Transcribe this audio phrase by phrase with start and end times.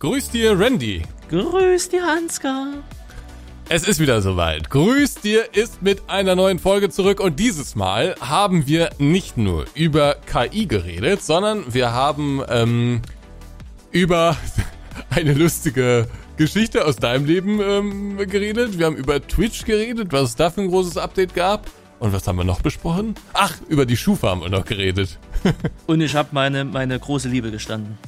[0.00, 1.02] Grüß dir, Randy.
[1.28, 2.68] Grüß dir, Ansgar.
[3.68, 4.70] Es ist wieder soweit.
[4.70, 9.66] Grüß dir ist mit einer neuen Folge zurück und dieses Mal haben wir nicht nur
[9.74, 13.02] über KI geredet, sondern wir haben ähm,
[13.90, 14.38] über
[15.10, 16.08] eine lustige
[16.38, 18.78] Geschichte aus deinem Leben ähm, geredet.
[18.78, 21.70] Wir haben über Twitch geredet, was es da für ein großes Update gab.
[21.98, 23.16] Und was haben wir noch besprochen?
[23.34, 25.18] Ach, über die Schufa haben wir noch geredet.
[25.86, 27.98] und ich habe meine, meine große Liebe gestanden.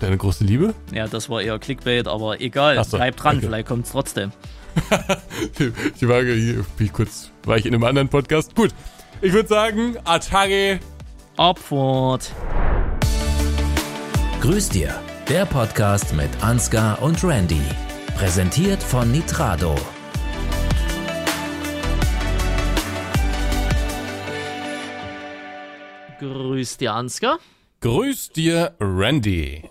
[0.00, 0.74] Deine große Liebe?
[0.92, 2.82] Ja, das war eher Clickbait, aber egal.
[2.84, 3.46] So, Bleib dran, okay.
[3.46, 4.32] vielleicht kommt es trotzdem.
[5.58, 8.54] die Frage hier, wie kurz war ich in einem anderen Podcast?
[8.54, 8.70] Gut,
[9.20, 10.80] ich würde sagen, Atage.
[11.36, 12.32] Abfahrt.
[14.40, 14.94] Grüß dir,
[15.28, 17.60] der Podcast mit Ansgar und Randy.
[18.16, 19.74] Präsentiert von Nitrado.
[26.20, 27.38] Grüß dir, Ansgar.
[27.80, 29.70] Grüß dir, Randy.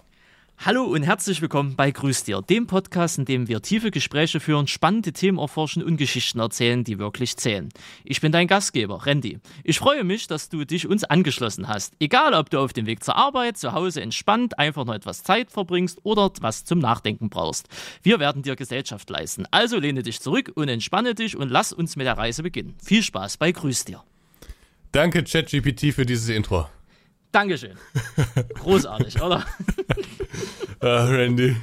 [0.61, 4.67] Hallo und herzlich willkommen bei Grüß dir, dem Podcast, in dem wir tiefe Gespräche führen,
[4.67, 7.69] spannende Themen erforschen und Geschichten erzählen, die wirklich zählen.
[8.03, 9.39] Ich bin dein Gastgeber, Randy.
[9.63, 11.93] Ich freue mich, dass du dich uns angeschlossen hast.
[12.01, 15.49] Egal, ob du auf dem Weg zur Arbeit, zu Hause entspannt, einfach nur etwas Zeit
[15.49, 17.69] verbringst oder was zum Nachdenken brauchst.
[18.03, 19.45] Wir werden dir Gesellschaft leisten.
[19.51, 22.75] Also lehne dich zurück und entspanne dich und lass uns mit der Reise beginnen.
[22.83, 24.03] Viel Spaß bei Grüß dir.
[24.91, 26.67] Danke, ChatGPT, für dieses Intro.
[27.31, 27.77] Dankeschön.
[28.55, 29.45] Großartig, oder?
[30.81, 31.57] Ah, Randy.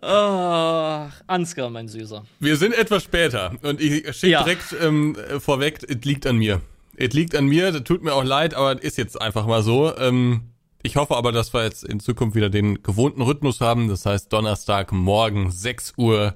[0.00, 2.24] Oh, Ansgar, mein Süßer.
[2.40, 4.42] Wir sind etwas später und ich schicke ja.
[4.42, 6.62] direkt ähm, vorweg, es liegt an mir.
[6.96, 9.94] Es liegt an mir, das tut mir auch leid, aber ist jetzt einfach mal so.
[9.98, 10.44] Ähm,
[10.82, 13.88] ich hoffe aber, dass wir jetzt in Zukunft wieder den gewohnten Rhythmus haben.
[13.88, 16.34] Das heißt, Donnerstag morgen 6 Uhr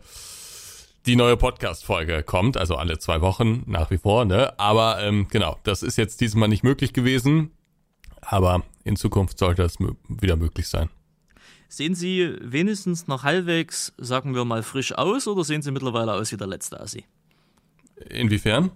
[1.07, 4.59] die neue Podcast-Folge kommt, also alle zwei Wochen nach wie vor, ne?
[4.59, 7.53] Aber ähm, genau, das ist jetzt diesmal nicht möglich gewesen.
[8.33, 9.77] Aber in Zukunft sollte es
[10.09, 10.89] wieder möglich sein.
[11.69, 16.31] Sehen Sie wenigstens noch halbwegs, sagen wir mal, frisch aus oder sehen Sie mittlerweile aus
[16.31, 17.05] wie der letzte Assi?
[18.09, 18.71] Inwiefern?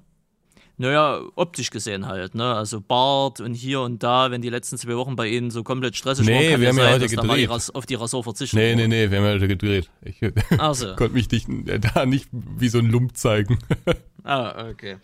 [0.76, 2.52] Naja, optisch gesehen halt, ne?
[2.52, 5.96] Also Bart und hier und da, wenn die letzten zwei Wochen bei Ihnen so komplett
[5.96, 7.50] stressig nee, waren, kann wir haben sein, ja heute gedreht.
[7.50, 8.56] auf die Rasur verzichten.
[8.56, 9.88] Nee, nee, nee, wir haben ja heute gedreht.
[10.02, 10.16] Ich
[10.72, 10.96] so.
[10.96, 11.48] konnte mich nicht,
[11.94, 13.58] da nicht wie so ein Lump zeigen.
[14.26, 14.96] Ah, okay.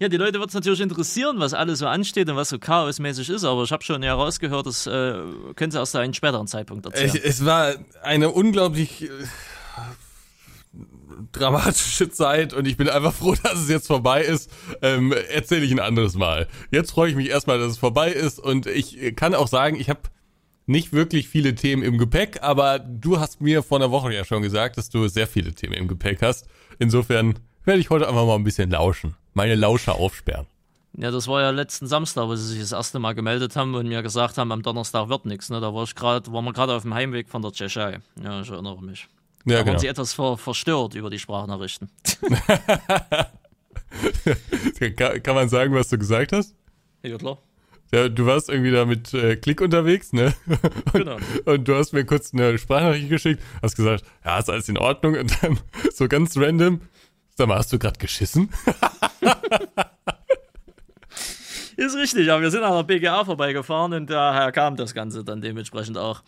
[0.00, 3.30] Ja, die Leute wird es natürlich interessieren, was alles so ansteht und was so chaosmäßig
[3.30, 5.14] ist, aber ich habe schon herausgehört, das äh,
[5.54, 7.10] können Sie erst zu einem späteren Zeitpunkt erzählen.
[7.10, 9.08] Es, es war eine unglaublich äh,
[11.32, 14.50] dramatische Zeit und ich bin einfach froh, dass es jetzt vorbei ist.
[14.82, 16.48] Ähm, Erzähle ich ein anderes Mal.
[16.70, 19.88] Jetzt freue ich mich erstmal, dass es vorbei ist und ich kann auch sagen, ich
[19.88, 20.00] habe
[20.66, 24.42] nicht wirklich viele Themen im Gepäck, aber du hast mir vor einer Woche ja schon
[24.42, 26.46] gesagt, dass du sehr viele Themen im Gepäck hast.
[26.78, 29.14] Insofern werde ich heute einfach mal ein bisschen lauschen.
[29.34, 30.46] Meine Lauscher aufsperren.
[30.96, 33.88] Ja, das war ja letzten Samstag, wo sie sich das erste Mal gemeldet haben und
[33.88, 35.50] mir gesagt haben, am Donnerstag wird nichts.
[35.50, 35.60] Ne?
[35.60, 37.98] Da war ich gerade, waren wir gerade auf dem Heimweg von der Tschechei.
[38.22, 39.08] Ja, ich erinnere mich.
[39.44, 39.72] Ja, da genau.
[39.72, 41.90] waren sie etwas ver verstört über die Sprachnachrichten.
[44.96, 46.54] kann, kann man sagen, was du gesagt hast?
[47.02, 47.38] Ja, klar.
[47.92, 50.34] Ja, du warst irgendwie da mit äh, Klick unterwegs, ne?
[50.46, 51.16] Und, genau.
[51.44, 55.14] Und du hast mir kurz eine Sprachnachricht geschickt, hast gesagt, ja, ist alles in Ordnung
[55.14, 55.60] und dann
[55.94, 56.80] so ganz random,
[57.36, 58.50] sag mal, hast du gerade geschissen?
[61.76, 65.40] Ist richtig, aber wir sind an der BGA vorbeigefahren und daher kam das Ganze dann
[65.40, 66.22] dementsprechend auch.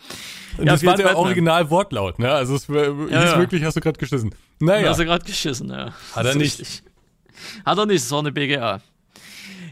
[0.59, 2.31] Und ja, das war der Original Wortlaut, ne?
[2.33, 3.39] Also es ja, hieß ja.
[3.39, 4.35] wirklich, hast du gerade geschissen.
[4.59, 4.89] Naja.
[4.89, 5.93] Hast du gerade geschissen, ja.
[6.15, 6.61] Hat er nicht.
[6.61, 6.83] Richtig.
[7.65, 8.81] Hat er nicht, es war eine BGA.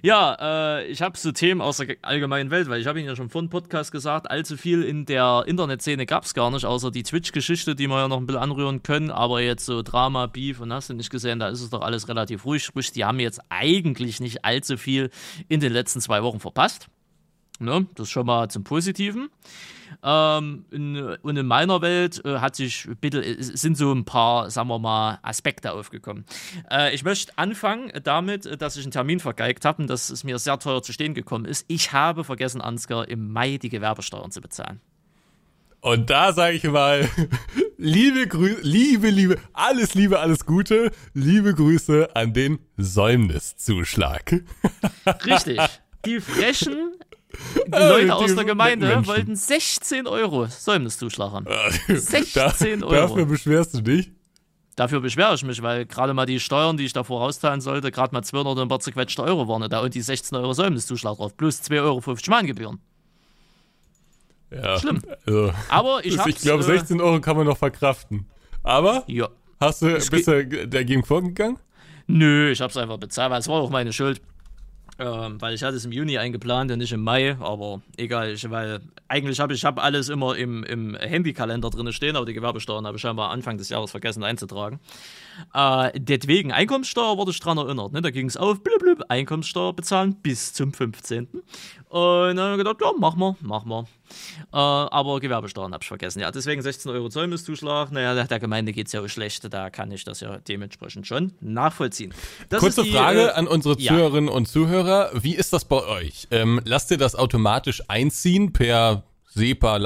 [0.04, 0.36] Ja,
[0.80, 3.30] äh, ich habe so Themen aus der allgemeinen Welt, weil ich habe Ihnen ja schon
[3.30, 7.04] vor dem Podcast gesagt, allzu viel in der Internetszene gab es gar nicht, außer die
[7.04, 10.74] Twitch-Geschichte, die wir ja noch ein bisschen anrühren können, aber jetzt so Drama, Beef und
[10.74, 12.62] hast du nicht gesehen, da ist es doch alles relativ ruhig.
[12.62, 15.08] Sprich, die haben jetzt eigentlich nicht allzu viel
[15.48, 16.88] in den letzten zwei Wochen verpasst.
[17.58, 17.86] Ne?
[17.94, 19.30] Das schon mal zum Positiven.
[20.02, 24.68] Ähm, in, und in meiner Welt äh, hat sich bitte sind so ein paar, sagen
[24.68, 26.24] wir mal, Aspekte aufgekommen.
[26.70, 30.38] Äh, ich möchte anfangen damit, dass ich einen Termin vergeigt habe und dass es mir
[30.38, 31.64] sehr teuer zu stehen gekommen ist.
[31.68, 34.80] Ich habe vergessen, Ansgar, im Mai die Gewerbesteuern zu bezahlen.
[35.84, 37.06] Und da sage ich mal,
[37.76, 44.44] liebe Grüße, liebe, liebe, alles Liebe, alles Gute, liebe Grüße an den Säumniszuschlag.
[45.26, 45.60] Richtig.
[46.06, 46.92] Die frechen
[47.66, 51.46] die Leute aus der Gemeinde wollten 16 Euro Säumniszuschlag haben.
[51.88, 52.34] 16
[52.80, 52.94] da, Euro.
[52.94, 54.10] Dafür beschwerst du dich?
[54.76, 58.12] Dafür beschwere ich mich, weil gerade mal die Steuern, die ich da vorauszahlen sollte, gerade
[58.12, 61.36] mal 200 und ein paar zerquetschte Euro waren da und die 16 Euro Säumniszuschlag drauf,
[61.36, 62.80] plus 2,50 Euro Mahngebühren.
[64.50, 65.00] Ja, Schlimm.
[65.26, 68.26] Also, Aber ich Ich glaube, 16 Euro kann man noch verkraften.
[68.62, 69.04] Aber?
[69.06, 69.28] Ja.
[69.60, 71.58] Hast du, bist du dagegen vorgegangen?
[72.06, 74.20] Nö, ich hab's einfach bezahlt, weil es war auch meine Schuld.
[74.98, 78.48] Ähm, weil ich hatte es im Juni eingeplant und nicht im Mai, aber egal, ich,
[78.48, 82.86] weil eigentlich habe ich hab alles immer im, im Handykalender drin stehen, aber die Gewerbesteuern
[82.86, 84.78] habe ich scheinbar Anfang des Jahres vergessen einzutragen.
[85.52, 87.92] Äh, deswegen Einkommenssteuer wurde ich dran erinnert.
[87.92, 88.02] Ne?
[88.02, 91.28] Da ging es auf, blub, blub, Einkommenssteuer bezahlen bis zum 15.
[91.88, 93.84] Und dann habe ich gedacht, ja, mach mal, mach mal.
[94.52, 96.20] Äh, aber Gewerbesteuern habe ich vergessen.
[96.20, 97.92] Ja, deswegen 16 Euro Zollmisszuschlag.
[97.92, 99.52] Naja, der, der Gemeinde geht es ja auch schlecht.
[99.52, 102.12] Da kann ich das ja dementsprechend schon nachvollziehen.
[102.48, 104.36] Das Kurze die, Frage äh, an unsere Zuhörerinnen ja.
[104.36, 105.10] und Zuhörer.
[105.14, 106.26] Wie ist das bei euch?
[106.30, 109.76] Ähm, lasst ihr das automatisch einziehen per SEPA,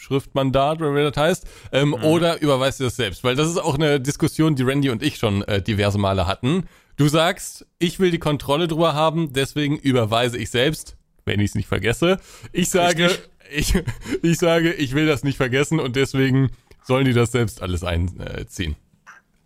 [0.00, 1.94] Lastschriftmandat oder wie das heißt, ähm, mhm.
[2.04, 3.24] oder überweist ihr das selbst?
[3.24, 6.64] Weil das ist auch eine Diskussion, die Randy und ich schon äh, diverse Male hatten.
[6.96, 11.54] Du sagst, ich will die Kontrolle drüber haben, deswegen überweise ich selbst wenn ich es
[11.54, 12.18] nicht vergesse.
[12.52, 13.10] Ich sage,
[13.54, 13.74] ich,
[14.22, 16.50] ich sage, ich will das nicht vergessen und deswegen
[16.82, 18.76] sollen die das selbst alles einziehen.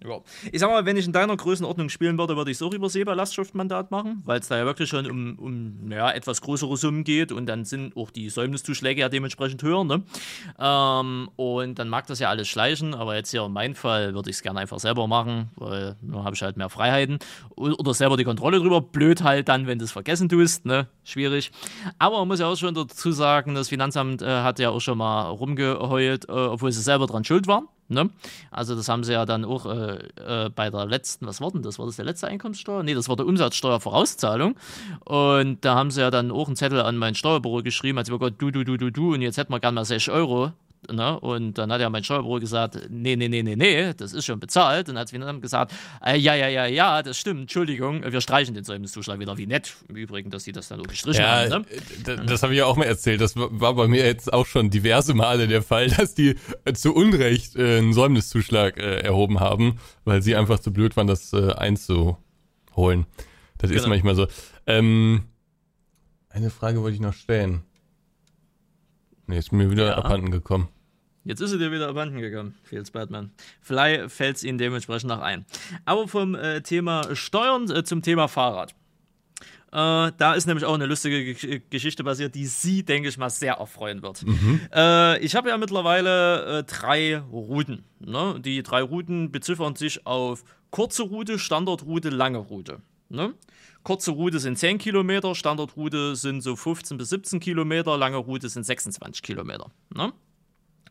[0.06, 0.20] Ja.
[0.52, 2.90] Ich sag mal, wenn ich in deiner Größenordnung spielen würde, würde ich es auch über
[2.90, 7.32] SEBA-Lastschriftmandat machen, weil es da ja wirklich schon um, um ja, etwas größere Summen geht
[7.32, 9.82] und dann sind auch die Säumniszuschläge ja dementsprechend höher.
[9.84, 10.02] Ne?
[10.58, 14.28] Ähm, und dann mag das ja alles schleichen, aber jetzt hier in meinem Fall würde
[14.28, 17.18] ich es gerne einfach selber machen, weil dann habe ich halt mehr Freiheiten
[17.56, 18.82] oder selber die Kontrolle drüber.
[18.82, 20.86] Blöd halt dann, wenn du es vergessen tust, ne?
[21.04, 21.50] schwierig.
[21.98, 24.98] Aber man muss ja auch schon dazu sagen, das Finanzamt äh, hat ja auch schon
[24.98, 27.68] mal rumgeheult, äh, obwohl sie selber dran schuld waren.
[27.88, 28.10] Ne?
[28.50, 31.62] Also das haben sie ja dann auch äh, äh, bei der letzten, was war denn
[31.62, 31.78] das?
[31.78, 32.82] War das der letzte Einkommenssteuer?
[32.82, 34.56] Nee, das war der Umsatzsteuervorauszahlung.
[35.04, 38.18] Und da haben sie ja dann auch einen Zettel an mein Steuerbüro geschrieben, als oh
[38.18, 40.52] Gott, du, du, du, du, du, und jetzt hätten wir gerne mal 6 Euro
[40.92, 41.18] Ne?
[41.20, 44.40] Und dann hat ja mein Steuerbüro gesagt, nee, nee, nee, nee, nee, das ist schon
[44.40, 44.88] bezahlt.
[44.88, 45.72] Und dann hat Finanzamt gesagt,
[46.04, 49.36] äh, ja, ja, ja, ja, das stimmt, Entschuldigung, wir streichen den Säumniszuschlag wieder.
[49.38, 51.66] Wie nett im Übrigen, dass sie das dann auch gestrichen ja, haben.
[52.04, 52.16] Ne?
[52.26, 53.20] Das, habe ich ja auch mal erzählt.
[53.20, 56.94] Das war bei mir jetzt auch schon diverse Male der Fall, dass die äh, zu
[56.94, 61.52] Unrecht äh, einen Säumniszuschlag äh, erhoben haben, weil sie einfach zu blöd waren, das äh,
[61.52, 63.06] einzuholen.
[63.58, 63.82] Das genau.
[63.82, 64.26] ist manchmal so.
[64.66, 65.24] Ähm,
[66.28, 67.62] eine Frage wollte ich noch stellen.
[69.26, 69.94] Nee, ist mir wieder ja.
[69.96, 70.68] abhanden gekommen.
[71.24, 73.30] Jetzt ist er dir wieder abhanden gekommen, Feels Batman.
[73.62, 75.46] Vielleicht fällt es ihnen dementsprechend noch ein.
[75.86, 78.74] Aber vom äh, Thema Steuern äh, zum Thema Fahrrad.
[79.72, 83.30] Äh, da ist nämlich auch eine lustige G Geschichte passiert, die sie, denke ich mal,
[83.30, 84.24] sehr erfreuen wird.
[84.24, 84.60] Mhm.
[84.72, 87.84] Äh, ich habe ja mittlerweile äh, drei Routen.
[87.98, 88.38] Ne?
[88.38, 92.82] Die drei Routen beziffern sich auf kurze Route, Standardroute, lange Route.
[93.08, 93.34] Ne?
[93.82, 98.64] Kurze Route sind 10 Kilometer, Standardroute sind so 15 bis 17 Kilometer, lange Route sind
[98.64, 99.70] 26 Kilometer.
[99.94, 100.12] Ne?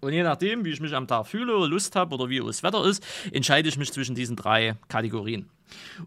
[0.03, 2.83] Und je nachdem, wie ich mich am Tag fühle Lust habe oder wie das Wetter
[2.85, 5.49] ist, entscheide ich mich zwischen diesen drei Kategorien.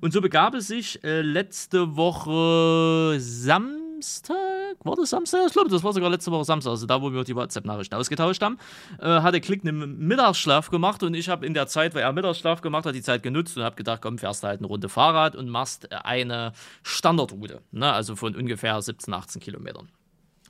[0.00, 4.36] Und so begab es sich äh, letzte Woche Samstag,
[4.84, 5.46] war das Samstag?
[5.46, 8.42] Ich glaube, das war sogar letzte Woche Samstag, also da, wo wir die WhatsApp-Nachrichten ausgetauscht
[8.42, 8.58] haben,
[9.00, 12.60] äh, hat Klick einen Mittagsschlaf gemacht und ich habe in der Zeit, weil er Mittagsschlaf
[12.60, 15.34] gemacht hat, die Zeit genutzt und habe gedacht, komm, fährst du halt eine Runde Fahrrad
[15.34, 16.52] und machst eine
[16.82, 17.90] Standardroute, ne?
[17.92, 19.88] also von ungefähr 17, 18 Kilometern.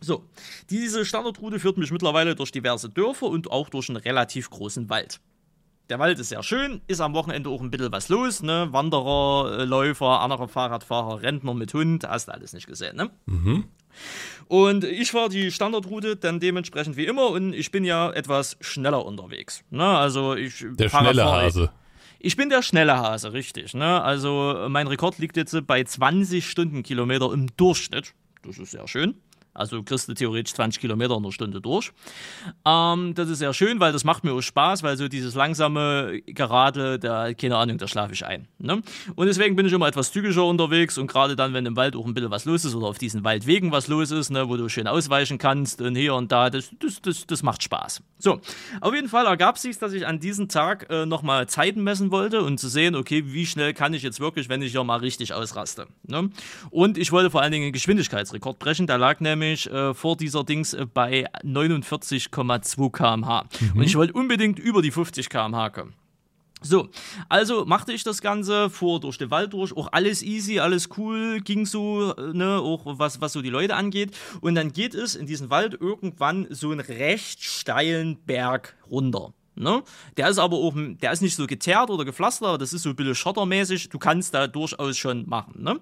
[0.06, 0.24] So,
[0.70, 5.20] diese Standardroute führt mich mittlerweile durch diverse Dörfer und auch durch einen relativ großen Wald.
[5.88, 8.68] Der Wald ist sehr schön, ist am Wochenende auch ein bisschen was los, ne?
[8.70, 13.10] Wanderer, äh, Läufer, andere Fahrradfahrer, Rentner mit Hund, hast du alles nicht gesehen, ne?
[13.26, 13.64] Mhm.
[14.46, 19.04] Und ich fahre die Standardroute dann dementsprechend wie immer und ich bin ja etwas schneller
[19.04, 19.64] unterwegs.
[19.70, 19.84] Ne?
[19.84, 21.70] Also ich der schnelle Hase.
[22.18, 23.74] Ich bin der schnelle Hase, richtig.
[23.74, 24.02] Ne?
[24.02, 28.14] Also mein Rekord liegt jetzt bei 20 Stundenkilometer im Durchschnitt.
[28.42, 29.14] Das ist sehr schön.
[29.56, 31.92] Also kriegst du theoretisch 20 Kilometer in einer Stunde durch.
[32.64, 36.20] Ähm, das ist sehr schön, weil das macht mir auch Spaß, weil so dieses langsame
[36.26, 38.48] Gerade, da, keine Ahnung, da schlafe ich ein.
[38.58, 38.82] Ne?
[39.14, 42.04] Und deswegen bin ich immer etwas zügiger unterwegs und gerade dann, wenn im Wald auch
[42.06, 44.68] ein bisschen was los ist oder auf diesen Waldwegen was los ist, ne, wo du
[44.68, 48.02] schön ausweichen kannst und hier und da, das, das, das, das macht Spaß.
[48.18, 48.40] So,
[48.80, 52.42] auf jeden Fall ergab sich, dass ich an diesem Tag äh, nochmal Zeiten messen wollte
[52.42, 55.32] und zu sehen, okay, wie schnell kann ich jetzt wirklich, wenn ich ja mal richtig
[55.32, 55.86] ausraste.
[56.04, 56.30] Ne?
[56.70, 60.16] Und ich wollte vor allen Dingen einen Geschwindigkeitsrekord brechen, der lag nämlich nämlich äh, vor
[60.16, 63.44] dieser Dings äh, bei 49,2 km/h.
[63.60, 63.78] Mhm.
[63.78, 65.94] Und ich wollte unbedingt über die 50 km/h kommen.
[66.62, 66.88] So,
[67.28, 71.40] also machte ich das Ganze, fuhr durch den Wald durch, auch alles easy, alles cool,
[71.40, 74.16] ging so, äh, ne, auch was, was so die Leute angeht.
[74.40, 79.32] Und dann geht es in diesen Wald irgendwann so einen recht steilen Berg runter.
[79.56, 79.82] Ne?
[80.16, 82.90] Der ist aber auch, der ist nicht so geteert oder gepflastert, aber das ist so
[82.90, 83.88] ein bisschen schottermäßig.
[83.88, 85.62] Du kannst da durchaus schon machen.
[85.62, 85.80] Ne?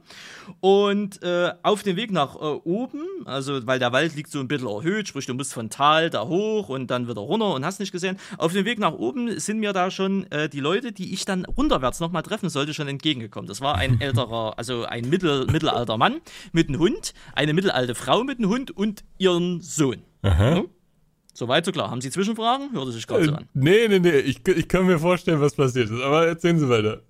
[0.61, 4.49] Und äh, auf dem Weg nach äh, oben, also weil der Wald liegt so ein
[4.49, 7.81] bisschen erhöht, sprich du musst von Tal da hoch und dann wieder runter und hast
[7.81, 8.19] nicht gesehen.
[8.39, 11.45] Auf dem Weg nach oben sind mir da schon äh, die Leute, die ich dann
[11.45, 13.49] runterwärts nochmal treffen sollte, schon entgegengekommen.
[13.49, 16.21] Das war ein älterer, also ein mittel, mittelalter Mann
[16.53, 20.03] mit einem Hund, eine mittelalte Frau mit einem Hund und ihren Sohn.
[20.23, 20.51] Aha.
[20.55, 20.65] Ne?
[21.35, 21.91] Soweit so klar.
[21.91, 22.73] Haben Sie Zwischenfragen?
[22.73, 23.49] Hört es sich gerade so äh, an.
[23.55, 24.19] Nee, nee, nee.
[24.21, 26.01] Ich, ich kann mir vorstellen, was passiert ist.
[26.01, 27.03] Aber erzählen Sie weiter.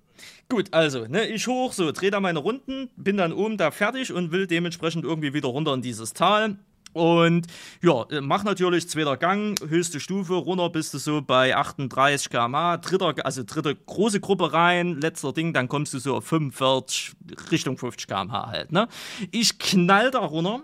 [0.49, 4.13] Gut, also, ne, ich hoch, so, drehe da meine Runden, bin dann oben da fertig
[4.13, 6.57] und will dementsprechend irgendwie wieder runter in dieses Tal.
[6.93, 7.47] Und
[7.81, 12.77] ja, äh, mach natürlich zweiter Gang, höchste Stufe, runter bist du so bei 38 km/h,
[12.77, 17.13] dritter, also dritte große Gruppe rein, letzter Ding, dann kommst du so auf 45,
[17.51, 18.87] Richtung 50 km/h halt, ne?
[19.31, 20.63] Ich knall da runter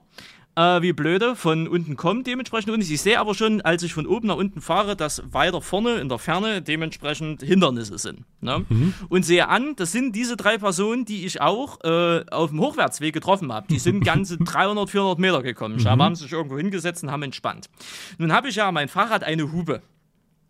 [0.56, 2.72] äh, wie blöde von unten kommt dementsprechend.
[2.74, 5.96] Und ich sehe aber schon, als ich von oben nach unten fahre, dass weiter vorne
[5.96, 8.22] in der Ferne dementsprechend Hindernisse sind.
[8.42, 8.66] Ne?
[8.68, 8.94] Mhm.
[9.10, 13.14] Und sehe an, das sind diese drei Personen, die ich auch äh, auf dem Hochwärtsweg
[13.14, 13.68] getroffen habe.
[13.70, 15.78] Die sind ganze 300, 400 Meter gekommen.
[15.78, 15.88] Mhm.
[15.88, 17.70] haben sich irgendwo hingesetzt und haben entspannt.
[18.18, 19.82] Nun habe ich ja mein Fahrrad eine Hube.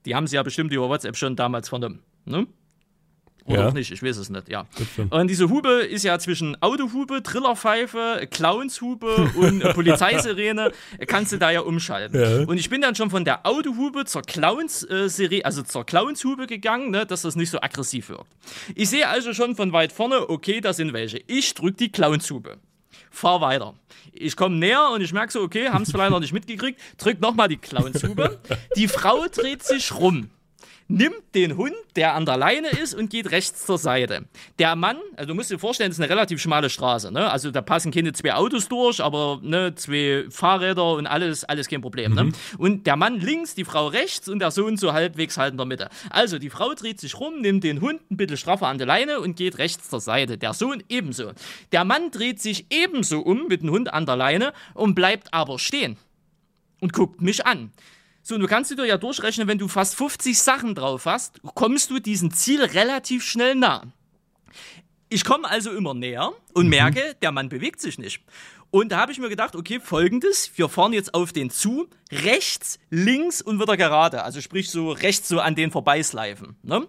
[0.05, 1.99] Die haben sie ja bestimmt über WhatsApp schon damals vernommen.
[2.25, 2.47] Ne?
[3.45, 3.67] Oder ja.
[3.67, 4.67] auch nicht, ich weiß es nicht, ja.
[5.09, 10.71] Und diese Hube ist ja zwischen Autohube, Trillerpfeife, Clownshube und Polizeisirene,
[11.07, 12.19] kannst du da ja umschalten.
[12.19, 12.45] Ja.
[12.45, 17.05] Und ich bin dann schon von der Autohube zur Clowns-Serie, also zur Clownshube gegangen, ne,
[17.05, 18.27] dass das nicht so aggressiv wirkt.
[18.75, 21.21] Ich sehe also schon von weit vorne, okay, da sind welche.
[21.25, 22.57] Ich drücke die Clownshube.
[23.09, 23.73] Fahr weiter.
[24.13, 27.19] Ich komme näher und ich merke so, okay, haben es vielleicht noch nicht mitgekriegt, drück
[27.19, 28.39] nochmal die Clownshube.
[28.75, 30.29] Die Frau dreht sich rum
[30.87, 34.25] nimmt den Hund, der an der Leine ist, und geht rechts zur Seite.
[34.59, 37.29] Der Mann, also du musst dir vorstellen, das ist eine relativ schmale Straße, ne?
[37.29, 41.81] Also da passen keine zwei Autos durch, aber ne, zwei Fahrräder und alles, alles kein
[41.81, 42.13] Problem.
[42.13, 42.25] Ne?
[42.25, 42.29] Mhm.
[42.29, 42.35] Ne?
[42.57, 45.65] Und der Mann links, die Frau rechts und der Sohn so halbwegs halt in der
[45.65, 45.89] Mitte.
[46.09, 49.19] Also die Frau dreht sich rum, nimmt den Hund ein bisschen straffer an der Leine
[49.19, 50.37] und geht rechts zur Seite.
[50.37, 51.31] Der Sohn ebenso.
[51.71, 55.59] Der Mann dreht sich ebenso um mit dem Hund an der Leine und bleibt aber
[55.59, 55.97] stehen
[56.81, 57.71] und guckt mich an.
[58.23, 61.99] So, du kannst dir ja durchrechnen, wenn du fast 50 Sachen drauf hast, kommst du
[61.99, 63.83] diesem Ziel relativ schnell nah.
[65.09, 66.69] Ich komme also immer näher und mhm.
[66.69, 68.21] merke, der Mann bewegt sich nicht.
[68.69, 72.79] Und da habe ich mir gedacht, okay, folgendes, wir fahren jetzt auf den zu, rechts,
[72.89, 74.23] links und wieder gerade.
[74.23, 76.55] Also sprich so rechts so an den vorbeisleifen.
[76.63, 76.87] Ne?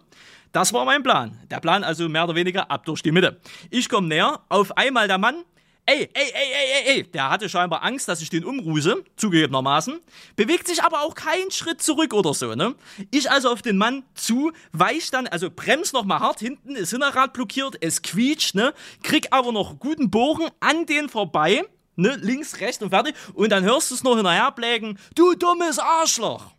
[0.52, 1.40] Das war mein Plan.
[1.50, 3.40] Der Plan also mehr oder weniger ab durch die Mitte.
[3.70, 5.42] Ich komme näher, auf einmal der Mann
[5.86, 10.00] ey, ey, ey, ey, ey, ey, der hatte scheinbar Angst, dass ich den umruse, zugegebenermaßen,
[10.36, 12.74] bewegt sich aber auch keinen Schritt zurück oder so, ne?
[13.10, 17.32] Ich also auf den Mann zu, weich dann, also bremst nochmal hart hinten, ist Hinterrad
[17.32, 18.74] blockiert, es quietscht, ne?
[19.02, 21.62] Krieg aber noch guten Bogen an den vorbei,
[21.96, 22.16] ne?
[22.20, 26.52] Links, rechts und fertig, und dann hörst du es noch hinterherblägen, du dummes Arschloch!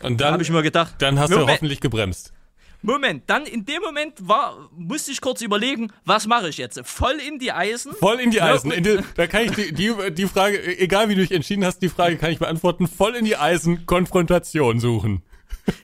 [0.00, 2.32] Und dann habe ich mir gedacht, dann hast du hoffentlich gebremst.
[2.80, 6.80] Moment, dann in dem Moment war, musste ich kurz überlegen, was mache ich jetzt?
[6.84, 7.92] Voll in die Eisen?
[7.92, 8.70] Voll in die Eisen.
[8.70, 11.80] In die, da kann ich die, die, die Frage, egal wie du dich entschieden hast,
[11.80, 12.86] die Frage kann ich beantworten.
[12.86, 15.22] Voll in die Eisen, Konfrontation suchen.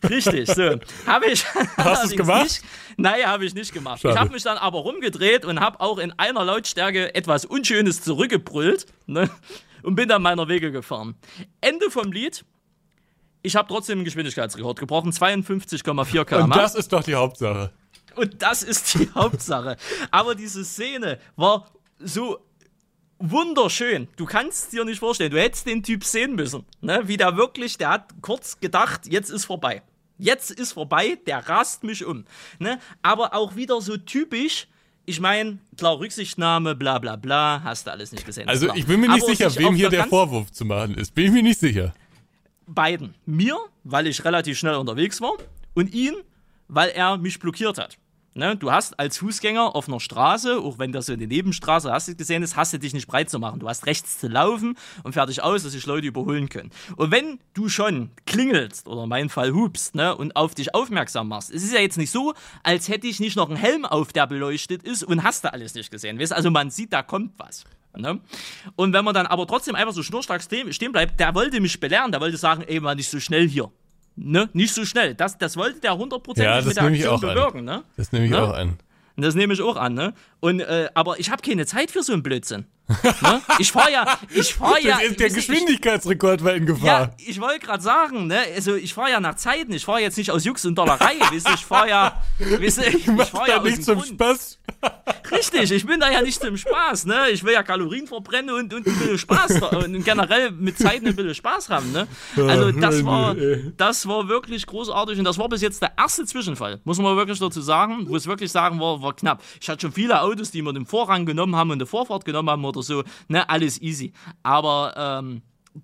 [0.08, 0.78] Richtig, so.
[1.06, 1.44] Habe ich.
[1.76, 2.44] Hast du es gemacht?
[2.44, 2.62] Nicht,
[2.96, 4.00] nein, habe ich nicht gemacht.
[4.00, 4.14] Schade.
[4.14, 8.86] Ich habe mich dann aber rumgedreht und habe auch in einer Lautstärke etwas Unschönes zurückgebrüllt
[9.06, 9.30] ne,
[9.82, 11.16] und bin dann meiner Wege gefahren.
[11.60, 12.44] Ende vom Lied
[13.44, 16.44] ich habe trotzdem einen Geschwindigkeitsrekord gebrochen, 52,4 km.
[16.44, 17.70] Und das ist doch die Hauptsache.
[18.16, 19.76] Und das ist die Hauptsache.
[20.10, 21.66] Aber diese Szene war
[21.98, 22.38] so
[23.18, 24.08] wunderschön.
[24.16, 25.30] Du kannst dir nicht vorstellen.
[25.30, 26.64] Du hättest den Typ sehen müssen.
[26.80, 27.02] Ne?
[27.04, 29.82] Wie der wirklich, der hat kurz gedacht, jetzt ist vorbei.
[30.16, 32.24] Jetzt ist vorbei, der rast mich um.
[32.58, 32.78] Ne?
[33.02, 34.68] Aber auch wieder so typisch.
[35.04, 38.48] Ich meine, klar, Rücksichtnahme, bla bla bla, hast du alles nicht gesehen.
[38.48, 41.14] Also ich bin mir nicht Aber sicher, wem hier der Vorwurf zu machen ist.
[41.14, 41.92] Bin ich mir nicht sicher
[42.66, 43.14] beiden.
[43.26, 45.35] Mir, weil ich relativ schnell unterwegs war
[45.75, 46.14] und ihn,
[46.68, 47.99] weil er mich blockiert hat.
[48.37, 52.18] Ne, du hast als Fußgänger auf einer Straße, auch wenn das so eine Nebenstraße hast
[52.18, 53.61] gesehen ist, hast du dich nicht breit zu machen.
[53.61, 56.71] Du hast rechts zu laufen und fertig aus, dass sich Leute überholen können.
[56.97, 61.28] Und wenn du schon klingelst oder in meinem Fall hupst ne, und auf dich aufmerksam
[61.28, 64.12] machst, es ist ja jetzt nicht so, als hätte ich nicht noch einen Helm auf,
[64.12, 66.18] der beleuchtet ist und hast du alles nicht gesehen.
[66.18, 66.33] Weißt?
[66.33, 67.62] Also man sieht, da kommt was.
[67.96, 68.20] Ne?
[68.76, 72.12] Und wenn man dann aber trotzdem einfach so schnurstracks stehen bleibt, der wollte mich belehren,
[72.12, 73.70] der wollte sagen, ey, mal nicht so schnell hier.
[74.16, 74.48] Ne?
[74.52, 75.14] Nicht so schnell.
[75.14, 77.64] Das, das wollte der hundertprozentig ja, mit der Aktion bewirken.
[77.64, 77.82] Ne?
[77.96, 78.42] Das nehme ich ne?
[78.42, 78.78] auch an.
[79.16, 80.12] Das nehme ich auch an, ne?
[80.44, 82.66] Und, äh, aber ich habe keine Zeit für so einen Blödsinn.
[83.22, 83.40] ne?
[83.58, 84.98] Ich fahre ja, ich fahre ja.
[85.18, 86.86] Der Geschwindigkeitsrekord war in Gefahr.
[86.86, 88.40] Ja, ich wollte gerade sagen, ne?
[88.54, 89.72] Also ich fahre ja nach Zeiten.
[89.72, 91.18] Ich fahre jetzt nicht aus Jux und Dollerei.
[91.30, 94.08] weißt ich fahre ja, weißt ich, ich fahre ja nicht zum Grund.
[94.08, 94.58] Spaß.
[95.30, 97.30] Richtig, ich bin da ja nicht zum Spaß, ne?
[97.32, 101.16] Ich will ja Kalorien verbrennen und, und ein bisschen Spaß und generell mit Zeiten ein
[101.16, 102.06] bisschen Spaß haben, ne?
[102.36, 103.34] Also das war,
[103.78, 107.38] das war wirklich großartig und das war bis jetzt der erste Zwischenfall, muss man wirklich
[107.38, 109.42] dazu sagen, wo es wirklich sagen war, war knapp.
[109.58, 112.50] Ich hatte schon viele Autos, die mir den Vorrang genommen haben und eine Vorfahrt genommen
[112.50, 113.49] haben oder so, ne?
[113.49, 114.12] Alles easy.
[114.43, 115.43] Aber ähm,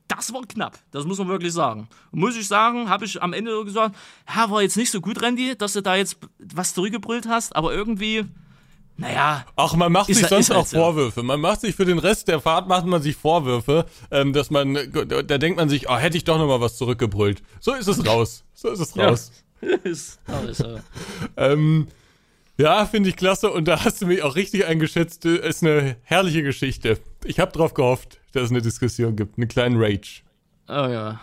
[0.08, 1.88] das war knapp, das muss man wirklich sagen.
[2.12, 3.96] muss ich sagen, habe ich am Ende gesagt,
[4.34, 7.72] ja, war jetzt nicht so gut, Randy, dass du da jetzt was zurückgebrüllt hast, aber
[7.72, 8.24] irgendwie
[8.96, 9.46] naja.
[9.56, 10.76] Ach, man macht sich sonst halt auch so.
[10.76, 11.22] Vorwürfe.
[11.22, 14.74] Man macht sich für den Rest der Fahrt macht man sich Vorwürfe, ähm, dass man,
[14.74, 17.42] da denkt man sich, oh, hätte ich doch noch mal was zurückgebrüllt.
[17.60, 18.44] So ist es raus.
[18.52, 19.32] So ist es raus.
[19.62, 19.76] Ja.
[19.84, 20.18] ist
[20.56, 20.80] so.
[21.36, 21.86] ähm,
[22.60, 25.24] Ja, finde ich klasse und da hast du mich auch richtig eingeschätzt.
[25.24, 26.98] Ist eine herrliche Geschichte.
[27.24, 30.20] Ich habe drauf gehofft, dass es eine Diskussion gibt, einen kleinen Rage.
[30.68, 31.18] Oh ja.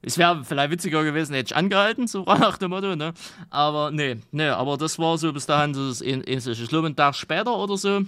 [0.00, 3.12] Es wäre vielleicht witziger gewesen, hätte ich angehalten, so nach dem Motto, ne?
[3.50, 6.52] Aber nee, nee, aber das war so bis dahin so das Ähnliche.
[6.52, 8.04] Ich glaube, einen Tag später oder so,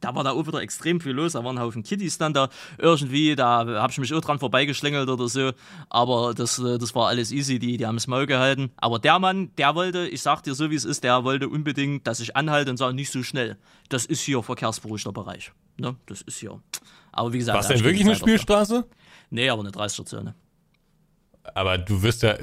[0.00, 1.32] da war da auch wieder extrem viel los.
[1.32, 3.36] Da waren ein Haufen Kitties dann da irgendwie.
[3.36, 5.52] Da habe ich mich auch dran vorbeigeschlängelt oder so.
[5.88, 7.58] Aber das, äh, das war alles easy.
[7.58, 8.70] Die, die haben es Maul gehalten.
[8.76, 12.06] Aber der Mann, der wollte, ich sag dir so wie es ist, der wollte unbedingt,
[12.06, 13.56] dass ich anhalte und sage, nicht so schnell.
[13.88, 15.52] Das ist hier verkehrsberuhigter Bereich.
[15.76, 15.96] Ne?
[16.06, 16.60] Das ist hier.
[17.12, 17.54] Aber wie gesagt.
[17.54, 18.86] War es denn wirklich eine Spielstraße?
[19.30, 20.34] Nee, aber eine 30er-Zone.
[21.54, 22.36] Aber du wirst ja.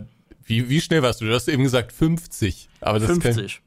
[0.43, 1.25] Wie, wie schnell warst du?
[1.25, 2.69] Du hast eben gesagt 50.
[2.81, 3.61] Aber das 50.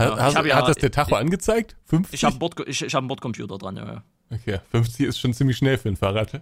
[0.00, 1.76] Ja, hast, ja, hat das der Tacho ja, angezeigt?
[1.86, 2.14] 50?
[2.14, 4.04] Ich habe Bord, ich, ich hab einen Bordcomputer dran, ja, ja.
[4.32, 6.40] Okay, 50 ist schon ziemlich schnell für ein Fahrrad.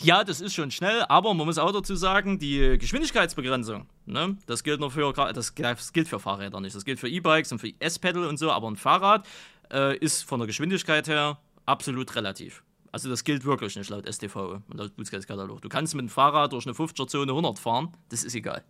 [0.00, 4.64] Ja, das ist schon schnell, aber man muss auch dazu sagen, die Geschwindigkeitsbegrenzung, ne, das
[4.64, 6.74] gilt nur für das, das gilt für Fahrräder nicht.
[6.74, 9.26] Das gilt für E-Bikes und für S-Pedal und so, aber ein Fahrrad
[9.72, 12.64] äh, ist von der Geschwindigkeit her absolut relativ.
[12.90, 15.62] Also das gilt wirklich nicht laut STV und laut Bußgeldkatalog.
[15.62, 18.64] Du kannst mit dem Fahrrad durch eine 50er-Zone 100 fahren, das ist egal.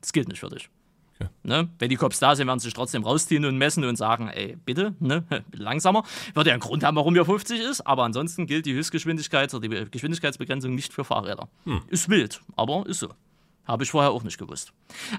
[0.00, 0.68] Das gilt nicht für dich.
[1.18, 1.30] Okay.
[1.42, 1.68] Ne?
[1.78, 4.56] Wenn die Cops da sind, werden sie sich trotzdem rausziehen und messen und sagen, ey,
[4.64, 5.24] bitte, ne?
[5.52, 6.04] langsamer.
[6.34, 9.68] Wird ja einen Grund haben, warum hier 50 ist, aber ansonsten gilt die Höchstgeschwindigkeit oder
[9.68, 11.48] die Geschwindigkeitsbegrenzung nicht für Fahrräder.
[11.64, 11.82] Hm.
[11.88, 13.08] Ist wild, aber ist so.
[13.64, 14.72] Habe ich vorher auch nicht gewusst.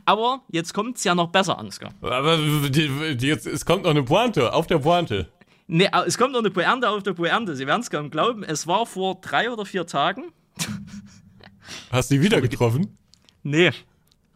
[0.06, 1.92] Aber jetzt kommt es ja noch besser, Ansgar.
[2.02, 5.28] Aber jetzt, es kommt noch eine Pointe, auf der Pointe.
[5.68, 7.56] Nee, es kommt noch eine Pointe auf der Pointe.
[7.58, 8.44] Sie werden es kaum glauben.
[8.44, 10.32] Es war vor drei oder vier Tagen.
[11.92, 12.98] Hast du die wieder getroffen?
[13.44, 13.72] Nee,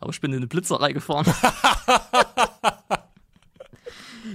[0.02, 1.26] aber ich bin in eine Blitzerei gefahren.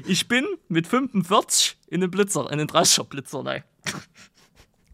[0.06, 3.64] ich bin mit 45 in den Blitzer, in den 30er Blitzerei.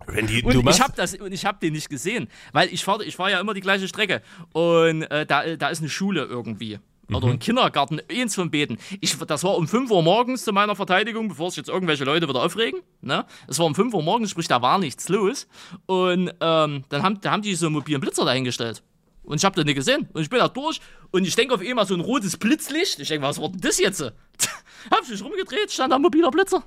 [0.09, 3.15] Randy, und ich habe das und ich habe den nicht gesehen, weil ich fahre ich
[3.15, 4.21] fahr ja immer die gleiche Strecke
[4.53, 6.81] und äh, da, da ist eine Schule irgendwie
[7.15, 7.39] oder ein mhm.
[7.41, 8.79] Kindergarten, eins von beten.
[9.01, 12.29] Ich, das war um 5 Uhr morgens zu meiner Verteidigung, bevor sich jetzt irgendwelche Leute
[12.29, 12.81] wieder aufregen.
[13.01, 13.27] Ne?
[13.49, 15.47] Es war um 5 Uhr morgens, sprich, da war nichts los.
[15.87, 18.83] Und ähm, dann haben, da haben die so einen mobilen Blitzer dahingestellt.
[19.23, 20.09] Und ich habe den nicht gesehen.
[20.13, 22.99] Und ich bin da durch und ich denke auf einmal so ein rotes Blitzlicht.
[22.99, 24.01] Ich denke, was war denn das jetzt?
[24.91, 26.65] hab ich mich rumgedreht, stand da ein mobiler Blitzer.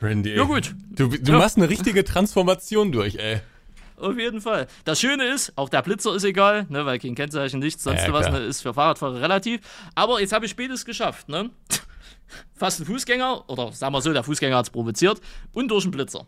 [0.00, 0.34] Randy.
[0.34, 0.74] Ja, gut.
[0.90, 1.38] Du, du ja.
[1.38, 3.40] machst eine richtige Transformation durch, ey.
[3.98, 4.66] Auf jeden Fall.
[4.84, 8.12] Das Schöne ist, auch der Blitzer ist egal, ne, weil kein Kennzeichen, nichts, sonst ja,
[8.12, 9.60] was ne, ist für Fahrradfahrer relativ.
[9.94, 11.50] Aber jetzt habe ich spätes geschafft, ne?
[12.54, 15.20] Fast ein Fußgänger, oder sagen wir so, der Fußgänger hat es provoziert,
[15.52, 16.26] und durch einen Blitzer.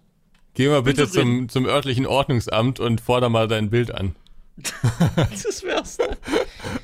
[0.54, 4.16] Geh mal bitte zum, zum örtlichen Ordnungsamt und forder mal dein Bild an.
[5.16, 5.98] das wär's.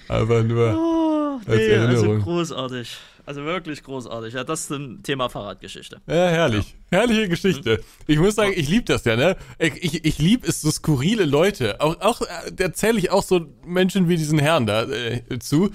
[0.08, 2.16] Aber nur oh, als nee, also Erinnerung.
[2.16, 2.96] Also großartig.
[3.26, 4.34] Also wirklich großartig.
[4.34, 6.00] Ja, das ist ein Thema Fahrradgeschichte.
[6.06, 6.74] Ja, herrlich.
[6.90, 6.98] Ja.
[6.98, 7.82] Herrliche Geschichte.
[8.06, 9.36] Ich muss sagen, ich liebe das ja, ne?
[9.58, 11.80] Ich, ich, ich liebe es so skurrile Leute.
[11.80, 12.20] Auch, auch
[12.52, 15.70] da zähle ich auch so Menschen wie diesen Herrn da äh, zu.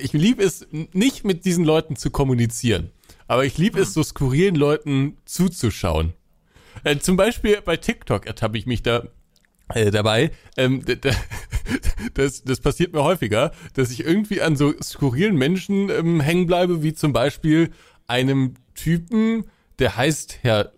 [0.00, 2.90] Ich liebe es nicht mit diesen Leuten zu kommunizieren.
[3.26, 3.82] Aber ich liebe hm.
[3.82, 6.14] es so skurrilen Leuten zuzuschauen.
[6.84, 9.04] Äh, zum Beispiel bei TikTok ertappe ich mich da
[9.72, 10.30] äh, dabei.
[10.56, 10.82] Ähm,
[12.14, 16.82] das, das passiert mir häufiger, dass ich irgendwie an so skurrilen Menschen ähm, hängen bleibe,
[16.82, 17.70] wie zum Beispiel
[18.06, 19.44] einem Typen,
[19.78, 20.72] der heißt Herr,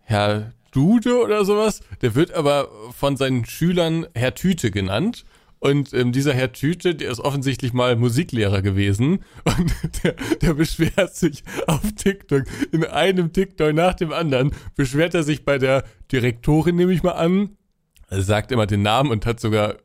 [0.00, 1.80] Herr Dude oder sowas.
[2.00, 5.24] Der wird aber von seinen Schülern Herr Tüte genannt.
[5.60, 11.14] Und ähm, dieser Herr Tüte, der ist offensichtlich mal Musiklehrer gewesen und der, der beschwert
[11.14, 16.74] sich auf TikTok, in einem TikTok nach dem anderen, beschwert er sich bei der Direktorin,
[16.74, 17.56] nehme ich mal an,
[18.20, 19.76] sagt immer den Namen und hat sogar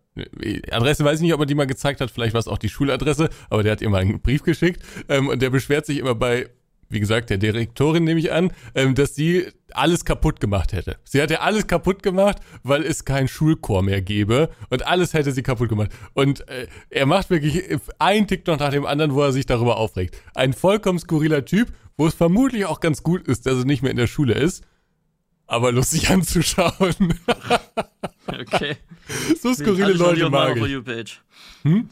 [0.72, 2.70] Adresse weiß ich nicht, ob er die mal gezeigt hat, vielleicht war es auch die
[2.70, 6.16] Schuladresse, aber der hat ihr mal einen Brief geschickt ähm, und der beschwert sich immer
[6.16, 6.50] bei,
[6.90, 10.98] wie gesagt, der Direktorin nehme ich an, ähm, dass sie alles kaputt gemacht hätte.
[11.04, 15.32] Sie hat ja alles kaputt gemacht, weil es keinen Schulchor mehr gäbe und alles hätte
[15.32, 15.92] sie kaputt gemacht.
[16.14, 17.64] Und äh, er macht wirklich
[18.00, 20.18] ein TikTok nach dem anderen, wo er sich darüber aufregt.
[20.34, 23.92] Ein vollkommen skurriler Typ, wo es vermutlich auch ganz gut ist, dass er nicht mehr
[23.92, 24.64] in der Schule ist
[25.48, 27.14] aber lustig anzuschauen.
[28.40, 28.78] okay.
[29.42, 31.22] So skurrile Leute mag ich.
[31.64, 31.90] Hm?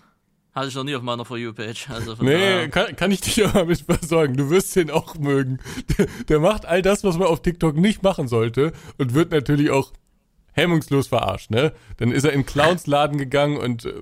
[0.53, 1.89] Hatte ich noch nie auf meiner For You-Page.
[1.89, 4.37] Also nee, kann, kann ich dich aber mit versorgen.
[4.37, 5.59] Du wirst den auch mögen.
[5.97, 9.69] Der, der macht all das, was man auf TikTok nicht machen sollte und wird natürlich
[9.69, 9.91] auch
[10.53, 11.73] hemmungslos verarscht, ne?
[11.97, 13.93] Dann ist er in Clowns Laden gegangen und äh,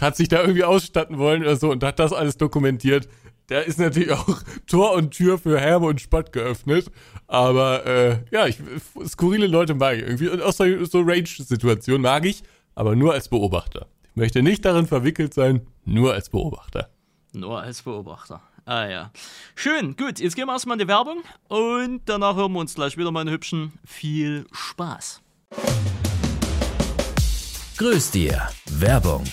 [0.00, 3.08] hat sich da irgendwie ausstatten wollen oder so und hat das alles dokumentiert.
[3.50, 6.90] Der ist natürlich auch Tor und Tür für Herbe und Spott geöffnet.
[7.26, 8.58] Aber äh, ja, ich,
[9.06, 10.28] skurrile Leute mag ich irgendwie.
[10.28, 12.42] Und auch so, so Rage-Situationen mag ich,
[12.74, 13.86] aber nur als Beobachter.
[14.10, 16.88] Ich möchte nicht darin verwickelt sein, nur als Beobachter.
[17.32, 18.40] Nur als Beobachter.
[18.64, 19.10] Ah ja.
[19.54, 20.20] Schön, gut.
[20.20, 23.30] Jetzt gehen wir erstmal in die Werbung und danach hören wir uns gleich wieder, meine
[23.30, 23.72] Hübschen.
[23.84, 25.20] Viel Spaß.
[27.78, 28.48] Grüß dir.
[28.66, 29.24] Werbung.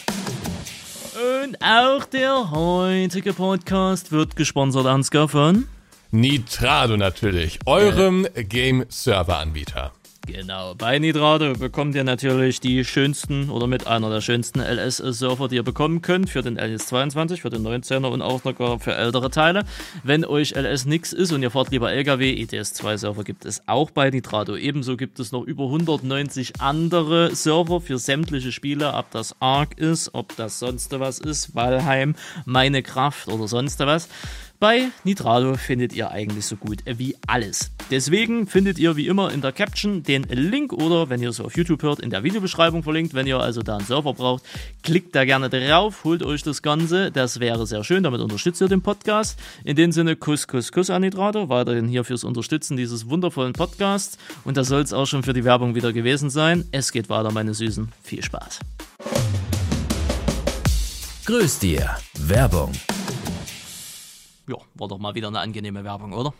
[1.17, 5.67] Und auch der heutige Podcast wird gesponsert, Ansgar, von
[6.11, 8.27] Nitrado natürlich, eurem.
[8.35, 9.93] Game-Server-Anbieter.
[10.27, 15.55] Genau, bei Nitrado bekommt ihr natürlich die schönsten oder mit einer der schönsten LS-Server, die
[15.55, 19.63] ihr bekommen könnt für den LS22, für den 19er und auch noch für ältere Teile.
[20.03, 24.09] Wenn euch LS nix ist und ihr fahrt lieber LKW, ITS2-Server gibt es auch bei
[24.09, 24.57] Nitrado.
[24.57, 30.13] Ebenso gibt es noch über 190 andere Server für sämtliche Spiele, ob das Ark ist,
[30.13, 34.09] ob das sonst was ist, Valheim, Meine Kraft oder sonst was.
[34.59, 37.69] Bei Nitrado findet ihr eigentlich so gut wie alles.
[37.91, 41.55] Deswegen findet ihr wie immer in der Caption den Link oder wenn ihr es auf
[41.55, 43.13] YouTube hört, in der Videobeschreibung verlinkt.
[43.13, 44.43] Wenn ihr also da einen Server braucht,
[44.81, 47.11] klickt da gerne drauf, holt euch das Ganze.
[47.11, 49.39] Das wäre sehr schön, damit unterstützt ihr den Podcast.
[49.63, 51.49] In dem Sinne, Kuss, Kuss, Kuss an Nitrado.
[51.49, 54.17] Weiterhin hier fürs Unterstützen dieses wundervollen Podcasts.
[54.43, 56.65] Und das soll es auch schon für die Werbung wieder gewesen sein.
[56.71, 57.89] Es geht weiter, meine Süßen.
[58.01, 58.59] Viel Spaß.
[61.25, 61.95] Grüß dir.
[62.17, 62.71] Werbung
[64.47, 66.33] ja, war doch mal wieder eine angenehme Werbung, oder?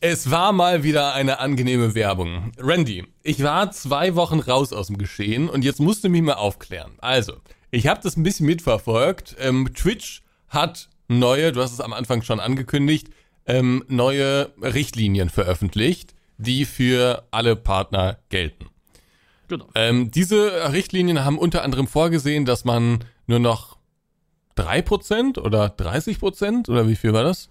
[0.00, 2.52] Es war mal wieder eine angenehme Werbung.
[2.58, 6.34] Randy, ich war zwei Wochen raus aus dem Geschehen und jetzt musst du mich mal
[6.34, 6.92] aufklären.
[6.98, 7.34] Also,
[7.72, 9.34] ich habe das ein bisschen mitverfolgt.
[9.40, 13.08] Ähm, Twitch hat neue, du hast es am Anfang schon angekündigt,
[13.46, 18.66] ähm, neue Richtlinien veröffentlicht, die für alle Partner gelten.
[19.48, 19.66] Genau.
[19.74, 23.77] Ähm, diese Richtlinien haben unter anderem vorgesehen, dass man nur noch
[24.58, 27.48] 3% oder 30% oder wie viel war das?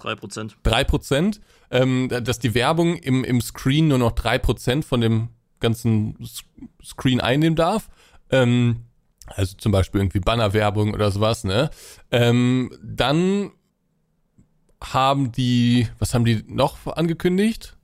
[0.00, 0.54] 3%.
[0.64, 5.28] 3%, ähm, dass die Werbung im, im Screen nur noch 3% von dem
[5.60, 6.16] ganzen
[6.82, 7.88] Screen einnehmen darf.
[8.30, 8.84] Ähm,
[9.26, 11.70] also zum Beispiel irgendwie Bannerwerbung oder sowas, ne?
[12.10, 13.52] Ähm, dann
[14.82, 17.76] haben die, was haben die noch angekündigt?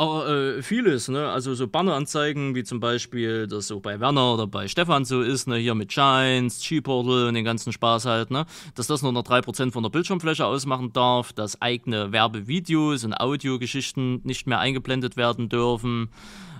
[0.00, 1.28] Aber äh, vieles, ne?
[1.28, 5.46] Also so Banneranzeigen, wie zum Beispiel, das so bei Werner oder bei Stefan so ist,
[5.46, 8.46] ne, hier mit Shines, G-Portal und den ganzen Spaß halt, ne?
[8.74, 14.22] Dass das nur noch 3% von der Bildschirmfläche ausmachen darf, dass eigene Werbevideos und Audiogeschichten
[14.24, 16.08] nicht mehr eingeblendet werden dürfen.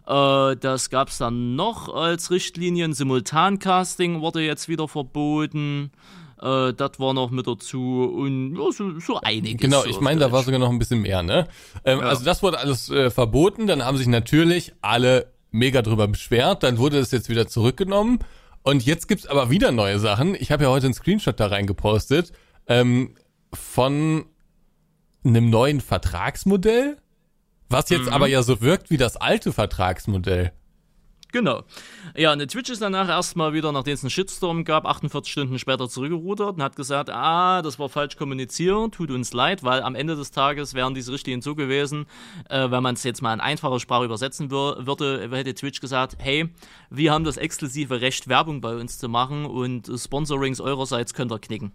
[0.06, 2.92] Äh, das gab es dann noch als Richtlinien.
[2.92, 5.92] Simultancasting wurde jetzt wieder verboten.
[6.40, 9.60] Äh, das war noch mit dazu und ja, so, so einiges.
[9.60, 11.48] Genau, ich meine, da war sogar noch ein bisschen mehr, ne?
[11.84, 12.06] Ähm, ja.
[12.06, 16.78] Also das wurde alles äh, verboten, dann haben sich natürlich alle mega drüber beschwert, dann
[16.78, 18.20] wurde es jetzt wieder zurückgenommen
[18.62, 20.34] und jetzt gibt's aber wieder neue Sachen.
[20.34, 22.32] Ich habe ja heute einen Screenshot da reingepostet
[22.66, 23.14] ähm,
[23.52, 24.24] von
[25.24, 26.96] einem neuen Vertragsmodell,
[27.68, 28.12] was jetzt mhm.
[28.12, 30.52] aber ja so wirkt wie das alte Vertragsmodell.
[31.32, 31.62] Genau.
[32.16, 35.88] Ja, eine Twitch ist danach erstmal wieder, nachdem es einen Shitstorm gab, 48 Stunden später
[35.88, 40.16] zurückgerudert und hat gesagt, ah, das war falsch kommuniziert, tut uns leid, weil am Ende
[40.16, 42.06] des Tages wären diese Richtlinien so gewesen,
[42.48, 46.48] äh, wenn man es jetzt mal in einfache Sprache übersetzen würde, hätte Twitch gesagt, hey,
[46.90, 51.38] wir haben das exklusive Recht, Werbung bei uns zu machen und Sponsorings eurerseits könnt ihr
[51.38, 51.72] knicken.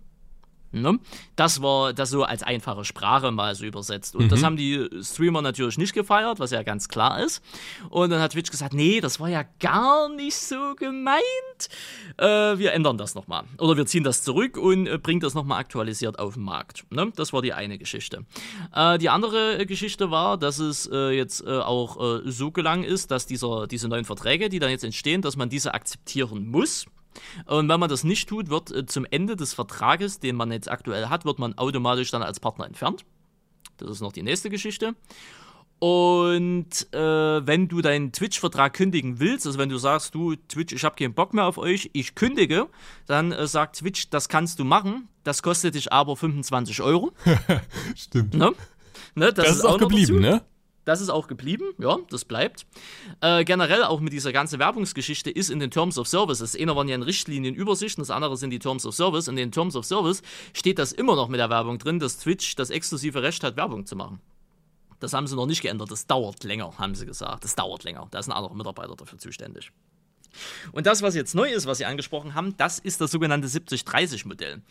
[0.82, 1.00] Ne?
[1.36, 4.16] Das war das so als einfache Sprache mal so übersetzt.
[4.16, 4.30] Und mhm.
[4.30, 7.42] das haben die Streamer natürlich nicht gefeiert, was ja ganz klar ist.
[7.90, 11.22] Und dann hat Twitch gesagt, nee, das war ja gar nicht so gemeint.
[12.18, 13.44] Äh, wir ändern das nochmal.
[13.58, 16.86] Oder wir ziehen das zurück und äh, bringen das nochmal aktualisiert auf den Markt.
[16.92, 17.12] Ne?
[17.16, 18.26] Das war die eine Geschichte.
[18.76, 23.12] Äh, die andere Geschichte war, dass es äh, jetzt äh, auch äh, so gelang ist,
[23.12, 26.86] dass dieser, diese neuen Verträge, die dann jetzt entstehen, dass man diese akzeptieren muss.
[27.46, 30.70] Und wenn man das nicht tut, wird äh, zum Ende des Vertrages, den man jetzt
[30.70, 33.06] aktuell hat, wird man automatisch dann als Partner entfernt.
[33.78, 34.96] Das ist noch die nächste Geschichte.
[35.80, 36.98] Und äh,
[37.46, 41.14] wenn du deinen Twitch-Vertrag kündigen willst, also wenn du sagst, du Twitch, ich habe keinen
[41.14, 42.68] Bock mehr auf euch, ich kündige,
[43.08, 45.10] dann äh, sagt Twitch, das kannst du machen.
[45.24, 47.12] Das kostet dich aber 25 Euro.
[47.96, 48.36] Stimmt.
[48.36, 48.54] Ne?
[49.16, 50.42] Ne, das, das, ist, ist auch geblieben, ne?
[50.86, 52.66] Das ist auch geblieben, ja, das bleibt.
[53.22, 56.76] Äh, generell auch mit dieser ganzen Werbungsgeschichte ist in den Terms of Service, das eine
[56.76, 59.28] waren ja in Richtlinienübersichten, das andere sind die Terms of Service.
[59.28, 60.22] In den Terms of Service
[60.54, 63.86] steht das immer noch mit der Werbung drin, dass Twitch das exklusive Recht hat, Werbung
[63.86, 64.22] zu machen.
[65.00, 67.44] Das haben sie noch nicht geändert, das dauert länger, haben sie gesagt.
[67.44, 69.72] Das dauert länger, da ist ein anderer Mitarbeiter dafür zuständig.
[70.72, 74.62] Und das, was jetzt neu ist, was Sie angesprochen haben, das ist das sogenannte 70-30-Modell.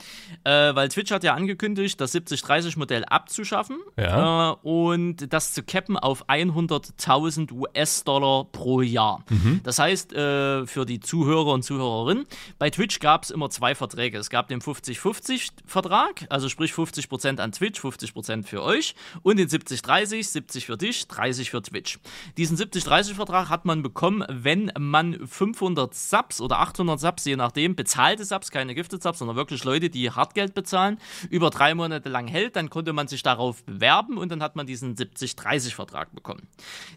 [0.44, 4.52] Äh, weil Twitch hat ja angekündigt, das 70-30-Modell abzuschaffen ja.
[4.52, 9.24] äh, und das zu cappen auf 100.000 US-Dollar pro Jahr.
[9.28, 9.60] Mhm.
[9.62, 12.26] Das heißt, äh, für die Zuhörer und Zuhörerinnen,
[12.58, 14.18] bei Twitch gab es immer zwei Verträge.
[14.18, 20.22] Es gab den 50-50-Vertrag, also sprich 50% an Twitch, 50% für euch und den 70-30,
[20.24, 21.98] 70 für dich, 30 für Twitch.
[22.36, 27.76] Diesen 70-30-Vertrag hat man bekommen, wenn man 5 500 Subs oder 800 Subs, je nachdem,
[27.76, 30.98] bezahlte Subs, keine Gifted Subs, sondern wirklich Leute, die Hartgeld bezahlen,
[31.30, 34.66] über drei Monate lang hält, dann konnte man sich darauf bewerben und dann hat man
[34.66, 36.48] diesen 70-30-Vertrag bekommen.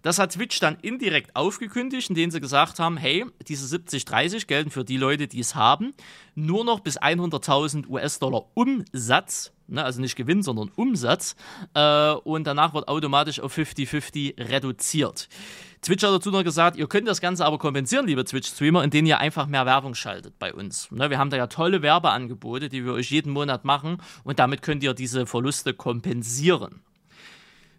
[0.01, 4.83] Das hat Twitch dann indirekt aufgekündigt, indem sie gesagt haben, hey, diese 70-30 gelten für
[4.83, 5.93] die Leute, die es haben,
[6.35, 11.35] nur noch bis 100.000 US-Dollar Umsatz ne, also nicht Gewinn, sondern Umsatz.
[11.73, 15.29] Äh, und danach wird automatisch auf 50-50 reduziert.
[15.81, 19.19] Twitch hat dazu noch gesagt, ihr könnt das Ganze aber kompensieren, liebe Twitch-Streamer, indem ihr
[19.19, 20.91] einfach mehr Werbung schaltet bei uns.
[20.91, 24.61] Ne, wir haben da ja tolle Werbeangebote, die wir euch jeden Monat machen und damit
[24.61, 26.81] könnt ihr diese Verluste kompensieren.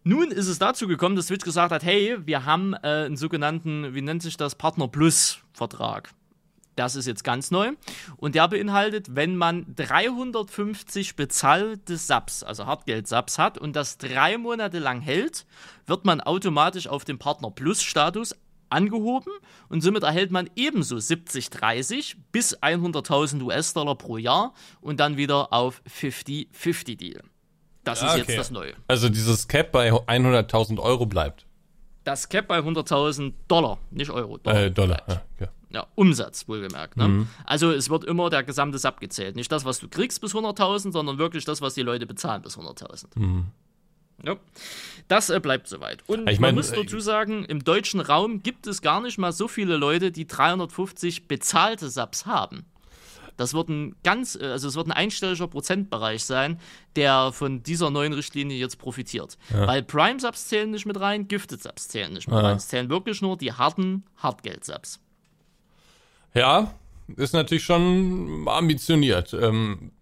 [0.04, 3.94] Nun ist es dazu gekommen, dass Twitch gesagt hat, hey, wir haben äh, einen sogenannten,
[3.94, 6.10] wie nennt sich das, Partner Plus Vertrag.
[6.78, 7.72] Das ist jetzt ganz neu.
[8.18, 14.78] Und der beinhaltet, wenn man 350 bezahlte Subs, also Hartgeld-Subs hat und das drei Monate
[14.78, 15.44] lang hält,
[15.86, 18.36] wird man automatisch auf den Partner Plus-Status
[18.70, 19.32] angehoben
[19.68, 25.82] und somit erhält man ebenso 70-30 bis 100.000 US-Dollar pro Jahr und dann wieder auf
[25.88, 27.22] 50-50-Deal.
[27.82, 28.18] Das ist okay.
[28.18, 28.74] jetzt das Neue.
[28.86, 31.44] Also dieses Cap bei 100.000 Euro bleibt.
[32.04, 34.38] Das Cap bei 100.000 Dollar, nicht Euro.
[34.38, 34.62] Dollar.
[34.62, 35.48] Äh, Dollar, ja, ja.
[35.70, 36.96] Ja, Umsatz, wohlgemerkt.
[36.96, 37.08] Ne?
[37.08, 37.28] Mhm.
[37.44, 39.36] Also es wird immer der gesamte Sub gezählt.
[39.36, 42.56] Nicht das, was du kriegst bis 100.000, sondern wirklich das, was die Leute bezahlen bis
[42.56, 43.06] 100.000.
[43.16, 43.46] Mhm.
[44.24, 44.36] Ja.
[45.06, 46.02] Das äh, bleibt soweit.
[46.08, 49.18] Und ich mein, man muss dazu äh, sagen, im deutschen Raum gibt es gar nicht
[49.18, 52.64] mal so viele Leute, die 350 bezahlte Subs haben.
[53.36, 56.58] Das wird ein ganz, äh, also es wird ein einstelliger Prozentbereich sein,
[56.96, 59.38] der von dieser neuen Richtlinie jetzt profitiert.
[59.50, 59.66] Ja.
[59.66, 62.42] Weil Prime-Subs zählen nicht mit rein, Gifted-Subs zählen nicht mit ja.
[62.42, 62.56] rein.
[62.56, 65.00] Es zählen wirklich nur die harten Hartgeld-Subs.
[66.34, 66.72] Ja,
[67.16, 69.34] ist natürlich schon ambitioniert.
[69.34, 69.92] Ähm,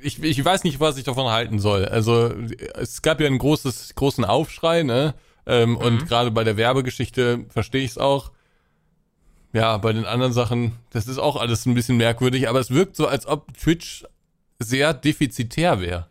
[0.00, 1.86] ich, ich weiß nicht, was ich davon halten soll.
[1.86, 2.32] Also
[2.74, 5.14] es gab ja einen großes, großen Aufschrei, ne?
[5.46, 5.76] Ähm, mhm.
[5.76, 8.30] Und gerade bei der Werbegeschichte verstehe ich es auch.
[9.52, 12.96] Ja, bei den anderen Sachen, das ist auch alles ein bisschen merkwürdig, aber es wirkt
[12.96, 14.04] so, als ob Twitch
[14.58, 16.08] sehr defizitär wäre.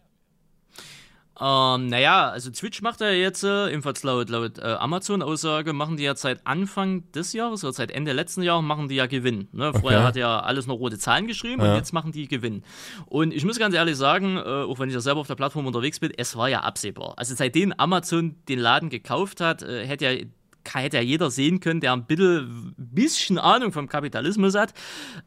[1.39, 6.04] Ähm, naja, also Twitch macht ja jetzt, äh, ebenfalls laut, laut äh, Amazon-Aussage, machen die
[6.04, 9.48] ja seit Anfang des Jahres oder seit Ende letzten Jahres machen die ja Gewinn.
[9.52, 9.74] Ne?
[9.74, 10.08] Vorher okay.
[10.08, 11.72] hat ja alles nur rote Zahlen geschrieben ja.
[11.72, 12.63] und jetzt machen die Gewinn.
[13.08, 15.65] Und ich muss ganz ehrlich sagen, äh, auch wenn ich ja selber auf der Plattform
[15.65, 17.13] unterwegs bin, es war ja absehbar.
[17.17, 20.26] Also seitdem Amazon den Laden gekauft hat, äh, hätte ja
[20.73, 24.73] hätte ja jeder sehen können, der ein bisschen, bisschen Ahnung vom Kapitalismus hat,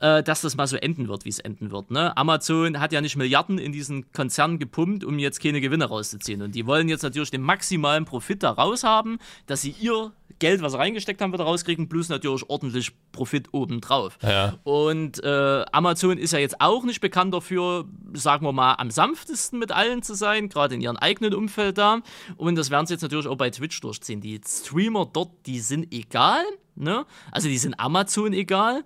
[0.00, 1.90] äh, dass das mal so enden wird, wie es enden wird.
[1.90, 2.16] Ne?
[2.16, 6.42] Amazon hat ja nicht Milliarden in diesen Konzern gepumpt, um jetzt keine Gewinne rauszuziehen.
[6.42, 10.60] Und die wollen jetzt natürlich den maximalen Profit da raus haben, dass sie ihr Geld,
[10.60, 14.18] was sie reingesteckt haben, wieder rauskriegen, plus natürlich ordentlich Profit obendrauf.
[14.22, 14.58] Ja.
[14.64, 19.58] Und äh, Amazon ist ja jetzt auch nicht bekannt dafür, sagen wir mal, am sanftesten
[19.58, 22.00] mit allen zu sein, gerade in ihrem eigenen Umfeld da.
[22.36, 24.20] Und das werden sie jetzt natürlich auch bei Twitch durchziehen.
[24.20, 27.06] Die Streamer dort, die sind egal, ne?
[27.32, 28.84] Also die sind Amazon egal.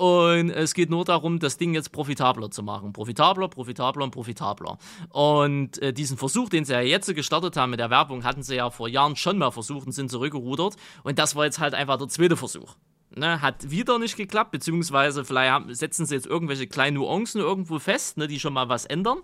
[0.00, 2.94] Und es geht nur darum, das Ding jetzt profitabler zu machen.
[2.94, 4.78] Profitabler, profitabler und profitabler.
[5.10, 8.56] Und äh, diesen Versuch, den sie ja jetzt gestartet haben mit der Werbung, hatten sie
[8.56, 10.76] ja vor Jahren schon mal versucht und sind zurückgerudert.
[11.02, 12.76] Und das war jetzt halt einfach der zweite Versuch.
[13.14, 17.80] Ne, hat wieder nicht geklappt, beziehungsweise vielleicht haben, setzen sie jetzt irgendwelche kleinen Nuancen irgendwo
[17.80, 19.18] fest, ne, die schon mal was ändern.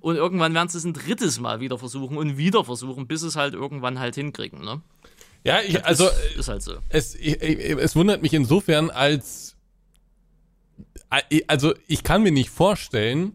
[0.00, 3.34] Und irgendwann werden sie es ein drittes Mal wieder versuchen und wieder versuchen, bis es
[3.34, 4.64] halt irgendwann halt hinkriegen.
[4.64, 4.80] Ne?
[5.44, 6.74] Ja, ich, also ist, ist, halt so.
[6.88, 9.56] Es, ich, es wundert mich insofern, als
[11.46, 13.34] also ich kann mir nicht vorstellen,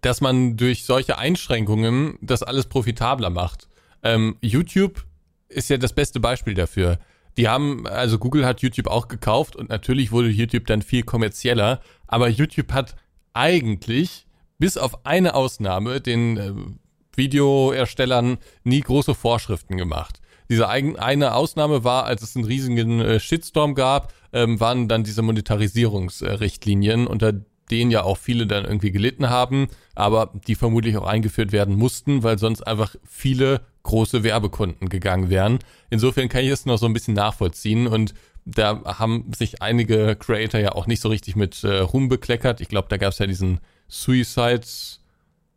[0.00, 3.68] dass man durch solche Einschränkungen das alles profitabler macht.
[4.02, 5.04] Ähm, YouTube
[5.48, 6.98] ist ja das beste Beispiel dafür.
[7.36, 11.80] Die haben, also Google hat YouTube auch gekauft und natürlich wurde YouTube dann viel kommerzieller,
[12.06, 12.96] aber YouTube hat
[13.34, 14.26] eigentlich
[14.58, 16.52] bis auf eine Ausnahme den äh,
[17.14, 20.19] Videoerstellern nie große Vorschriften gemacht.
[20.50, 25.22] Diese eine Ausnahme war, als es einen riesigen äh, Shitstorm gab, ähm, waren dann diese
[25.22, 27.32] Monetarisierungsrichtlinien, unter
[27.70, 32.24] denen ja auch viele dann irgendwie gelitten haben, aber die vermutlich auch eingeführt werden mussten,
[32.24, 35.60] weil sonst einfach viele große Werbekunden gegangen wären.
[35.88, 38.12] Insofern kann ich es noch so ein bisschen nachvollziehen und
[38.44, 42.60] da haben sich einige Creator ja auch nicht so richtig mit äh, Ruhm bekleckert.
[42.60, 44.66] Ich glaube, da gab es ja diesen Suicide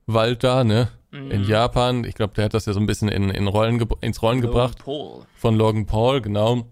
[0.06, 0.90] Walter, ne?
[1.14, 1.32] Mhm.
[1.32, 2.04] In Japan.
[2.04, 4.52] Ich glaube, der hat das ja so ein bisschen in, in Rollen ins Rollen Logan
[4.52, 4.80] gebracht.
[4.84, 5.26] Paul.
[5.38, 6.66] Von Logan Paul, genau.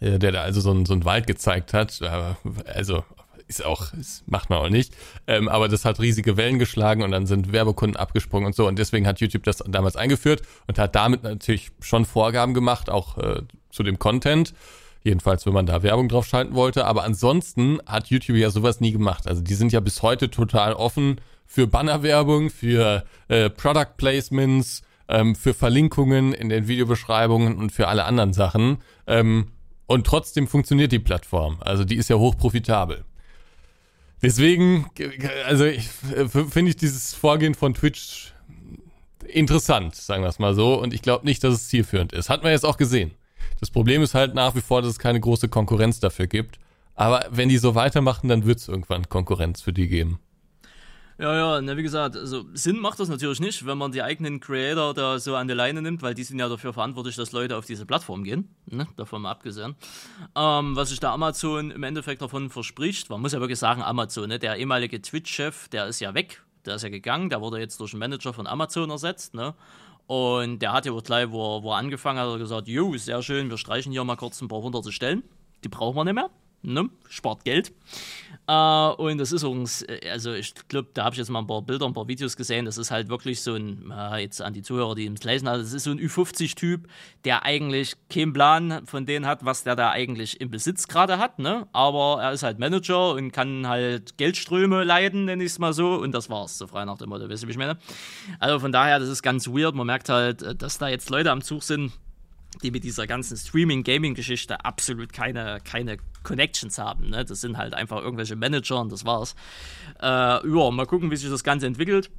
[0.00, 2.00] Äh, der da also so, ein, so einen Wald gezeigt hat.
[2.66, 3.04] Also
[3.48, 4.94] ist auch, das macht man auch nicht.
[5.26, 8.68] Ähm, aber das hat riesige Wellen geschlagen und dann sind Werbekunden abgesprungen und so.
[8.68, 13.18] Und deswegen hat YouTube das damals eingeführt und hat damit natürlich schon Vorgaben gemacht, auch
[13.18, 14.54] äh, zu dem Content.
[15.02, 16.84] Jedenfalls, wenn man da Werbung drauf schalten wollte.
[16.84, 19.26] Aber ansonsten hat YouTube ja sowas nie gemacht.
[19.26, 25.34] Also die sind ja bis heute total offen für Bannerwerbung, für äh, Product Placements, ähm,
[25.34, 28.78] für Verlinkungen in den Videobeschreibungen und für alle anderen Sachen.
[29.08, 29.48] Ähm,
[29.88, 31.56] Und trotzdem funktioniert die Plattform.
[31.62, 33.04] Also die ist ja hochprofitabel.
[34.22, 34.86] Deswegen,
[35.46, 35.64] also
[36.48, 38.32] finde ich dieses Vorgehen von Twitch
[39.26, 40.80] interessant, sagen wir es mal so.
[40.80, 42.30] Und ich glaube nicht, dass es zielführend ist.
[42.30, 43.10] Hat man jetzt auch gesehen.
[43.58, 46.60] Das Problem ist halt nach wie vor, dass es keine große Konkurrenz dafür gibt.
[46.94, 50.20] Aber wenn die so weitermachen, dann wird es irgendwann Konkurrenz für die geben.
[51.20, 54.40] Ja, ja, na, wie gesagt, also Sinn macht das natürlich nicht, wenn man die eigenen
[54.40, 57.58] Creator da so an die Leine nimmt, weil die sind ja dafür verantwortlich, dass Leute
[57.58, 58.86] auf diese Plattform gehen, ne?
[58.96, 59.76] davon mal abgesehen.
[60.34, 64.30] Ähm, was sich der Amazon im Endeffekt davon verspricht, man muss ja wirklich sagen, Amazon,
[64.30, 64.38] ne?
[64.38, 67.92] der ehemalige Twitch-Chef, der ist ja weg, der ist ja gegangen, der wurde jetzt durch
[67.92, 69.54] einen Manager von Amazon ersetzt, ne?
[70.06, 73.22] Und der hat ja auch gleich, wo er, wo er angefangen hat, gesagt, jo, sehr
[73.22, 75.22] schön, wir streichen hier mal kurz ein paar hunderte Stellen,
[75.64, 76.30] die brauchen wir nicht mehr
[76.62, 76.88] ne?
[77.08, 77.72] spart Geld.
[78.50, 81.62] Äh, und das ist uns, also ich glaube, da habe ich jetzt mal ein paar
[81.62, 82.64] Bilder, ein paar Videos gesehen.
[82.64, 85.62] Das ist halt wirklich so ein, äh, jetzt an die Zuhörer, die es lesen, also
[85.62, 86.88] das ist so ein Ü50-Typ,
[87.24, 91.38] der eigentlich keinen Plan von denen hat, was der da eigentlich im Besitz gerade hat,
[91.38, 91.68] ne?
[91.72, 95.94] Aber er ist halt Manager und kann halt Geldströme leiten, nenne ich es mal so.
[95.94, 97.78] Und das war's, so frei nach dem Motto, weißt du, wie ich meine?
[98.40, 99.76] Also von daher, das ist ganz weird.
[99.76, 101.92] Man merkt halt, dass da jetzt Leute am Zug sind,
[102.62, 107.10] die mit dieser ganzen Streaming-Gaming-Geschichte absolut keine, keine Connections haben.
[107.10, 107.24] Ne?
[107.24, 109.34] Das sind halt einfach irgendwelche Manager und das war's.
[110.00, 112.10] Äh, ja, mal gucken, wie sich das Ganze entwickelt.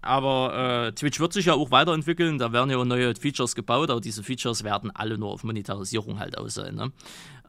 [0.00, 4.00] Aber äh, Twitch wird sich ja auch weiterentwickeln, da werden ja neue Features gebaut, aber
[4.00, 6.56] diese Features werden alle nur auf Monetarisierung halt aus.
[6.56, 6.92] Ne?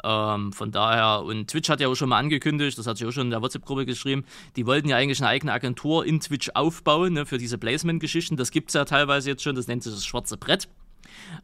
[0.04, 3.12] Ähm, von daher, und Twitch hat ja auch schon mal angekündigt, das hat sich auch
[3.12, 7.14] schon in der WhatsApp-Gruppe geschrieben, die wollten ja eigentlich eine eigene Agentur in Twitch aufbauen
[7.14, 8.36] ne, für diese Placement-Geschichten.
[8.36, 10.68] Das gibt es ja teilweise jetzt schon, das nennt sich das schwarze Brett.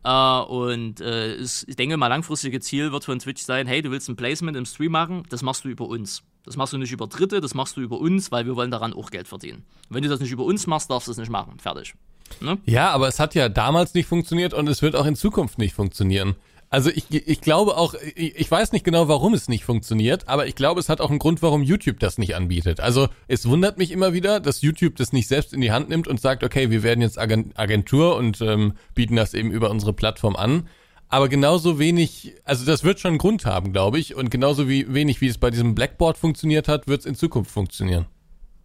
[0.06, 4.08] Uh, und uh, ich denke mal, langfristige Ziel wird von Twitch sein, hey, du willst
[4.10, 6.24] ein Placement im Stream machen, das machst du über uns.
[6.44, 8.94] Das machst du nicht über Dritte, das machst du über uns, weil wir wollen daran
[8.94, 9.64] auch Geld verdienen.
[9.90, 11.60] Wenn du das nicht über uns machst, darfst du es nicht machen.
[11.60, 11.96] Fertig.
[12.40, 12.58] Ne?
[12.66, 15.74] Ja, aber es hat ja damals nicht funktioniert und es wird auch in Zukunft nicht
[15.74, 16.36] funktionieren.
[16.76, 20.56] Also ich, ich glaube auch, ich weiß nicht genau, warum es nicht funktioniert, aber ich
[20.56, 22.82] glaube, es hat auch einen Grund, warum YouTube das nicht anbietet.
[22.82, 26.06] Also es wundert mich immer wieder, dass YouTube das nicht selbst in die Hand nimmt
[26.06, 30.36] und sagt, okay, wir werden jetzt Agentur und ähm, bieten das eben über unsere Plattform
[30.36, 30.68] an.
[31.08, 34.94] Aber genauso wenig, also das wird schon einen Grund haben, glaube ich, und genauso wie
[34.94, 38.06] wenig, wie es bei diesem Blackboard funktioniert hat, wird es in Zukunft funktionieren.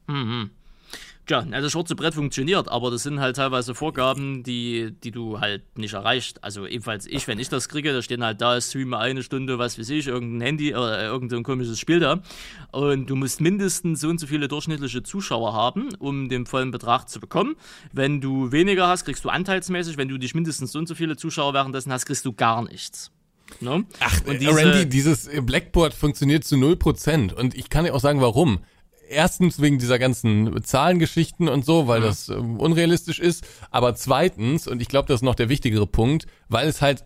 [0.08, 0.50] Mhm.
[1.30, 5.78] Tja, das schwarze Brett funktioniert, aber das sind halt teilweise Vorgaben, die, die du halt
[5.78, 6.42] nicht erreicht.
[6.42, 9.78] Also ebenfalls ich, wenn ich das kriege, da stehen halt da, streame eine Stunde, was
[9.78, 12.20] weiß ich, irgendein Handy oder äh, irgendein komisches Spiel da.
[12.72, 17.08] Und du musst mindestens so und so viele durchschnittliche Zuschauer haben, um den vollen Betrag
[17.08, 17.54] zu bekommen.
[17.92, 19.98] Wenn du weniger hast, kriegst du anteilsmäßig.
[19.98, 23.12] Wenn du dich mindestens so und so viele Zuschauer währenddessen hast, kriegst du gar nichts.
[23.60, 23.78] No?
[23.78, 23.84] Ne?
[24.00, 27.34] Ach, und diese, Randy, dieses Blackboard funktioniert zu 0%.
[27.34, 28.58] Und ich kann dir auch sagen, warum
[29.10, 32.04] erstens wegen dieser ganzen Zahlengeschichten und so, weil mhm.
[32.04, 36.26] das äh, unrealistisch ist, aber zweitens, und ich glaube, das ist noch der wichtigere Punkt,
[36.48, 37.04] weil es halt,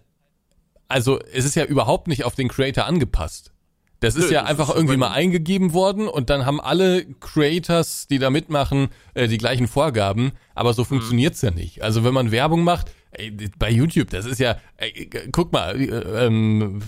[0.88, 3.52] also es ist ja überhaupt nicht auf den Creator angepasst.
[4.00, 7.06] Das ist Nö, ja das einfach ist irgendwie mal eingegeben worden und dann haben alle
[7.20, 10.86] Creators, die da mitmachen, äh, die gleichen Vorgaben, aber so mhm.
[10.86, 11.48] funktioniert's mhm.
[11.48, 11.82] ja nicht.
[11.82, 16.26] Also wenn man Werbung macht, ey, bei YouTube, das ist ja, ey, guck mal, äh,
[16.26, 16.82] ähm,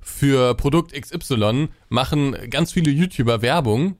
[0.00, 3.96] für Produkt XY machen ganz viele YouTuber Werbung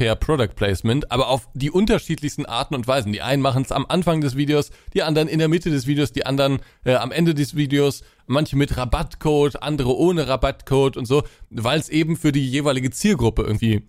[0.00, 3.12] per Product Placement, aber auf die unterschiedlichsten Arten und Weisen.
[3.12, 6.10] Die einen machen es am Anfang des Videos, die anderen in der Mitte des Videos,
[6.10, 11.22] die anderen äh, am Ende des Videos, manche mit Rabattcode, andere ohne Rabattcode und so,
[11.50, 13.82] weil es eben für die jeweilige Zielgruppe irgendwie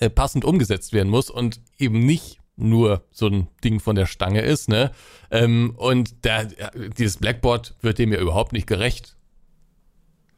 [0.00, 4.42] äh, passend umgesetzt werden muss und eben nicht nur so ein Ding von der Stange
[4.42, 4.90] ist, ne?
[5.30, 6.44] Ähm, und da,
[6.98, 9.16] dieses Blackboard wird dem ja überhaupt nicht gerecht.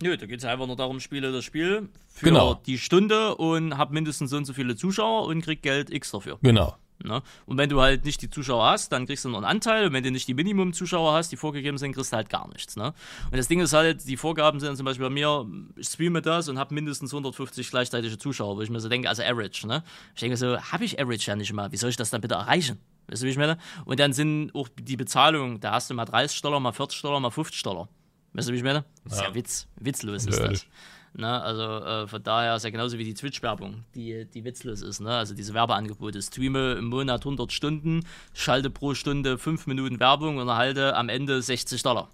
[0.02, 2.54] Nö, da geht es einfach nur darum, spiele das Spiel für genau.
[2.66, 6.38] die Stunde und hab mindestens so und so viele Zuschauer und krieg Geld X dafür.
[6.42, 6.76] Genau.
[7.02, 7.22] Ne?
[7.46, 9.86] Und wenn du halt nicht die Zuschauer hast, dann kriegst du noch einen Anteil.
[9.86, 12.76] Und wenn du nicht die Minimum-Zuschauer hast, die vorgegeben sind, kriegst du halt gar nichts.
[12.76, 12.94] Ne?
[13.30, 16.48] Und das Ding ist halt, die Vorgaben sind zum Beispiel bei mir, ich streame das
[16.48, 19.66] und habe mindestens 150 gleichzeitige Zuschauer, wo ich mir so denke, also Average.
[19.66, 19.82] Ne?
[20.14, 21.72] Ich denke so, habe ich Average ja nicht mal.
[21.72, 22.78] Wie soll ich das dann bitte erreichen?
[23.08, 23.58] Weißt du, wie ich meine?
[23.84, 27.20] Und dann sind auch die Bezahlungen, da hast du mal 30 Dollar, mal 40 Dollar,
[27.20, 27.88] mal 50 Dollar.
[28.32, 28.84] Weißt du, wie ich meine?
[29.04, 29.66] Das ist ja, ja Witz.
[29.76, 30.66] Witzlos ist das.
[31.14, 31.42] Ne?
[31.42, 35.00] Also äh, von daher ist ja genauso wie die Twitch-Werbung, die, die witzlos ist.
[35.00, 35.10] Ne?
[35.10, 36.22] Also diese Werbeangebote.
[36.22, 41.42] Streame im Monat 100 Stunden, schalte pro Stunde 5 Minuten Werbung und erhalte am Ende
[41.42, 42.08] 60 Dollar.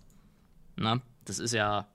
[0.76, 1.02] Ne?
[1.24, 1.86] Das ist ja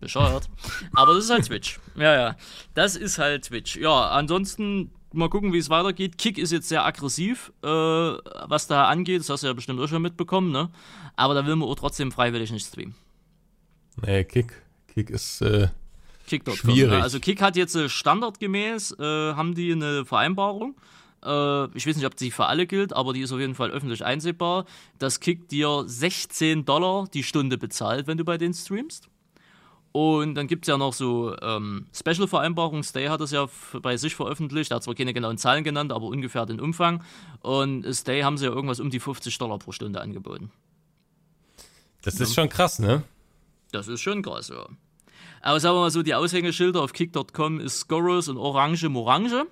[0.00, 0.48] bescheuert.
[0.94, 1.80] Aber das ist halt Twitch.
[1.96, 2.36] Ja, ja.
[2.74, 3.76] Das ist halt Twitch.
[3.76, 6.18] Ja, ansonsten mal gucken, wie es weitergeht.
[6.18, 9.20] Kick ist jetzt sehr aggressiv, äh, was da angeht.
[9.20, 10.70] Das hast du ja bestimmt auch schon mitbekommen, ne?
[11.16, 12.94] Aber da will man auch trotzdem freiwillig nicht streamen.
[14.02, 14.52] Nee, Kick.
[14.88, 15.68] Kick ist äh,
[16.26, 16.54] Kick.com.
[16.54, 17.02] Schwierig.
[17.02, 20.74] Also Kick hat jetzt äh, standardgemäß, äh, haben die eine Vereinbarung.
[21.24, 23.70] Äh, ich weiß nicht, ob die für alle gilt, aber die ist auf jeden Fall
[23.70, 24.66] öffentlich einsehbar,
[24.98, 29.08] dass Kick dir 16 Dollar die Stunde bezahlt, wenn du bei denen streamst.
[29.92, 32.82] Und dann gibt es ja noch so ähm, Special-Vereinbarungen.
[32.82, 33.46] Stay hat es ja
[33.80, 34.72] bei sich veröffentlicht.
[34.72, 37.04] Er hat zwar keine genauen Zahlen genannt, aber ungefähr den Umfang.
[37.42, 40.50] Und Stay haben sie ja irgendwas um die 50 Dollar pro Stunde angeboten.
[42.02, 43.04] Das ist schon krass, ne?
[43.74, 44.66] Das ist schon krass, ja.
[45.42, 49.46] Aber sagen wir mal so, die Aushängeschilder auf kick.com ist Scorus und Orange Morange.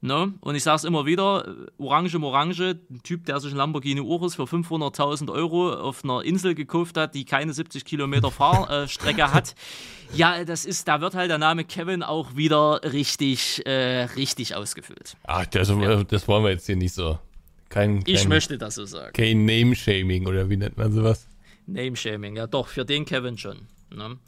[0.00, 0.34] Ne?
[0.40, 4.34] Und ich sage es immer wieder, Orange Morange, ein Typ, der sich ein Lamborghini Urus
[4.34, 9.54] für 500.000 Euro auf einer Insel gekauft hat, die keine 70 Kilometer Fahrstrecke hat.
[10.12, 15.16] Ja, das ist, da wird halt der Name Kevin auch wieder richtig, äh, richtig ausgefüllt.
[15.24, 16.02] Ach, das, ja.
[16.02, 17.18] das wollen wir jetzt hier nicht so.
[17.68, 19.12] Kein, kein, ich möchte das so sagen.
[19.12, 21.27] Kein Name-Shaming oder wie nennt man sowas?
[21.68, 23.68] Name-Shaming, ja doch, für den Kevin schon.
[23.94, 24.18] Ne?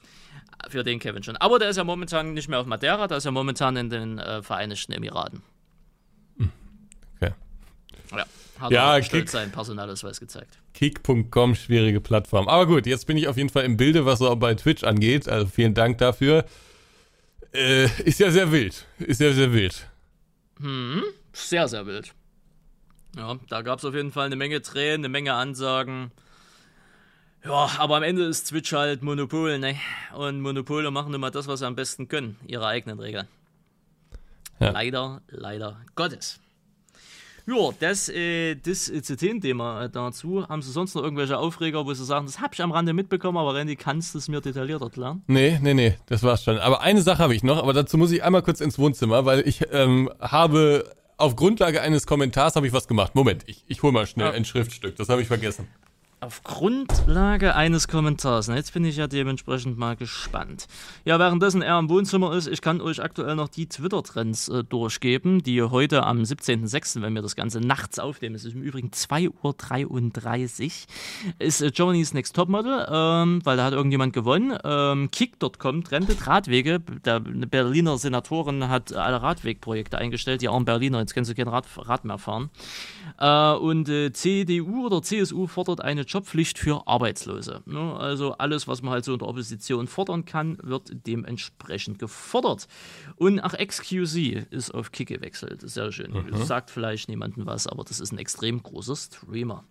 [0.68, 1.36] Für den Kevin schon.
[1.36, 4.18] Aber der ist ja momentan nicht mehr auf Madeira, der ist ja momentan in den
[4.18, 5.42] äh, Vereinigten Emiraten.
[8.12, 8.24] Ja,
[8.58, 10.58] hat ja, er stolz seinen Personalausweis gezeigt.
[10.74, 12.48] Kick.com, schwierige Plattform.
[12.48, 15.28] Aber gut, jetzt bin ich auf jeden Fall im Bilde, was so bei Twitch angeht.
[15.28, 16.44] Also vielen Dank dafür.
[17.52, 18.86] Äh, ist ja sehr wild.
[18.98, 19.86] Ist ja sehr wild.
[20.60, 22.12] Hm, sehr, sehr wild.
[23.16, 26.12] Ja, da gab es auf jeden Fall eine Menge Tränen, eine Menge Ansagen.
[27.44, 29.76] Ja, aber am Ende ist Twitch halt Monopol, ne?
[30.14, 33.28] Und Monopole machen immer das, was sie am besten können, ihre eigenen Regeln.
[34.58, 34.70] Ja.
[34.70, 36.38] Leider, leider Gottes.
[37.46, 40.46] Ja, das, äh, das ist das Thema dazu.
[40.48, 43.38] Haben Sie sonst noch irgendwelche Aufreger, wo Sie sagen, das habe ich am Rande mitbekommen,
[43.38, 45.22] aber Randy, kannst du es mir detailliert erklären?
[45.26, 46.58] Nee, nee, nee, das war's schon.
[46.58, 49.48] Aber eine Sache habe ich noch, aber dazu muss ich einmal kurz ins Wohnzimmer, weil
[49.48, 53.14] ich ähm, habe auf Grundlage eines Kommentars habe ich was gemacht.
[53.14, 54.32] Moment, ich, ich hole mal schnell ja.
[54.32, 55.66] ein Schriftstück, das habe ich vergessen.
[56.22, 58.48] Auf Grundlage eines Kommentars.
[58.48, 60.66] Na, jetzt bin ich ja dementsprechend mal gespannt.
[61.06, 65.42] Ja, währenddessen er im Wohnzimmer ist, ich kann euch aktuell noch die Twitter-Trends äh, durchgeben,
[65.42, 70.64] die heute am 17.06., wenn wir das Ganze nachts aufnehmen, es ist im Übrigen 2.33
[70.64, 70.70] Uhr,
[71.38, 74.58] ist äh, Germany's Next Topmodel, ähm, weil da hat irgendjemand gewonnen.
[74.62, 76.80] Ähm, Kick.com trendet Radwege.
[76.80, 80.42] Der, Berliner Senatorin hat alle Radwegprojekte eingestellt.
[80.42, 82.50] Die armen Berliner, jetzt können sie kein Rad, Rad mehr fahren.
[83.18, 87.62] Äh, und äh, CDU oder CSU fordert eine Jobpflicht für Arbeitslose.
[87.66, 87.94] Ne?
[87.96, 92.66] Also alles, was man halt so in der Opposition fordern kann, wird dementsprechend gefordert.
[93.16, 95.62] Und ach, XQC ist auf Kick gewechselt.
[95.62, 96.12] Sehr schön.
[96.12, 96.44] Mhm.
[96.44, 99.64] Sagt vielleicht niemandem was, aber das ist ein extrem großer Streamer.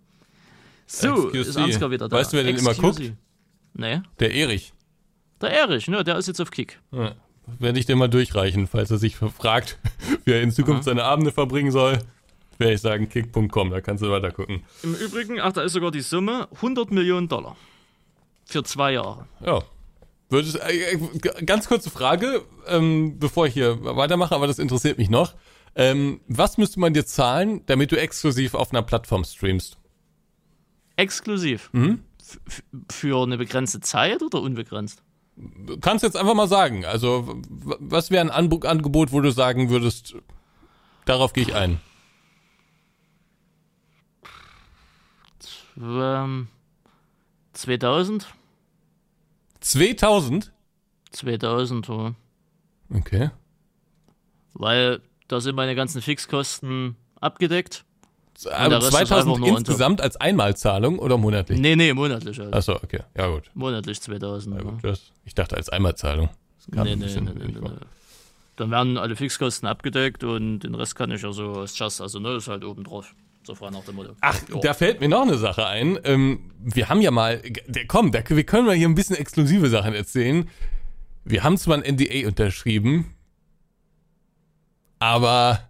[0.87, 1.35] So, XQC.
[1.35, 2.15] ist Ansgar wieder da.
[2.15, 2.77] Weißt du, wer den XQC.
[2.77, 3.13] immer guckt?
[3.73, 4.01] Nee.
[4.19, 4.73] Der Erich.
[5.41, 6.79] Der Erich, ne, der ist jetzt auf Kick.
[6.91, 7.15] Ja.
[7.57, 9.79] Werde ich den mal durchreichen, falls er sich fragt,
[10.25, 10.83] wie er in Zukunft Aha.
[10.83, 11.99] seine Abende verbringen soll
[12.59, 14.63] werde ich sagen, kick.com, da kannst du weiter gucken.
[14.83, 17.55] Im Übrigen, ach, da ist sogar die Summe 100 Millionen Dollar.
[18.45, 19.27] Für zwei Jahre.
[19.45, 19.63] Ja.
[20.29, 25.09] Würdest, äh, äh, ganz kurze Frage, ähm, bevor ich hier weitermache, aber das interessiert mich
[25.09, 25.33] noch.
[25.75, 29.77] Ähm, was müsste man dir zahlen, damit du exklusiv auf einer Plattform streamst?
[30.97, 31.69] Exklusiv?
[31.71, 32.03] Mhm.
[32.91, 35.01] Für eine begrenzte Zeit oder unbegrenzt?
[35.35, 36.85] Du kannst jetzt einfach mal sagen.
[36.85, 40.15] Also, was wäre ein Angebot, wo du sagen würdest,
[41.05, 41.79] darauf gehe ich ein?
[45.79, 46.47] Ähm,
[47.53, 48.27] 2000.
[49.61, 50.51] 2000?
[51.11, 52.15] 2000, ja.
[52.93, 53.31] Okay.
[54.53, 57.85] Weil da sind meine ganzen Fixkosten abgedeckt.
[58.51, 61.59] Aber 2000 insgesamt als Einmalzahlung oder monatlich?
[61.59, 62.39] Nee, nee, monatlich.
[62.39, 62.53] Halt.
[62.53, 63.01] Achso, okay.
[63.17, 63.51] Ja, gut.
[63.53, 64.55] Monatlich 2000.
[64.55, 66.29] Ja, gut, das, ich dachte als Einmalzahlung.
[66.67, 67.69] Nee, nee, nee, nee, nee,
[68.55, 72.19] Dann werden alle Fixkosten abgedeckt und den Rest kann ich ja so als Just, also
[72.19, 73.13] ne, ist halt oben drauf.
[73.49, 74.15] So frei nach dem Motto.
[74.21, 74.59] Ach, jo.
[74.61, 75.97] da fällt mir noch eine Sache ein.
[76.03, 79.69] Ähm, wir haben ja mal, der, komm, der, wir können mal hier ein bisschen exklusive
[79.69, 80.47] Sachen erzählen.
[81.23, 83.15] Wir haben zwar ein NDA unterschrieben,
[84.99, 85.67] aber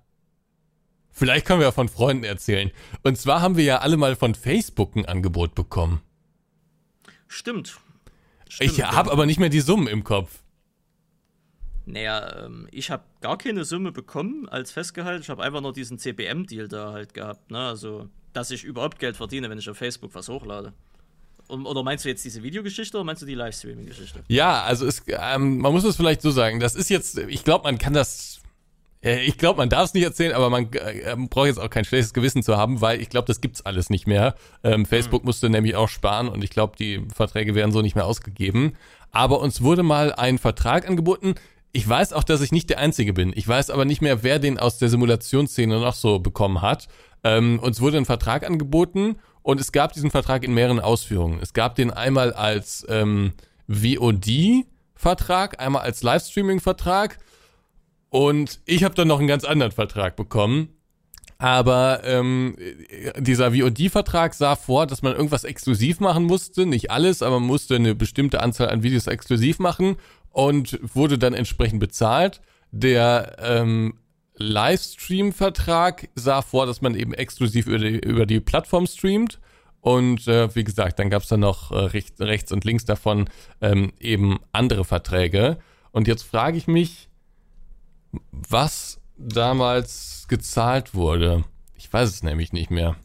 [1.10, 2.70] vielleicht können wir ja von Freunden erzählen.
[3.04, 6.02] Und zwar haben wir ja alle mal von Facebook ein Angebot bekommen.
[7.30, 7.80] Stimmt.
[8.50, 10.44] Stimmt ich habe aber nicht mehr die Summen im Kopf.
[11.92, 15.24] Naja, ähm, ich habe gar keine Summe bekommen als Festgehalt.
[15.24, 17.50] Ich habe einfach nur diesen CPM-Deal da halt gehabt.
[17.50, 17.60] Ne?
[17.60, 20.74] Also, dass ich überhaupt Geld verdiene, wenn ich auf Facebook was hochlade.
[21.48, 24.24] Oder meinst du jetzt diese Videogeschichte oder meinst du die Livestreaming-Geschichte?
[24.28, 26.60] Ja, also es, ähm, man muss es vielleicht so sagen.
[26.60, 28.40] Das ist jetzt, ich glaube, man kann das,
[29.04, 31.86] äh, ich glaube, man darf es nicht erzählen, aber man äh, braucht jetzt auch kein
[31.86, 34.36] schlechtes Gewissen zu haben, weil ich glaube, das gibt's alles nicht mehr.
[34.64, 35.26] Ähm, Facebook hm.
[35.26, 38.74] musste nämlich auch sparen und ich glaube, die Verträge werden so nicht mehr ausgegeben.
[39.12, 41.34] Aber uns wurde mal ein Vertrag angeboten
[41.72, 43.32] ich weiß auch, dass ich nicht der Einzige bin.
[43.36, 46.88] Ich weiß aber nicht mehr, wer den aus der Simulationsszene noch so bekommen hat.
[47.24, 51.40] Ähm, uns wurde ein Vertrag angeboten und es gab diesen Vertrag in mehreren Ausführungen.
[51.42, 53.34] Es gab den einmal als ähm,
[53.68, 57.20] VOD-Vertrag, einmal als Livestreaming-Vertrag
[58.10, 60.70] und ich habe dann noch einen ganz anderen Vertrag bekommen.
[61.42, 62.58] Aber ähm,
[63.18, 66.66] dieser VOD-Vertrag sah vor, dass man irgendwas exklusiv machen musste.
[66.66, 69.96] Nicht alles, aber man musste eine bestimmte Anzahl an Videos exklusiv machen
[70.32, 72.42] und wurde dann entsprechend bezahlt.
[72.72, 73.96] Der ähm,
[74.36, 79.40] Livestream-Vertrag sah vor, dass man eben exklusiv über die, über die Plattform streamt.
[79.82, 83.30] Und äh, wie gesagt, dann gab es dann noch äh, rechts, rechts und links davon
[83.62, 85.58] ähm, eben andere Verträge.
[85.92, 87.10] Und jetzt frage ich mich,
[88.32, 91.44] was damals gezahlt wurde.
[91.76, 92.96] Ich weiß es nämlich nicht mehr.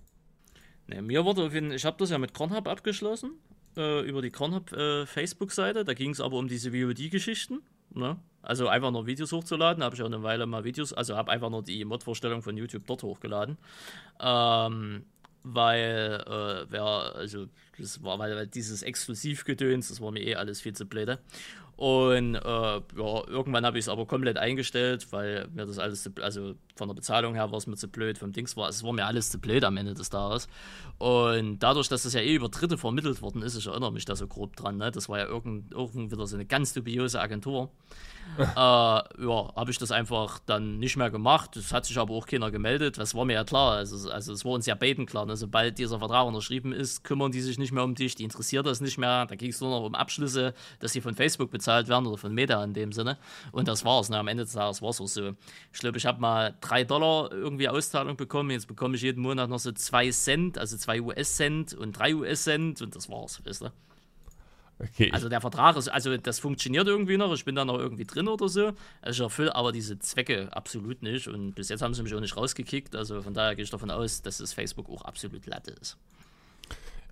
[0.87, 3.33] Ne, mir wurde auf jeden ich habe das ja mit Kornhub abgeschlossen,
[3.77, 5.85] äh, über die Kornhub äh, Facebook-Seite.
[5.85, 7.63] Da ging es aber um diese VOD-Geschichten.
[7.95, 8.17] Ne?
[8.43, 11.51] Also einfach nur Videos hochzuladen, habe ich auch eine Weile mal Videos, also habe einfach
[11.51, 13.57] nur die Mod-Vorstellung von YouTube dort hochgeladen.
[14.21, 15.05] Ähm,
[15.45, 17.47] weil, äh, wer, also,
[17.79, 21.19] das war, weil, weil dieses Exklusivgedöns, das war mir eh alles viel zu blöde.
[21.77, 22.83] Und äh, ja,
[23.27, 26.95] irgendwann habe ich es aber komplett eingestellt, weil mir das alles, zu, also von der
[26.95, 29.39] Bezahlung her war es mir zu blöd, vom Dings war es war mir alles zu
[29.41, 30.49] blöd am Ende des Tages.
[30.99, 34.15] Und dadurch, dass das ja eh über Dritte vermittelt worden ist, ich erinnere mich da
[34.15, 34.93] so grob dran, ne?
[34.93, 37.71] das war ja irgend, irgend wieder so eine ganz dubiose Agentur
[38.39, 41.57] äh, ja, habe ich das einfach dann nicht mehr gemacht.
[41.57, 42.99] Es hat sich aber auch keiner gemeldet.
[42.99, 43.77] Das war mir ja klar.
[43.77, 45.27] Also, also es war uns ja beiden klar.
[45.27, 45.37] Ne?
[45.37, 48.81] Sobald dieser Vertrag unterschrieben ist, kümmern die sich nicht mehr um dich, die interessiert das
[48.81, 49.27] nicht mehr.
[49.27, 52.35] Da ging es nur noch um Abschlüsse, dass sie von Facebook bezahlt werden oder von
[52.35, 53.19] Meta in dem Sinne.
[53.53, 54.09] Und das war's.
[54.09, 54.19] Ne?
[54.19, 55.35] Am Ende des Tages war es auch so.
[55.73, 58.51] Ich glaube, ich habe mal drei Dollar irgendwie Auszahlung bekommen.
[58.51, 62.83] Jetzt bekomme ich jeden Monat noch so zwei Cent, also zwei US-Cent und drei US-Cent
[62.83, 63.71] und das war's, weißt du?
[64.79, 65.11] Okay.
[65.13, 68.27] Also der Vertrag ist, also das funktioniert irgendwie noch, ich bin da noch irgendwie drin
[68.29, 68.73] oder so.
[69.03, 72.21] Also ich erfülle aber diese Zwecke absolut nicht und bis jetzt haben sie mich auch
[72.21, 72.97] nicht rausgekickt.
[72.97, 75.97] Also von daher gehe ich davon aus, dass das Facebook auch absolut Latte ist.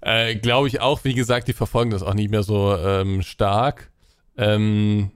[0.00, 3.90] Äh, Glaube ich auch, wie gesagt, die verfolgen das auch nicht mehr so ähm, stark.
[4.36, 5.12] Ähm,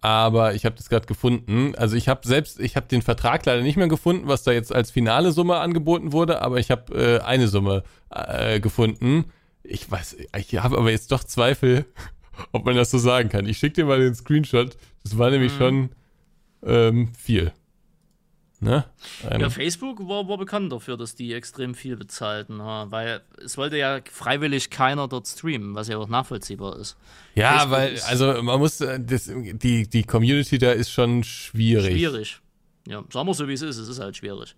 [0.00, 1.74] aber ich habe das gerade gefunden.
[1.76, 4.74] Also ich habe selbst, ich habe den Vertrag leider nicht mehr gefunden, was da jetzt
[4.74, 9.26] als finale Summe angeboten wurde, aber ich habe äh, eine Summe äh, gefunden
[9.62, 11.84] ich weiß, ich habe aber jetzt doch Zweifel,
[12.52, 13.46] ob man das so sagen kann.
[13.46, 14.76] Ich schicke dir mal den Screenshot.
[15.02, 15.58] Das war nämlich mhm.
[15.58, 15.88] schon
[16.62, 17.52] ähm, viel.
[18.62, 18.84] Ne?
[19.22, 24.00] ja, Facebook war, war bekannt dafür, dass die extrem viel bezahlten, weil es wollte ja
[24.10, 26.98] freiwillig keiner dort streamen, was ja auch nachvollziehbar ist.
[27.34, 31.94] Ja, Facebook weil, also man muss, äh, das, die, die Community da ist schon schwierig.
[31.94, 32.40] Schwierig.
[32.86, 34.54] Ja, sagen wir so, wie es ist, es ist halt schwierig.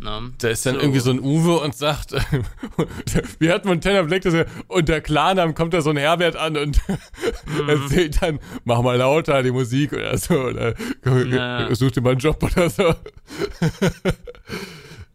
[0.00, 0.32] Ne?
[0.38, 0.80] Da ist dann so.
[0.80, 2.12] irgendwie so ein Uwe und sagt,
[3.40, 6.56] wie hat Montana Black das ja, und der Klarnamen kommt da so ein Herbert an
[6.56, 7.68] und mhm.
[7.68, 10.74] erzählt dann, mach mal lauter die Musik oder so, oder
[11.04, 11.74] naja.
[11.74, 12.82] such dir mal einen Job oder so.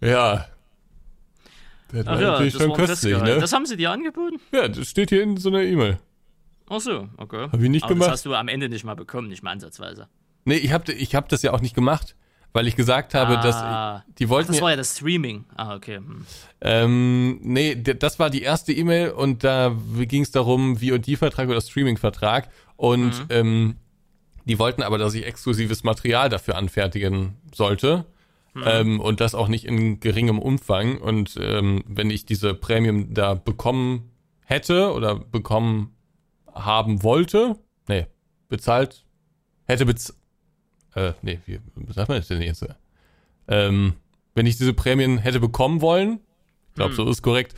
[0.01, 0.47] ja.
[1.93, 3.37] Das Ach ja, natürlich das schon köstlich, ne?
[3.39, 4.41] Das haben sie dir angeboten?
[4.51, 5.99] Ja, das steht hier in so einer E-Mail.
[6.67, 7.47] Ach so, okay.
[7.51, 8.07] Hab ich nicht Aber gemacht.
[8.07, 10.09] Das hast du am Ende nicht mal bekommen, nicht mal ansatzweise.
[10.43, 12.15] Nee, ich hab, ich hab das ja auch nicht gemacht
[12.53, 14.51] weil ich gesagt habe, ah, dass die wollten.
[14.51, 15.45] Ach, das war ja das Streaming.
[15.55, 15.97] Ah, okay.
[15.97, 16.25] Hm.
[16.61, 22.49] Ähm, nee, das war die erste E-Mail und da ging es darum, VOD-Vertrag oder Streaming-Vertrag.
[22.75, 23.25] Und mhm.
[23.29, 23.75] ähm,
[24.45, 28.05] die wollten aber, dass ich exklusives Material dafür anfertigen sollte.
[28.53, 28.63] Mhm.
[28.65, 30.99] Ähm, und das auch nicht in geringem Umfang.
[30.99, 34.11] Und ähm, wenn ich diese Premium da bekommen
[34.45, 35.95] hätte oder bekommen
[36.53, 38.05] haben wollte, nee,
[38.47, 39.05] bezahlt,
[39.65, 40.22] hätte bezahlt
[40.95, 41.59] äh, nee, wie
[41.93, 42.65] sagt man das denn jetzt?
[43.47, 43.93] Ähm,
[44.35, 46.19] wenn ich diese Prämien hätte bekommen wollen,
[46.69, 46.95] ich glaube, hm.
[46.95, 47.55] so ist korrekt,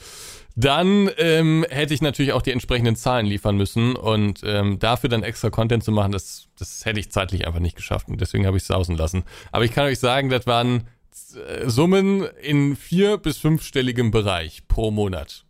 [0.56, 5.24] dann ähm, hätte ich natürlich auch die entsprechenden Zahlen liefern müssen und ähm, dafür dann
[5.24, 8.56] extra Content zu machen, das, das hätte ich zeitlich einfach nicht geschafft und deswegen habe
[8.56, 9.24] ich es sausen lassen.
[9.52, 10.88] Aber ich kann euch sagen, das waren
[11.36, 15.46] äh, Summen in vier- bis fünfstelligem Bereich pro Monat.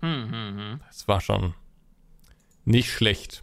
[0.00, 0.80] Hm, hm, hm.
[0.88, 1.54] Das war schon
[2.64, 3.42] nicht schlecht.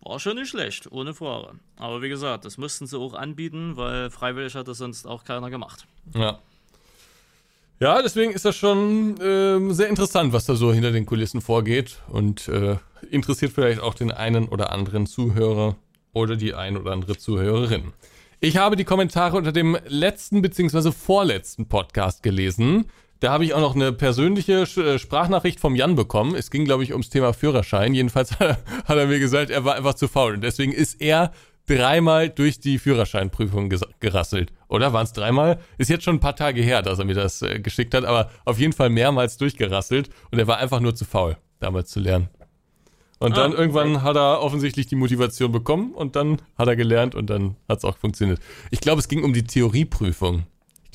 [0.00, 1.58] War schon nicht schlecht, ohne Frage.
[1.76, 5.50] Aber wie gesagt, das mussten sie auch anbieten, weil freiwillig hat das sonst auch keiner
[5.50, 5.86] gemacht.
[6.14, 6.38] Ja.
[7.80, 11.98] Ja, deswegen ist das schon äh, sehr interessant, was da so hinter den Kulissen vorgeht
[12.08, 12.76] und äh,
[13.10, 15.76] interessiert vielleicht auch den einen oder anderen Zuhörer
[16.12, 17.92] oder die ein oder andere Zuhörerin.
[18.40, 20.90] Ich habe die Kommentare unter dem letzten bzw.
[20.92, 22.86] vorletzten Podcast gelesen.
[23.20, 26.34] Da habe ich auch noch eine persönliche äh, Sprachnachricht vom Jan bekommen.
[26.36, 27.94] Es ging, glaube ich, ums Thema Führerschein.
[27.94, 28.58] Jedenfalls hat
[28.88, 30.34] er mir gesagt, er war einfach zu faul.
[30.34, 31.32] Und deswegen ist er
[31.66, 34.52] dreimal durch die Führerscheinprüfung gerasselt.
[34.68, 35.58] Oder waren es dreimal?
[35.78, 38.30] Ist jetzt schon ein paar Tage her, dass er mir das äh, geschickt hat, aber
[38.44, 40.10] auf jeden Fall mehrmals durchgerasselt.
[40.30, 42.28] Und er war einfach nur zu faul, damals zu lernen.
[43.18, 44.04] Und dann ah, irgendwann okay.
[44.04, 47.84] hat er offensichtlich die Motivation bekommen und dann hat er gelernt und dann hat es
[47.84, 48.38] auch funktioniert.
[48.70, 50.44] Ich glaube, es ging um die Theorieprüfung.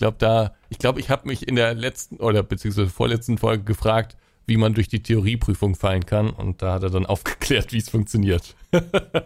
[0.03, 3.63] Ich glaube, da, ich glaube, ich habe mich in der letzten oder beziehungsweise vorletzten Folge
[3.63, 7.77] gefragt, wie man durch die Theorieprüfung fallen kann und da hat er dann aufgeklärt, wie
[7.77, 8.53] es funktioniert.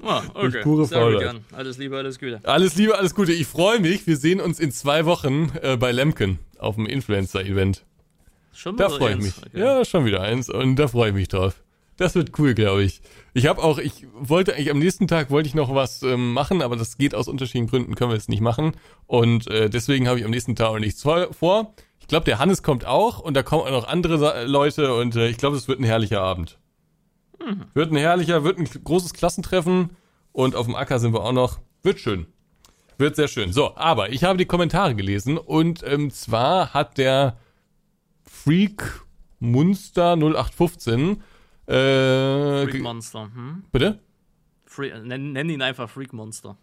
[0.03, 0.61] Ah, okay.
[0.61, 2.41] pure Sehr Alles Liebe, alles Gute.
[2.43, 3.34] Alles Liebe, alles Gute.
[3.34, 4.05] Ich freue mich.
[4.05, 7.84] Wir sehen uns in zwei Wochen äh, bei Lemken auf dem Influencer-Event.
[8.53, 9.23] Schon Da wieder freue ich eins.
[9.25, 9.47] mich.
[9.47, 9.59] Okay.
[9.59, 11.63] Ja, schon wieder eins und da freue ich mich drauf.
[11.98, 13.02] Das wird cool, glaube ich.
[13.34, 16.62] Ich habe auch, ich wollte eigentlich am nächsten Tag wollte ich noch was ähm, machen,
[16.62, 18.74] aber das geht aus unterschiedlichen Gründen, können wir jetzt nicht machen.
[19.08, 21.74] Und äh, deswegen habe ich am nächsten Tag auch nichts vor.
[22.00, 25.16] Ich glaube, der Hannes kommt auch und da kommen auch noch andere Sa Leute und
[25.16, 26.60] äh, ich glaube, es wird ein herrlicher Abend.
[27.74, 29.89] Wird ein herrlicher, wird ein großes Klassentreffen
[30.32, 31.60] und auf dem Acker sind wir auch noch.
[31.82, 32.28] Wird schön.
[32.98, 33.54] Wird sehr schön.
[33.54, 37.38] So, aber ich habe die Kommentare gelesen und ähm, zwar hat der
[38.24, 39.02] Freak
[39.39, 41.22] Munster 0815
[41.68, 43.30] äh, Freak Monster.
[43.34, 43.63] Hm?
[43.72, 43.99] bitte?
[44.65, 46.57] Free, nenn, nenn ihn einfach Freak Monster.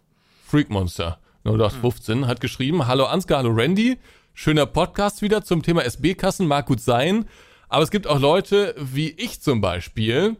[0.45, 3.97] Freak Monster 0815 hat geschrieben, hallo Ansgar, hallo Randy,
[4.33, 7.25] schöner Podcast wieder zum Thema SB-Kassen, mag gut sein,
[7.69, 10.37] aber es gibt auch Leute wie ich zum Beispiel,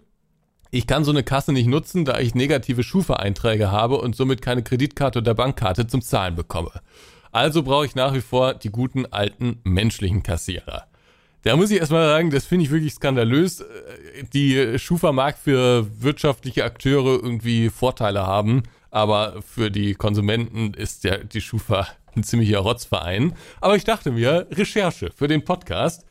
[0.71, 4.63] ich kann so eine Kasse nicht nutzen, da ich negative Schufa-Einträge habe und somit keine
[4.63, 6.71] Kreditkarte oder Bankkarte zum Zahlen bekomme.
[7.31, 10.87] Also brauche ich nach wie vor die guten alten menschlichen Kassierer.
[11.45, 13.59] Da muss ich erstmal sagen, das finde ich wirklich skandalös.
[13.59, 21.03] Äh, Die Schufa mag für wirtschaftliche Akteure irgendwie Vorteile haben, aber für die Konsumenten ist
[21.03, 23.35] ja die Schufa ein ziemlicher Rotzverein.
[23.61, 26.07] Aber ich dachte mir, Recherche für den Podcast.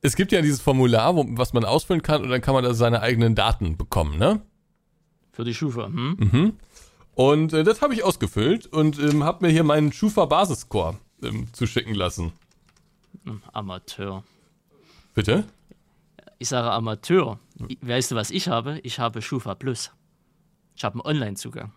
[0.00, 2.74] Es gibt ja dieses Formular, wo, was man ausfüllen kann und dann kann man da
[2.74, 4.42] seine eigenen Daten bekommen, ne?
[5.30, 5.86] Für die Schufa.
[5.86, 6.54] Hm?
[7.14, 11.94] Und äh, das habe ich ausgefüllt und ähm, habe mir hier meinen Schufa-Basisscore ähm, zuschicken
[11.94, 12.32] lassen.
[13.52, 14.24] Amateur.
[15.14, 15.44] Bitte?
[16.38, 17.38] Ich sage Amateur.
[17.80, 18.80] Weißt du, was ich habe?
[18.82, 19.90] Ich habe Schufa Plus.
[20.76, 21.72] Ich habe einen Online-Zugang.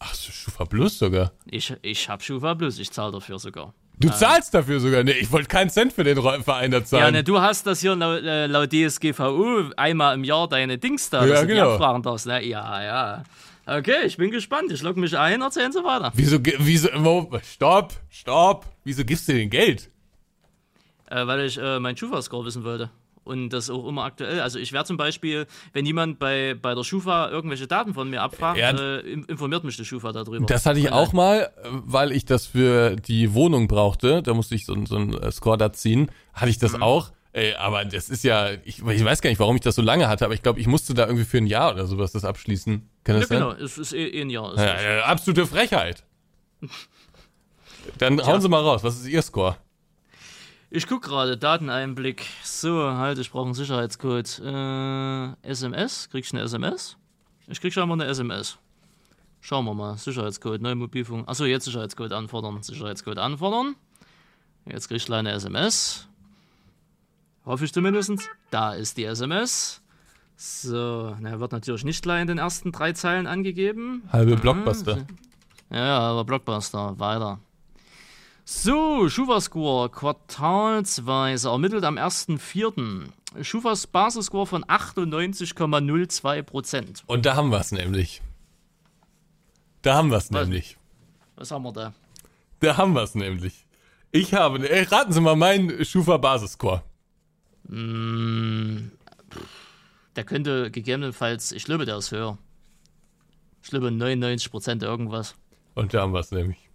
[0.00, 1.32] Ach, so Schufa Plus sogar.
[1.46, 2.78] Ich, ich habe Schufa Plus.
[2.78, 3.72] Ich zahle dafür sogar.
[4.00, 5.02] Du zahlst dafür sogar.
[5.02, 7.14] Nee, ich wollte keinen Cent für den Verein da Ja, zahlen.
[7.14, 11.22] ne, du hast das hier laut, äh, laut DSGVO einmal im Jahr deine Dings da,
[11.24, 11.72] Ja, dass du die genau.
[11.72, 12.26] abfragen darfst.
[12.26, 12.44] Ne?
[12.46, 13.22] Ja, ja.
[13.66, 14.70] Okay, ich bin gespannt.
[14.70, 16.12] Ich logge mich ein, erzählen Sie weiter.
[16.14, 16.88] Wieso, wieso,
[17.42, 18.66] stopp, stopp.
[18.84, 19.90] Wieso gibst du denn Geld?
[21.10, 22.90] Äh, weil ich äh, meinen Schufa-Score wissen wollte.
[23.24, 24.40] Und das auch immer aktuell.
[24.40, 28.22] Also ich wäre zum Beispiel, wenn jemand bei, bei der Schufa irgendwelche Daten von mir
[28.22, 28.70] abfragt, Ja.
[28.70, 30.46] äh, in- informiert mich die Schufa darüber.
[30.46, 34.22] Das hatte ich auch mal, äh, weil ich das für die Wohnung brauchte.
[34.22, 36.10] Da musste ich so, so einen äh, Score da ziehen.
[36.32, 36.82] Hatte ich das Mhm.
[36.82, 37.10] auch.
[37.32, 40.08] Ey, aber das ist ja, ich, ich weiß gar nicht, warum ich das so lange
[40.08, 42.88] hatte, aber ich glaube, ich musste da irgendwie für ein Jahr oder sowas das abschließen.
[43.04, 43.60] Kann Ja, das genau, sein?
[43.62, 44.56] es ist eh, eh ein Jahr.
[44.56, 46.04] Ja, ja, absolute Frechheit.
[47.98, 48.82] Dann hauen Sie mal raus.
[48.84, 49.56] Was ist Ihr Score?
[50.70, 52.26] Ich guck gerade, Dateneinblick.
[52.42, 54.38] So, halt, ich brauche einen Sicherheitscode.
[54.44, 56.10] Äh, SMS?
[56.10, 56.98] Krieg ich eine SMS?
[57.46, 58.58] Ich krieg schon mal eine SMS.
[59.40, 59.96] Schauen wir mal.
[59.96, 61.26] Sicherheitscode, neue Mobilfunk.
[61.26, 62.62] Achso, jetzt Sicherheitscode anfordern.
[62.62, 63.76] Sicherheitscode anfordern.
[64.66, 66.06] Jetzt krieg ich eine SMS.
[67.46, 68.28] Hoffe ich zumindest.
[68.50, 69.80] Da ist die SMS.
[70.36, 74.02] So, na, wird natürlich nicht gleich in den ersten drei Zeilen angegeben.
[74.12, 75.06] Halbe Blockbuster.
[75.70, 77.40] Ja, aber Blockbuster, weiter.
[78.50, 83.04] So, Schufa-Score quartalsweise ermittelt am 1.4.
[83.42, 87.02] Schufas Basisscore von 98,02%.
[87.06, 88.22] Und da haben wir es nämlich.
[89.82, 90.78] Da haben wir es nämlich.
[91.36, 91.92] Was haben wir da?
[92.60, 93.66] Da haben wir es nämlich.
[94.12, 96.82] Ich habe, ey, raten Sie mal meinen Schufa-Basisscore.
[97.68, 98.80] Der
[100.24, 102.38] könnte gegebenenfalls, ich glaube, der ist höher.
[103.62, 105.34] Ich glaube 99% irgendwas.
[105.74, 106.67] Und da haben wir es nämlich.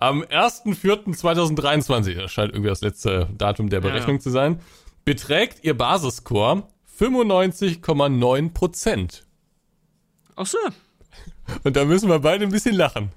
[0.00, 4.20] Am 1.4.2023, das scheint irgendwie das letzte Datum der Berechnung ja.
[4.20, 4.60] zu sein,
[5.04, 6.68] beträgt Ihr Basisscore
[6.98, 9.22] 95,9%.
[10.36, 10.58] Ach so,
[11.64, 13.10] Und da müssen wir beide ein bisschen lachen.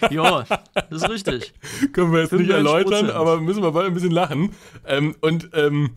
[0.10, 0.44] ja,
[0.88, 1.52] das ist richtig.
[1.92, 2.54] Können wir jetzt nicht 95%.
[2.54, 4.54] erläutern, aber müssen wir beide ein bisschen lachen.
[4.86, 5.96] Ähm, und ähm,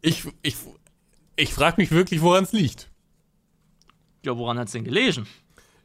[0.00, 0.56] ich, ich,
[1.36, 2.90] ich frage mich wirklich, woran es liegt.
[4.24, 5.28] Ja, woran hat's denn gelegen?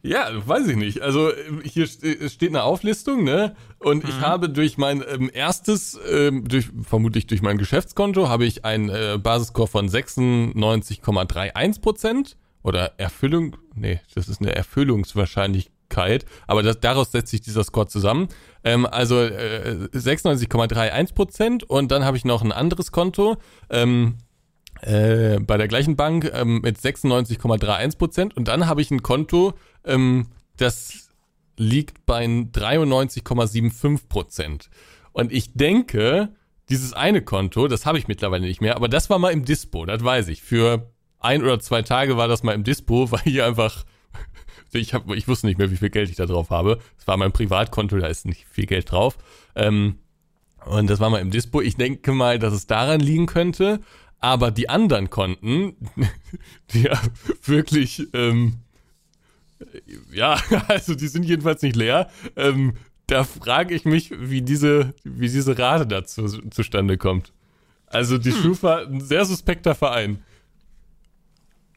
[0.02, 1.02] Ja, weiß ich nicht.
[1.02, 1.32] Also
[1.64, 3.56] hier es steht eine Auflistung, ne?
[3.80, 8.64] Und ich habe durch mein ähm, erstes, ähm, durch, vermutlich durch mein Geschäftskonto, habe ich
[8.64, 16.80] einen äh, Basisscore von 96,31 Prozent oder Erfüllung, nee, das ist eine Erfüllungswahrscheinlichkeit, aber das,
[16.80, 18.30] daraus setzt sich dieser Score zusammen.
[18.64, 23.38] Ähm, also äh, 96,31 Prozent und dann habe ich noch ein anderes Konto,
[23.70, 24.18] ähm,
[24.82, 29.54] äh, bei der gleichen Bank ähm, mit 96,31 Prozent und dann habe ich ein Konto,
[29.86, 30.28] ähm,
[30.58, 31.10] das
[31.58, 34.70] liegt bei 93,75 Prozent.
[35.12, 36.30] Und ich denke,
[36.70, 39.86] dieses eine Konto, das habe ich mittlerweile nicht mehr, aber das war mal im Dispo,
[39.86, 40.42] das weiß ich.
[40.42, 43.86] Für ein oder zwei Tage war das mal im Dispo, weil hier einfach
[44.72, 46.80] ich, hab, ich wusste nicht mehr, wie viel Geld ich da drauf habe.
[46.98, 49.18] Es war mein Privatkonto, da ist nicht viel Geld drauf.
[49.56, 49.98] Ähm,
[50.66, 51.62] und das war mal im Dispo.
[51.62, 53.80] Ich denke mal, dass es daran liegen könnte.
[54.20, 55.76] Aber die anderen Konten,
[56.74, 57.00] die ja
[57.44, 58.58] wirklich, ähm,
[60.12, 62.10] ja, also die sind jedenfalls nicht leer.
[62.36, 62.74] Ähm,
[63.08, 67.34] da frage ich mich, wie diese, wie diese Rate dazu zustande kommt.
[67.88, 68.42] Also die hm.
[68.42, 70.24] Schufa, ein sehr suspekter Verein.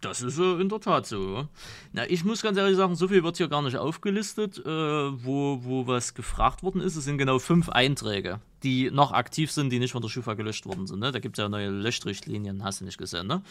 [0.03, 1.47] Das ist äh, in der Tat so.
[1.93, 5.61] Na, ich muss ganz ehrlich sagen, so viel wird hier gar nicht aufgelistet, äh, wo,
[5.63, 6.97] wo was gefragt worden ist.
[6.97, 10.67] Es sind genau fünf Einträge, die noch aktiv sind, die nicht von der Schufa gelöscht
[10.67, 10.99] worden sind.
[10.99, 11.13] Ne?
[11.13, 13.29] Da gibt es ja neue Löschrichtlinien, hast du nicht gesehen.
[13.29, 13.43] Ne?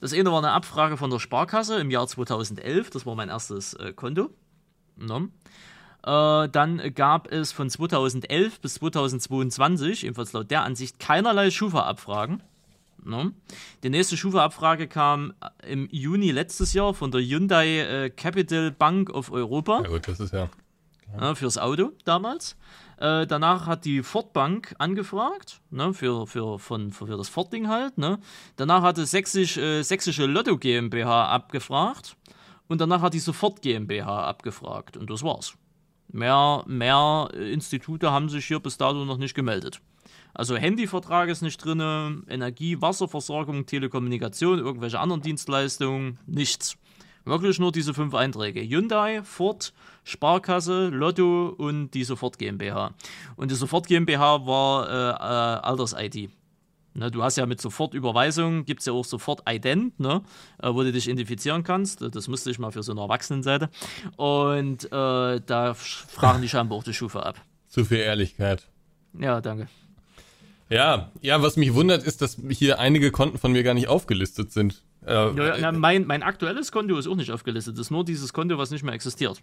[0.00, 3.74] Das eine war eine Abfrage von der Sparkasse im Jahr 2011, das war mein erstes
[3.74, 4.30] äh, Konto.
[4.96, 5.28] Ne?
[6.04, 12.44] Äh, dann gab es von 2011 bis 2022, ebenfalls laut der Ansicht, keinerlei Schufa-Abfragen.
[13.06, 13.32] Ne?
[13.82, 15.32] Die nächste Schufa-Abfrage kam
[15.62, 19.82] äh, im Juni letztes Jahr von der Hyundai äh, Capital Bank of Europa.
[19.82, 20.48] Ja gut, das ist ja...
[21.18, 22.56] ja fürs Auto damals.
[22.98, 27.98] Äh, danach hat die Ford Bank angefragt, ne, für, für, von, für, das Ford-Ding halt.
[27.98, 28.18] Ne.
[28.56, 32.16] Danach hatte Sächsisch, äh, Sächsische Lotto GmbH abgefragt.
[32.68, 34.96] Und danach hat die Sofort GmbH abgefragt.
[34.96, 35.54] Und das war's.
[36.08, 39.80] Mehr, mehr Institute haben sich hier bis dato noch nicht gemeldet.
[40.34, 46.76] Also Handyvertrag ist nicht drin, Energie, Wasserversorgung, Telekommunikation, irgendwelche anderen Dienstleistungen, nichts.
[47.24, 48.60] Wirklich nur diese fünf Einträge.
[48.60, 49.72] Hyundai, Ford,
[50.04, 52.94] Sparkasse, Lotto und die Sofort GmbH.
[53.34, 56.30] Und die Sofort GmbH war äh, äh, Alters-ID.
[56.94, 60.22] Ne, du hast ja mit Sofortüberweisung, gibt es ja auch sofort Ident, ne,
[60.62, 62.00] äh, wo du dich identifizieren kannst.
[62.00, 63.68] Das musste ich mal für so eine Erwachsenenseite.
[64.16, 67.42] Und äh, da fragen die scheinbar auch die Schufa ab.
[67.68, 68.68] Zu viel Ehrlichkeit.
[69.18, 69.68] Ja, danke.
[70.68, 74.52] Ja, ja, was mich wundert, ist, dass hier einige Konten von mir gar nicht aufgelistet
[74.52, 74.82] sind.
[75.06, 77.74] Äh, ja, na, mein, mein aktuelles Konto ist auch nicht aufgelistet.
[77.74, 79.40] Das ist nur dieses Konto, was nicht mehr existiert.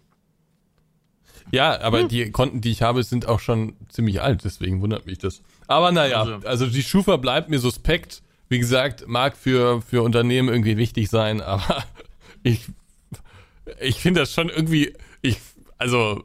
[1.52, 2.08] Ja, aber hm.
[2.10, 5.42] die Konten, die ich habe, sind auch schon ziemlich alt, deswegen wundert mich das.
[5.68, 8.22] Aber naja, also, also die Schufa bleibt mir suspekt.
[8.50, 11.84] Wie gesagt, mag für, für Unternehmen irgendwie wichtig sein, aber
[12.44, 12.68] ich,
[13.80, 15.38] ich finde das schon irgendwie, ich,
[15.78, 16.24] also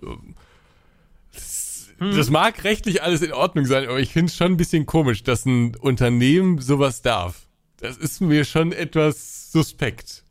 [1.99, 2.17] hm.
[2.17, 5.23] Das mag rechtlich alles in Ordnung sein, aber ich finde es schon ein bisschen komisch,
[5.23, 7.49] dass ein Unternehmen sowas darf.
[7.79, 10.25] Das ist mir schon etwas suspekt.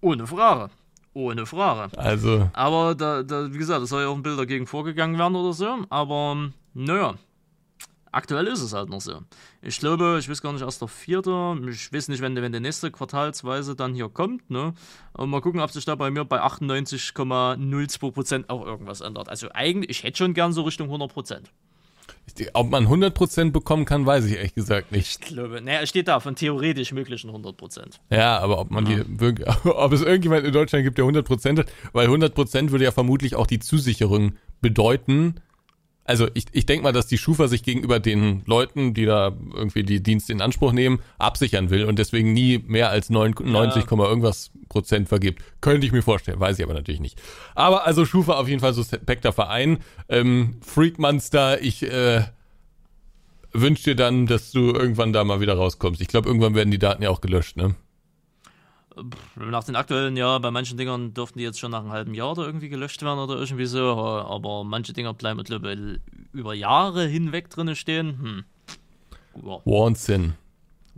[0.00, 0.70] Ohne Frage.
[1.14, 1.96] Ohne Frage.
[1.98, 2.50] Also.
[2.52, 5.52] Aber da, da, wie gesagt, es soll ja auch ein Bild dagegen vorgegangen werden oder
[5.52, 5.78] so.
[5.90, 7.14] Aber naja,
[8.12, 9.20] aktuell ist es halt noch so.
[9.62, 11.56] Ich glaube, ich weiß gar nicht, erst der vierte.
[11.70, 14.50] Ich weiß nicht, wenn, wenn der nächste Quartalsweise dann hier kommt.
[14.50, 14.74] Ne?
[15.12, 19.28] Und mal gucken, ob sich da bei mir bei 98,02% auch irgendwas ändert.
[19.28, 21.42] Also eigentlich, ich hätte schon gern so Richtung 100%.
[22.52, 25.18] Ob man 100% bekommen kann, weiß ich ehrlich gesagt nicht.
[25.20, 27.98] Ich glaube, naja, es steht da von theoretisch möglichen 100%.
[28.10, 29.02] Ja, aber ob man ja.
[29.02, 33.34] die ob es irgendjemand in Deutschland gibt, der 100% hat, weil 100% würde ja vermutlich
[33.34, 35.36] auch die Zusicherung bedeuten,
[36.08, 39.82] also ich, ich denke mal, dass die Schufa sich gegenüber den Leuten, die da irgendwie
[39.82, 44.04] die Dienste in Anspruch nehmen, absichern will und deswegen nie mehr als 99, ja.
[44.04, 45.42] irgendwas Prozent vergibt.
[45.60, 47.20] Könnte ich mir vorstellen, weiß ich aber natürlich nicht.
[47.54, 49.78] Aber also Schufa auf jeden Fall suspekter Verein.
[50.08, 52.22] Ähm, Freakmonster, ich äh,
[53.52, 56.00] wünsche dir dann, dass du irgendwann da mal wieder rauskommst.
[56.00, 57.74] Ich glaube, irgendwann werden die Daten ja auch gelöscht, ne?
[59.36, 62.34] Nach den aktuellen, ja, bei manchen Dingern durften die jetzt schon nach einem halben Jahr
[62.34, 66.00] da irgendwie gelöscht werden oder irgendwie so, aber manche Dinger bleiben, glaube ich,
[66.32, 68.18] über Jahre hinweg drin stehen.
[68.20, 68.44] Hm.
[69.44, 69.60] Ja.
[69.64, 70.34] Wahnsinn.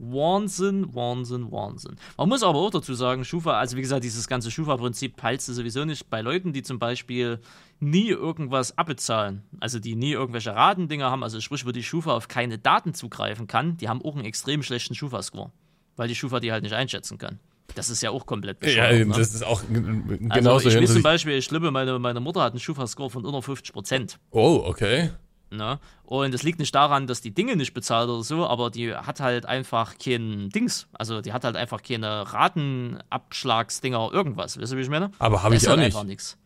[0.00, 1.96] Wahnsinn, Wahnsinn, Wahnsinn.
[2.16, 5.52] Man muss aber auch dazu sagen, Schufa, also wie gesagt, dieses ganze Schufa-Prinzip peilst du
[5.52, 7.38] sowieso nicht bei Leuten, die zum Beispiel
[7.80, 12.28] nie irgendwas abbezahlen, also die nie irgendwelche Ratendinger haben, also sprich, wo die Schufa auf
[12.28, 15.50] keine Daten zugreifen kann, die haben auch einen extrem schlechten Schufa-Score,
[15.96, 17.38] weil die Schufa die halt nicht einschätzen kann.
[17.74, 18.92] Das ist ja auch komplett bescheuert.
[18.92, 19.14] Ja, ne?
[19.16, 20.50] das ist auch genauso.
[20.50, 23.42] Also ich weiß zum Beispiel, ich glaube, meine, meine Mutter hat einen Schufa-Score von unter
[23.42, 24.18] 50 Prozent.
[24.30, 25.10] Oh, okay.
[25.52, 25.80] Ne?
[26.04, 29.20] Und es liegt nicht daran, dass die Dinge nicht bezahlt oder so, aber die hat
[29.20, 30.86] halt einfach kein Dings.
[30.92, 34.60] Also die hat halt einfach keine Ratenabschlagsdinger, irgendwas.
[34.60, 35.10] Weißt du, wie ich meine?
[35.18, 36.04] Aber habe ich auch nicht.
[36.04, 36.38] Nichts.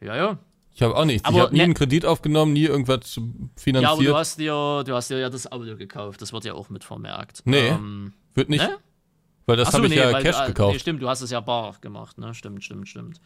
[0.00, 0.38] Ja, ja.
[0.74, 1.24] Ich habe auch nichts.
[1.24, 3.20] Aber ich habe nie ne, einen Kredit aufgenommen, nie irgendwas
[3.56, 3.82] finanziert.
[3.82, 6.22] Ja, aber du hast dir, du hast dir ja das Auto gekauft.
[6.22, 7.42] Das wird ja auch mit vermerkt.
[7.44, 8.62] Nee, ähm, wird nicht.
[8.62, 8.76] Ne?
[9.48, 10.74] Weil das habe ich nee, ja weil, Cash gekauft.
[10.74, 12.34] Nee, stimmt, du hast es ja bar gemacht, ne?
[12.34, 13.18] Stimmt, stimmt, stimmt.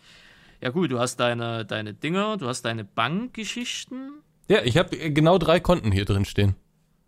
[0.60, 4.20] Ja gut, du hast deine, deine Dinger, du hast deine Bankgeschichten.
[4.46, 6.54] Ja, ich habe genau drei Konten hier drin stehen.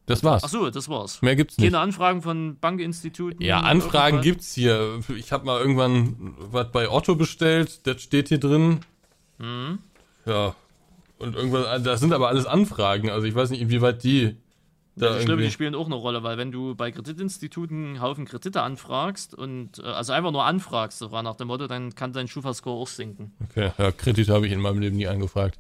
[0.07, 0.43] Das war's.
[0.43, 1.23] Ach so, das war's.
[1.23, 1.67] Mehr gibt's nicht.
[1.71, 3.41] Keine Anfragen von Bankinstituten?
[3.41, 4.99] Ja, Anfragen gibt's hier.
[5.17, 8.81] Ich habe mal irgendwann was bei Otto bestellt, das steht hier drin.
[9.39, 9.79] Mhm.
[10.27, 10.57] Ja.
[11.19, 14.37] Und irgendwann, das sind aber alles Anfragen, also ich weiß nicht, inwieweit die
[14.97, 18.27] da ich glaube, die spielen auch eine Rolle, weil wenn du bei Kreditinstituten einen Haufen
[18.27, 22.29] Kredite anfragst und äh, also einfach nur anfragst, so nach dem Motto, dann kann dein
[22.29, 23.33] Schufa-Score auch sinken.
[23.51, 25.59] Okay, ja, Kredite habe ich in meinem Leben nie angefragt.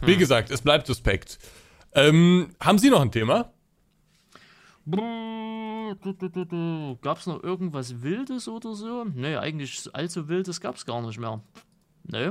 [0.00, 0.18] Wie hm.
[0.18, 1.38] gesagt, es bleibt suspekt.
[1.94, 3.52] Ähm, haben Sie noch ein Thema?
[7.02, 9.04] Gab es noch irgendwas Wildes oder so?
[9.04, 11.40] Nee, eigentlich allzu Wildes gab es gar nicht mehr.
[12.04, 12.30] Nee.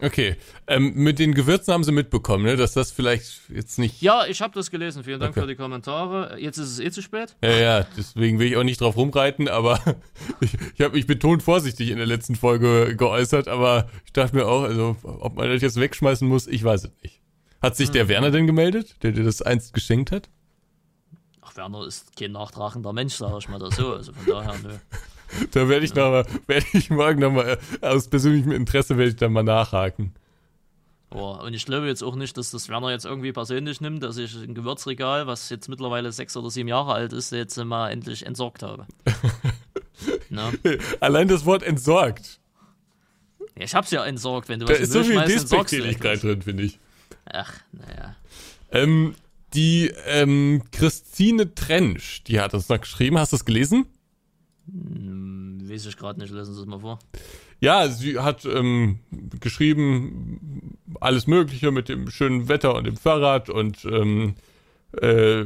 [0.00, 0.36] Okay,
[0.66, 2.56] ähm, mit den Gewürzen haben sie mitbekommen, ne?
[2.56, 4.02] dass das vielleicht jetzt nicht.
[4.02, 5.04] Ja, ich habe das gelesen.
[5.04, 5.42] Vielen Dank okay.
[5.42, 6.36] für die Kommentare.
[6.40, 7.36] Jetzt ist es eh zu spät.
[7.42, 9.78] Ja, ja, deswegen will ich auch nicht drauf rumreiten, aber
[10.40, 14.46] ich, ich habe mich betont vorsichtig in der letzten Folge geäußert, aber ich dachte mir
[14.46, 17.20] auch, also ob man das jetzt wegschmeißen muss, ich weiß es nicht.
[17.62, 17.94] Hat sich hm.
[17.94, 20.28] der Werner denn gemeldet, der dir das einst geschenkt hat?
[21.40, 23.94] Ach, Werner ist kein nachtragender Mensch, sag ich mal da so.
[23.94, 24.74] Also von daher, nö.
[25.52, 26.22] Da werde ich, ja.
[26.22, 30.14] noch werde ich morgen nochmal, äh, aus persönlichem Interesse werde ich dann mal nachhaken.
[31.10, 34.16] Oh, und ich glaube jetzt auch nicht, dass das Werner jetzt irgendwie persönlich nimmt, dass
[34.16, 38.26] ich ein Gewürzregal, was jetzt mittlerweile sechs oder sieben Jahre alt ist, jetzt mal endlich
[38.26, 38.86] entsorgt habe.
[41.00, 42.40] Allein das Wort entsorgt.
[43.56, 46.42] Ja, ich hab's ja entsorgt, wenn du da was Da ist so viel Despektierlichkeit drin,
[46.42, 46.80] finde ich.
[47.26, 48.16] Ach, naja.
[48.72, 49.14] Ähm,
[49.54, 53.18] die ähm, Christine Trensch, die hat uns noch geschrieben.
[53.18, 53.86] Hast du es gelesen?
[54.70, 56.98] Hm, weiß ich gerade nicht, lesen Sie es mal vor.
[57.60, 58.98] Ja, sie hat ähm,
[59.40, 64.34] geschrieben, alles Mögliche mit dem schönen Wetter und dem Fahrrad und ähm,
[65.00, 65.44] äh,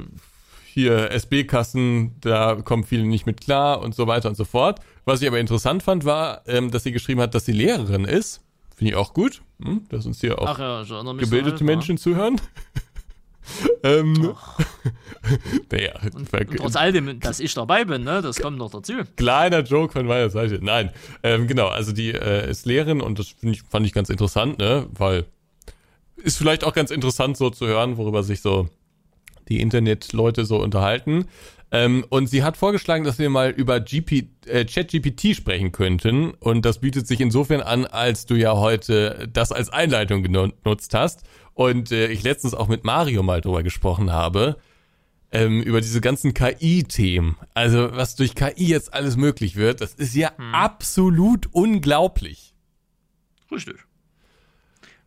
[0.64, 4.80] hier SB-Kassen, da kommen viele nicht mit klar und so weiter und so fort.
[5.04, 8.42] Was ich aber interessant fand, war, ähm, dass sie geschrieben hat, dass sie Lehrerin ist.
[8.76, 9.86] Finde ich auch gut, hm?
[9.88, 10.84] dass uns hier auch ja,
[11.18, 12.40] gebildete Menschen zuhören.
[13.83, 14.12] ähm,
[15.72, 18.95] naja, und, und trotz allem, dass ich dabei bin, ne, das kommt noch dazu.
[19.16, 20.59] Kleiner Joke von meiner Seite.
[20.62, 20.91] Nein,
[21.22, 24.87] ähm, genau, also die äh, ist Lehrerin und das ich, fand ich ganz interessant, ne,
[24.93, 25.24] weil
[26.16, 28.68] ist vielleicht auch ganz interessant so zu hören, worüber sich so
[29.49, 31.26] die Internetleute so unterhalten.
[31.70, 36.30] Ähm, und sie hat vorgeschlagen, dass wir mal über GP, äh, ChatGPT sprechen könnten.
[36.30, 41.24] Und das bietet sich insofern an, als du ja heute das als Einleitung genutzt hast.
[41.52, 44.56] Und äh, ich letztens auch mit Mario mal drüber gesprochen habe.
[45.30, 47.36] Ähm, über diese ganzen KI-Themen.
[47.52, 50.54] Also was durch KI jetzt alles möglich wird, das ist ja hm.
[50.54, 52.54] absolut unglaublich.
[53.52, 53.76] Richtig.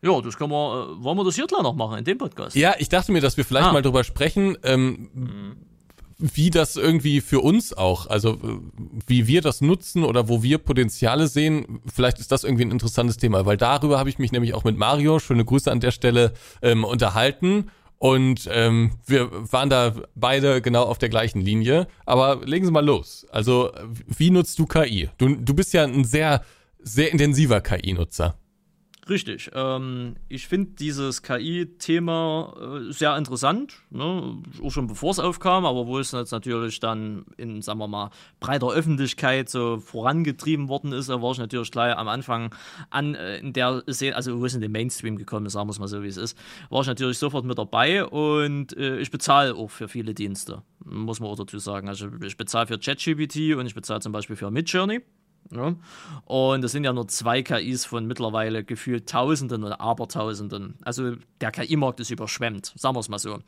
[0.00, 2.54] Ja, das kann man, äh, wollen wir das hier klar noch machen in dem Podcast?
[2.54, 3.72] Ja, ich dachte mir, dass wir vielleicht ah.
[3.72, 5.56] mal drüber sprechen, ähm, hm
[6.22, 8.38] wie das irgendwie für uns auch, also
[9.06, 13.16] wie wir das nutzen oder wo wir Potenziale sehen, vielleicht ist das irgendwie ein interessantes
[13.16, 16.32] Thema, weil darüber habe ich mich nämlich auch mit Mario, schöne Grüße an der Stelle,
[16.62, 17.70] ähm, unterhalten.
[17.98, 21.86] Und ähm, wir waren da beide genau auf der gleichen Linie.
[22.04, 23.26] Aber legen Sie mal los.
[23.30, 23.70] Also,
[24.08, 25.08] wie nutzt du KI?
[25.18, 26.42] Du, du bist ja ein sehr,
[26.80, 28.36] sehr intensiver KI-Nutzer.
[29.08, 29.50] Richtig.
[29.52, 32.54] Ähm, ich finde dieses KI-Thema
[32.88, 34.40] äh, sehr interessant, ne?
[34.62, 38.10] auch schon bevor es aufkam, aber wo es jetzt natürlich dann in, sagen wir mal,
[38.38, 42.54] breiter Öffentlichkeit so vorangetrieben worden ist, da war ich natürlich gleich am Anfang
[42.90, 45.72] an, äh, in der Szene, also wo es in den Mainstream gekommen ist, sagen wir
[45.72, 46.38] es mal so, wie es ist,
[46.70, 51.18] war ich natürlich sofort mit dabei und äh, ich bezahle auch für viele Dienste, muss
[51.18, 51.88] man auch dazu sagen.
[51.88, 55.00] Also ich bezahle für ChatGPT und ich bezahle zum Beispiel für Midjourney.
[55.50, 55.74] Ja?
[56.24, 60.76] Und es sind ja nur zwei KIs von mittlerweile gefühlt Tausenden oder Abertausenden.
[60.82, 63.38] Also der KI-Markt ist überschwemmt, sagen wir es mal so.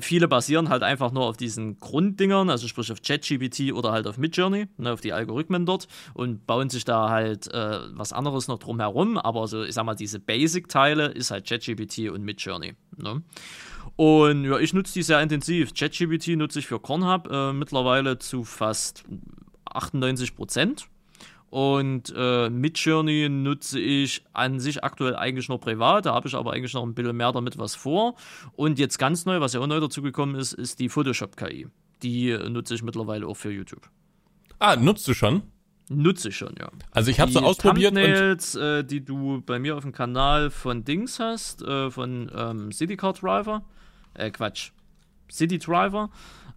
[0.00, 4.18] Viele basieren halt einfach nur auf diesen Grunddingern, also sprich auf ChatGPT oder halt auf
[4.18, 8.58] Midjourney, ne, auf die Algorithmen dort und bauen sich da halt äh, was anderes noch
[8.58, 9.16] drum herum.
[9.18, 12.74] Aber so, ich sag mal, diese Basic-Teile ist halt ChatGPT und Midjourney.
[12.96, 13.22] Ne?
[13.96, 15.74] Und ja, ich nutze die sehr intensiv.
[15.74, 19.04] ChatGPT nutze ich für Cornhub äh, mittlerweile zu fast
[19.64, 20.88] 98 Prozent.
[21.50, 26.06] Und äh, Midjourney nutze ich an sich aktuell eigentlich nur privat.
[26.06, 28.16] Da habe ich aber eigentlich noch ein bisschen mehr damit was vor.
[28.52, 31.68] Und jetzt ganz neu, was ja auch neu dazugekommen ist, ist die Photoshop-KI.
[32.02, 33.88] Die nutze ich mittlerweile auch für YouTube.
[34.58, 35.42] Ah, nutzt du schon?
[35.90, 36.70] Nutze ich schon, ja.
[36.90, 37.94] Also ich habe so ausprobiert.
[37.94, 42.72] Thumbnails, äh, die du bei mir auf dem Kanal von Dings hast, äh, von ähm,
[42.72, 43.64] City Car Driver,
[44.14, 44.70] äh, Quatsch,
[45.30, 46.10] City Driver,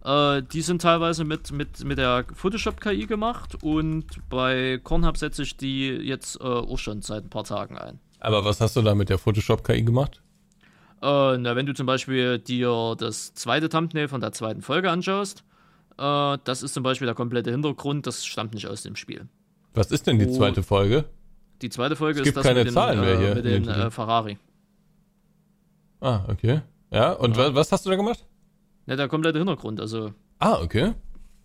[0.04, 5.56] äh, die sind teilweise mit, mit, mit der Photoshop-KI gemacht und bei Cornhub setze ich
[5.56, 8.00] die jetzt äh, auch schon seit ein paar Tagen ein.
[8.20, 10.22] Aber was hast du da mit der Photoshop-KI gemacht?
[11.02, 15.44] Äh, na, wenn du zum Beispiel dir das zweite Thumbnail von der zweiten Folge anschaust,
[15.98, 19.28] äh, das ist zum Beispiel der komplette Hintergrund, das stammt nicht aus dem Spiel.
[19.74, 21.04] Was ist denn die oh, zweite Folge?
[21.60, 23.68] Die zweite Folge es gibt ist das keine mit Zahlen dem, mehr hier mit dem
[23.68, 24.38] äh, Ferrari.
[26.00, 26.62] Ah, okay.
[26.90, 28.26] Ja, und was hast du da gemacht?
[28.86, 30.12] Ne, der komplette Hintergrund, also.
[30.38, 30.94] Ah, okay.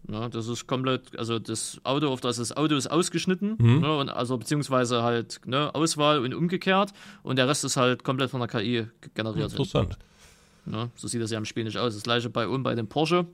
[0.10, 3.82] Ja, das ist komplett, also das Auto, auf das das Auto ist ausgeschnitten, mhm.
[3.82, 8.30] ne, und also beziehungsweise halt ne, Auswahl und umgekehrt und der Rest ist halt komplett
[8.30, 9.52] von der KI generiert.
[9.52, 9.98] Interessant.
[10.66, 11.94] Ne, so sieht das ja im Spiel nicht aus.
[11.94, 13.26] Das gleiche bei und bei dem Porsche,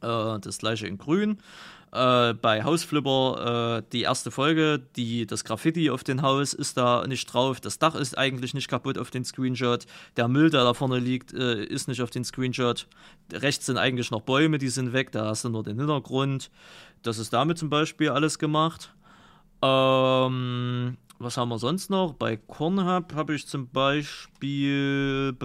[0.00, 1.38] das gleiche in Grün
[1.94, 7.06] äh, bei Hausflipper äh, die erste Folge, die, das Graffiti auf dem Haus ist da
[7.06, 9.86] nicht drauf, das Dach ist eigentlich nicht kaputt auf den Screenshot,
[10.16, 12.88] der Müll, der da vorne liegt, äh, ist nicht auf den Screenshot.
[13.32, 16.50] Rechts sind eigentlich noch Bäume, die sind weg, da hast du nur den Hintergrund.
[17.02, 18.92] Das ist damit zum Beispiel alles gemacht.
[19.62, 22.14] Ähm, was haben wir sonst noch?
[22.14, 25.36] Bei Cornhub habe ich zum Beispiel,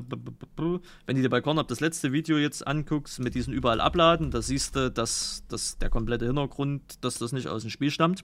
[1.06, 4.42] wenn du dir bei Cornhub das letzte Video jetzt anguckst, mit diesen überall abladen, da
[4.42, 8.24] siehst du, dass, dass der komplette Hintergrund, dass das nicht aus dem Spiel stammt.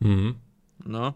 [0.00, 0.36] Mhm.
[0.84, 1.14] Na,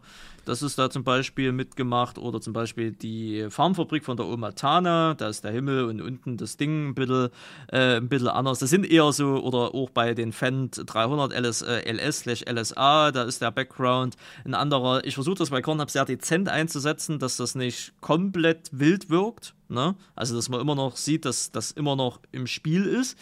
[0.50, 5.14] das ist da zum Beispiel mitgemacht oder zum Beispiel die Farmfabrik von der Oma Tana,
[5.14, 7.28] da ist der Himmel und unten das Ding ein bisschen,
[7.68, 8.58] äh, ein bisschen anders.
[8.58, 13.22] Das sind eher so, oder auch bei den Fendt 300 LS, äh, LS LSA, da
[13.22, 15.04] ist der Background ein anderer.
[15.04, 19.54] Ich versuche das bei Cornhub sehr dezent einzusetzen, dass das nicht komplett wild wirkt.
[19.68, 19.94] Ne?
[20.16, 23.16] Also, dass man immer noch sieht, dass das immer noch im Spiel ist.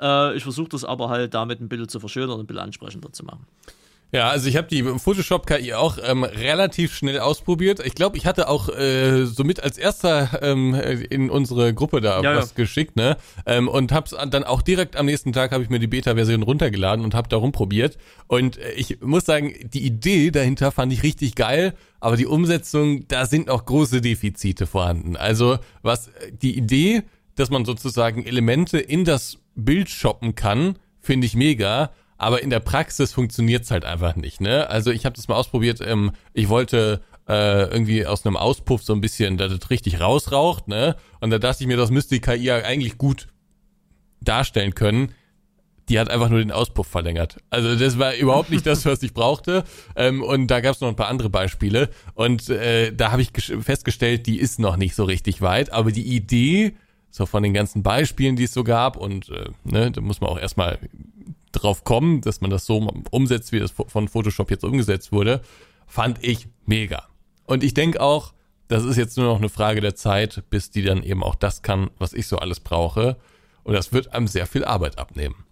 [0.00, 3.12] Äh, ich versuche das aber halt damit ein bisschen zu verschönern und ein bisschen ansprechender
[3.12, 3.46] zu machen.
[4.10, 7.84] Ja, also ich habe die Photoshop-KI auch ähm, relativ schnell ausprobiert.
[7.84, 12.36] Ich glaube, ich hatte auch äh, somit als erster ähm, in unsere Gruppe da ja,
[12.36, 12.56] was ja.
[12.56, 13.18] geschickt, ne?
[13.44, 17.04] Ähm, und hab's dann auch direkt am nächsten Tag habe ich mir die Beta-Version runtergeladen
[17.04, 17.98] und habe da rumprobiert.
[18.28, 23.06] Und äh, ich muss sagen, die Idee dahinter fand ich richtig geil, aber die Umsetzung,
[23.08, 25.16] da sind noch große Defizite vorhanden.
[25.16, 27.02] Also was die Idee,
[27.34, 32.60] dass man sozusagen Elemente in das Bild shoppen kann, finde ich mega aber in der
[32.60, 34.40] Praxis funktioniert's halt einfach nicht.
[34.40, 34.68] Ne?
[34.68, 35.80] Also ich habe das mal ausprobiert.
[35.80, 40.66] Ähm, ich wollte äh, irgendwie aus einem Auspuff so ein bisschen, dass es richtig rausraucht.
[40.66, 40.96] Ne?
[41.20, 43.28] Und da dachte ich mir, das müsste die KI ja eigentlich gut
[44.20, 45.12] darstellen können.
[45.88, 47.38] Die hat einfach nur den Auspuff verlängert.
[47.48, 49.64] Also das war überhaupt nicht das, was ich brauchte.
[49.96, 51.88] Ähm, und da gab es noch ein paar andere Beispiele.
[52.14, 55.72] Und äh, da habe ich festgestellt, die ist noch nicht so richtig weit.
[55.72, 56.74] Aber die Idee,
[57.10, 60.28] so von den ganzen Beispielen, die es so gab, und äh, ne, da muss man
[60.28, 60.78] auch erstmal
[61.58, 62.78] drauf kommen, dass man das so
[63.10, 65.40] umsetzt, wie das von Photoshop jetzt umgesetzt wurde,
[65.86, 67.04] fand ich mega.
[67.44, 68.32] Und ich denke auch,
[68.68, 71.62] das ist jetzt nur noch eine Frage der Zeit, bis die dann eben auch das
[71.62, 73.16] kann, was ich so alles brauche.
[73.64, 75.44] Und das wird einem sehr viel Arbeit abnehmen.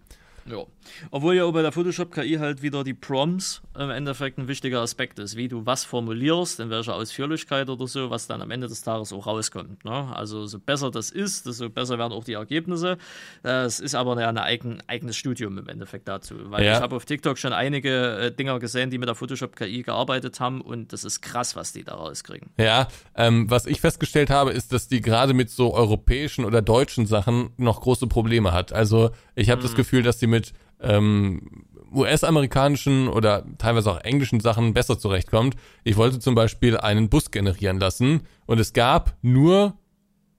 [0.49, 0.63] Ja.
[1.11, 5.19] Obwohl ja auch bei der Photoshop-KI halt wieder die Prompts im Endeffekt ein wichtiger Aspekt
[5.19, 8.81] ist, wie du was formulierst, in welcher Ausführlichkeit oder so, was dann am Ende des
[8.81, 9.83] Tages auch rauskommt.
[9.85, 10.15] Ne?
[10.15, 12.97] Also so besser das ist, desto besser werden auch die Ergebnisse.
[13.43, 16.35] Das ist aber ja ein eigen, eigenes Studium im Endeffekt dazu.
[16.45, 16.77] Weil ja.
[16.77, 20.61] ich habe auf TikTok schon einige äh, Dinger gesehen, die mit der Photoshop-KI gearbeitet haben
[20.61, 22.49] und das ist krass, was die da rauskriegen.
[22.57, 27.05] Ja, ähm, was ich festgestellt habe, ist, dass die gerade mit so europäischen oder deutschen
[27.05, 28.73] Sachen noch große Probleme hat.
[28.73, 29.63] Also ich habe hm.
[29.63, 29.77] das mhm.
[29.77, 35.55] Gefühl, dass die mit ähm, US-amerikanischen oder teilweise auch englischen Sachen besser zurechtkommt.
[35.83, 39.77] Ich wollte zum Beispiel einen Bus generieren lassen und es gab nur,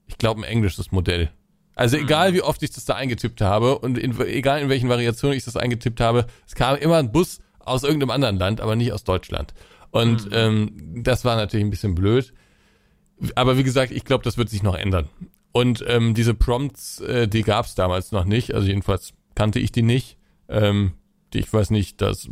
[0.07, 1.31] ich glaube, ein englisches Modell.
[1.75, 2.05] Also mhm.
[2.05, 5.45] egal wie oft ich das da eingetippt habe und in, egal in welchen Variationen ich
[5.45, 9.05] das eingetippt habe, es kam immer ein Bus aus irgendeinem anderen Land, aber nicht aus
[9.05, 9.55] Deutschland.
[9.91, 10.33] Und mhm.
[10.33, 12.35] ähm, das war natürlich ein bisschen blöd.
[13.37, 15.09] Aber wie gesagt, ich glaube, das wird sich noch ändern.
[15.53, 18.55] Und ähm, diese Prompts, äh, die gab es damals noch nicht.
[18.55, 20.19] Also jedenfalls kannte ich die nicht.
[20.49, 20.93] Ähm,
[21.35, 22.27] ich weiß nicht, das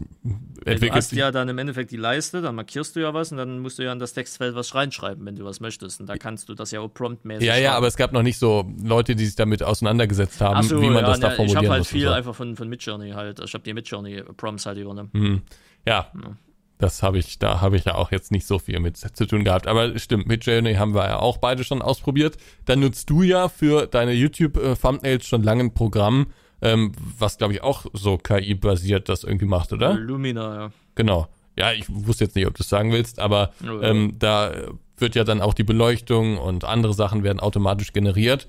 [0.64, 0.92] entwickelt.
[0.92, 3.58] Du hast ja dann im Endeffekt die Leiste, dann markierst du ja was und dann
[3.58, 6.00] musst du ja in das Textfeld was reinschreiben, wenn du was möchtest.
[6.00, 7.46] Und da kannst du das ja auch promptmäßig.
[7.46, 10.80] Ja, ja, aber es gab noch nicht so Leute, die sich damit auseinandergesetzt haben, so,
[10.80, 12.10] wie man ja, das da formulieren Ich habe halt viel so.
[12.10, 13.40] einfach von, von Midjourney halt.
[13.40, 15.10] Ich habe die Midjourney Prompts halt übernommen.
[15.12, 15.42] Hm.
[15.86, 16.10] Ja.
[16.14, 16.36] ja.
[16.78, 19.44] Das habe ich, da habe ich ja auch jetzt nicht so viel mit zu tun
[19.44, 19.66] gehabt.
[19.66, 22.36] Aber stimmt, Midjourney haben wir ja auch beide schon ausprobiert.
[22.66, 26.26] Dann nutzt du ja für deine YouTube-Thumbnails äh, schon lange ein Programm,
[26.60, 29.94] ähm, was glaube ich auch so KI-basiert das irgendwie macht, oder?
[29.94, 30.70] Lumina, ja.
[30.94, 31.28] Genau.
[31.58, 33.52] Ja, ich wusste jetzt nicht, ob du es sagen willst, aber
[33.82, 34.52] ähm, da
[34.98, 38.46] wird ja dann auch die Beleuchtung und andere Sachen werden automatisch generiert.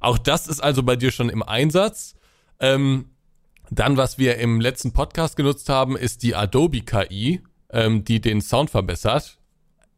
[0.00, 2.16] Auch das ist also bei dir schon im Einsatz.
[2.58, 3.10] Ähm,
[3.70, 7.40] dann, was wir im letzten Podcast genutzt haben, ist die Adobe KI,
[7.72, 9.38] ähm, die den Sound verbessert.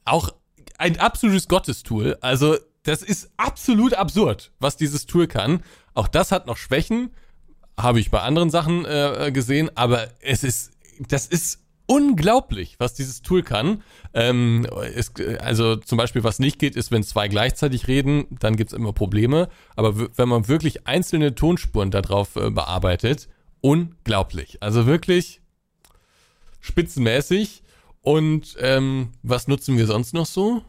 [0.05, 0.31] Auch
[0.79, 2.17] ein absolutes Gottestool.
[2.21, 5.63] Also, das ist absolut absurd, was dieses Tool kann.
[5.95, 7.11] Auch das hat noch Schwächen
[7.79, 10.73] habe ich bei anderen Sachen äh, gesehen, aber es ist,
[11.09, 13.83] das ist unglaublich, was dieses Tool kann.
[14.15, 18.73] Ähm, es, also zum Beispiel, was nicht geht, ist, wenn zwei gleichzeitig reden, dann gibt's
[18.73, 19.49] immer Probleme.
[19.75, 23.29] Aber wenn man wirklich einzelne Tonspuren darauf äh, bearbeitet,
[23.61, 24.59] unglaublich.
[24.63, 25.41] Also wirklich
[26.61, 27.62] spitzenmäßig.
[28.03, 30.63] Und ähm, was nutzen wir sonst noch so?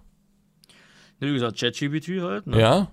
[1.20, 2.48] Wie gesagt, ChatGPT halt.
[2.48, 2.60] Ne?
[2.60, 2.92] Ja.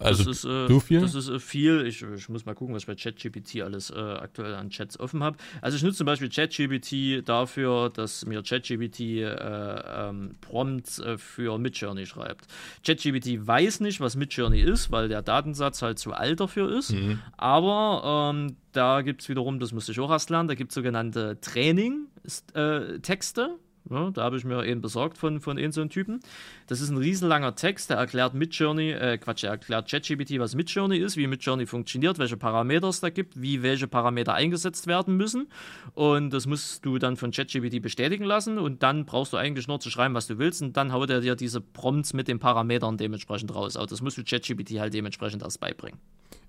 [0.00, 1.00] Also das ist, äh, du viel?
[1.00, 1.86] Das ist äh, viel.
[1.86, 5.22] Ich, ich, muss mal gucken, was ich bei ChatGPT alles äh, aktuell an Chats offen
[5.22, 5.36] habe.
[5.62, 11.58] Also ich nutze zum Beispiel ChatGPT dafür, dass mir ChatGPT äh, ähm, Prompts äh, für
[11.58, 12.46] Midjourney schreibt.
[12.84, 16.92] ChatGPT weiß nicht, was Midjourney ist, weil der Datensatz halt zu alt dafür ist.
[16.92, 17.20] Mhm.
[17.36, 20.74] Aber ähm, da gibt es wiederum, das musste ich auch erst lernen, da gibt es
[20.74, 23.50] sogenannte Training-Texte.
[23.88, 26.20] Ja, da habe ich mir einen besorgt von, von so einem Typen.
[26.66, 30.98] Das ist ein riesenlanger Text, der erklärt Midjourney, äh, Quatsch, der erklärt ChatGPT, was Midjourney
[30.98, 35.48] ist, wie Midjourney funktioniert, welche Parameter es da gibt, wie welche Parameter eingesetzt werden müssen.
[35.94, 39.78] Und das musst du dann von ChatGPT bestätigen lassen und dann brauchst du eigentlich nur
[39.78, 42.96] zu schreiben, was du willst und dann haut er dir diese Prompts mit den Parametern
[42.96, 43.76] dementsprechend raus.
[43.76, 46.00] Aber das musst du ChatGPT halt dementsprechend erst beibringen.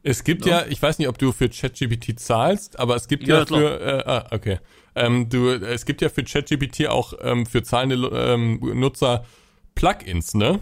[0.07, 3.27] Es gibt ja, ja ich weiß nicht, ob du für ChatGPT zahlst, aber es gibt
[3.27, 4.59] ja, ja für, äh, ah, okay.
[4.95, 9.25] Ähm, du, es gibt ja für ChatGPT auch ähm, für zahlende ähm, Nutzer
[9.75, 10.61] Plugins, ne?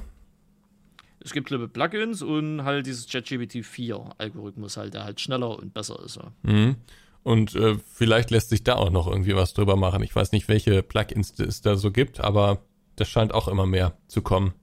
[1.20, 5.76] Es gibt glaube Plugins und halt dieses ChatGPT 4 Algorithmus halt, der halt schneller und
[5.76, 6.16] besser ist.
[6.16, 6.32] Ja.
[6.42, 6.78] Mhm.
[7.22, 10.02] Und äh, vielleicht lässt sich da auch noch irgendwie was drüber machen.
[10.02, 12.64] Ich weiß nicht, welche Plugins es da so gibt, aber
[12.96, 14.54] das scheint auch immer mehr zu kommen.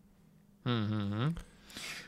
[0.64, 1.36] Mhm.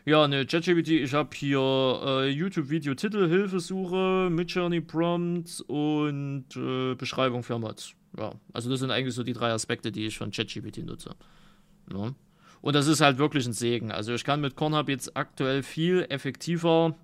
[0.07, 7.59] Ja, ne, ChatGPT, ich habe hier äh, YouTube-Video-Titel, Hilfesuche, Midjourney Prompts und äh, Beschreibung für
[7.59, 7.95] Mods.
[8.19, 11.17] Ja, also das sind eigentlich so die drei Aspekte, die ich von ChatGPT nutze.
[11.91, 12.13] Ja.
[12.61, 13.93] Und das ist halt wirklich ein Segen.
[13.93, 16.95] Also ich kann mit Cornhub jetzt aktuell viel effektiver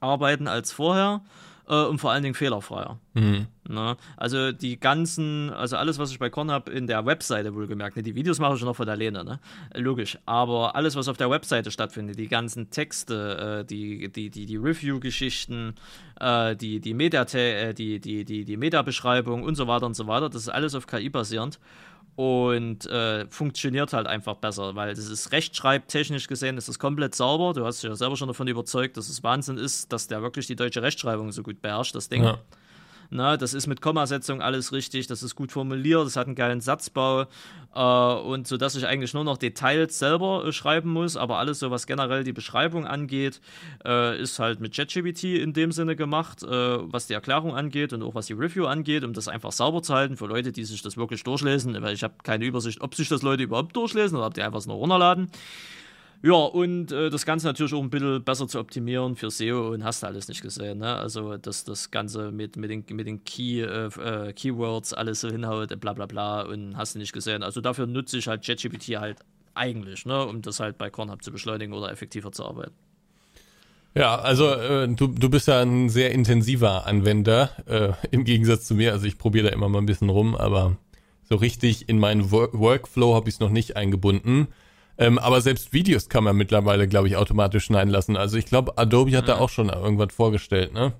[0.00, 1.22] arbeiten als vorher
[1.68, 2.98] äh, und vor allen Dingen fehlerfreier.
[3.14, 3.46] Mhm.
[3.68, 3.96] Ne?
[4.16, 8.02] Also die ganzen, also alles, was ich bei Korn habe, in der Webseite wohlgemerkt, ne?
[8.02, 9.40] die Videos mache ich schon noch von der Lehne, ne?
[9.74, 14.46] logisch, aber alles, was auf der Webseite stattfindet, die ganzen Texte, äh, die, die, die,
[14.46, 15.74] die Review-Geschichten,
[16.20, 20.06] äh, die, die, Meta äh, die, die, die, die Meta-Beschreibung und so weiter und so
[20.06, 21.58] weiter, das ist alles auf KI basierend
[22.16, 27.52] und äh, funktioniert halt einfach besser, weil das ist rechtschreibtechnisch gesehen, das ist komplett sauber.
[27.52, 30.46] Du hast dich ja selber schon davon überzeugt, dass es Wahnsinn ist, dass der wirklich
[30.46, 32.24] die deutsche Rechtschreibung so gut beherrscht, das Ding.
[32.24, 32.38] Ja.
[33.16, 36.60] Na, das ist mit Kommasetzung alles richtig, das ist gut formuliert, das hat einen geilen
[36.60, 37.26] Satzbau
[37.72, 41.60] äh, und so, dass ich eigentlich nur noch Details selber äh, schreiben muss, aber alles
[41.60, 43.40] so, was generell die Beschreibung angeht,
[43.84, 48.02] äh, ist halt mit ChatGPT in dem Sinne gemacht, äh, was die Erklärung angeht und
[48.02, 50.82] auch was die Review angeht, um das einfach sauber zu halten für Leute, die sich
[50.82, 54.26] das wirklich durchlesen, weil ich habe keine Übersicht, ob sich das Leute überhaupt durchlesen oder
[54.26, 55.30] ob die einfach nur runterladen.
[56.24, 59.84] Ja, und äh, das Ganze natürlich auch ein bisschen besser zu optimieren für SEO und
[59.84, 60.78] hast du alles nicht gesehen.
[60.78, 60.96] Ne?
[60.96, 65.28] Also, dass das Ganze mit, mit den, mit den Key, äh, äh, Keywords alles so
[65.28, 67.42] hinhaut, bla bla bla und hast du nicht gesehen.
[67.42, 69.18] Also, dafür nutze ich halt ChatGPT halt
[69.52, 70.24] eigentlich, ne?
[70.24, 72.72] um das halt bei Kornhub zu beschleunigen oder effektiver zu arbeiten.
[73.94, 78.74] Ja, also äh, du, du bist ja ein sehr intensiver Anwender, äh, im Gegensatz zu
[78.74, 78.92] mir.
[78.92, 80.78] Also ich probiere da immer mal ein bisschen rum, aber
[81.28, 84.48] so richtig in meinen Work Workflow habe ich es noch nicht eingebunden.
[84.96, 88.16] Ähm, aber selbst Videos kann man mittlerweile, glaube ich, automatisch schneiden lassen.
[88.16, 89.28] Also ich glaube, Adobe hat mhm.
[89.28, 90.92] da auch schon irgendwas vorgestellt, ne?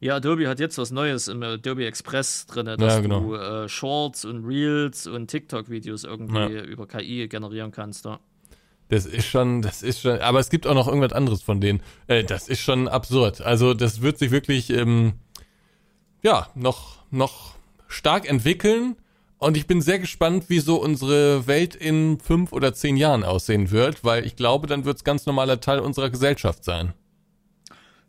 [0.00, 3.20] Ja, Adobe hat jetzt was Neues im Adobe Express drin, dass ja, genau.
[3.20, 6.62] du äh, Shorts und Reels und TikTok-Videos irgendwie ja.
[6.62, 8.06] über KI generieren kannst.
[8.06, 8.18] Ja.
[8.88, 11.80] Das ist schon, das ist schon, aber es gibt auch noch irgendwas anderes von denen.
[12.08, 13.42] Äh, das ist schon absurd.
[13.42, 15.12] Also das wird sich wirklich, ähm,
[16.22, 17.54] ja, noch, noch
[17.86, 18.96] stark entwickeln.
[19.40, 23.70] Und ich bin sehr gespannt, wie so unsere Welt in fünf oder zehn Jahren aussehen
[23.70, 26.92] wird, weil ich glaube, dann wird es ganz normaler Teil unserer Gesellschaft sein.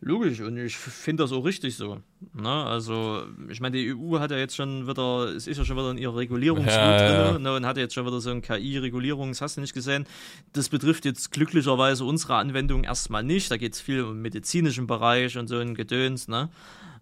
[0.01, 2.01] Logisch, und ich finde das auch richtig so.
[2.33, 2.49] Ne?
[2.49, 5.91] Also, ich meine, die EU hat ja jetzt schon wieder, es ist ja schon wieder
[5.91, 7.55] in ihrer Regulierungswut ja, drin ne?
[7.55, 10.07] und hat jetzt schon wieder so ein KI-Regulierung, das hast du nicht gesehen.
[10.51, 13.49] Das betrifft jetzt glücklicherweise unsere Anwendung erstmal nicht.
[13.51, 16.49] Da geht es viel um medizinischen Bereich und so ein Gedöns, ne?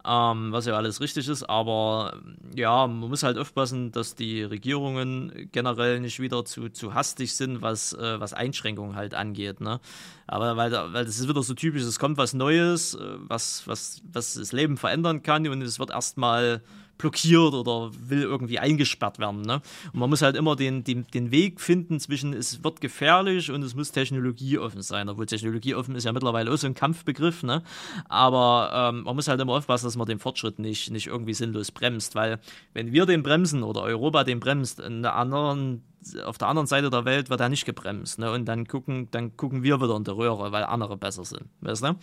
[0.06, 2.22] Ähm, was ja alles richtig ist, aber
[2.56, 7.62] ja, man muss halt aufpassen, dass die Regierungen generell nicht wieder zu, zu hastig sind,
[7.62, 9.62] was, äh, was Einschränkungen halt angeht.
[9.62, 9.80] Ne?
[10.28, 14.02] Aber weil, weil das ist wieder so typisch, es kommt was Neues, äh, was, was,
[14.12, 16.62] was das Leben verändern kann und es wird erstmal
[17.00, 19.41] blockiert oder will irgendwie eingesperrt werden.
[19.41, 19.62] Ne?
[19.91, 23.64] Und man muss halt immer den, den, den Weg finden zwischen, es wird gefährlich und
[23.64, 25.10] es muss technologieoffen sein.
[25.10, 27.41] Obwohl technologieoffen ist ja mittlerweile auch so ein Kampfbegriff.
[27.41, 27.64] Ne?
[28.08, 31.72] Aber ähm, man muss halt immer aufpassen, dass man den Fortschritt nicht, nicht irgendwie sinnlos
[31.72, 32.14] bremst.
[32.14, 32.39] Weil
[32.74, 35.82] wenn wir den bremsen oder Europa den bremst, in der anderen
[36.24, 38.20] auf der anderen Seite der Welt wird er nicht gebremst.
[38.20, 38.32] Ne?
[38.32, 41.50] Und dann gucken, dann gucken wir wieder in der Röhre, weil andere besser sind.
[41.62, 41.95] Weißt du?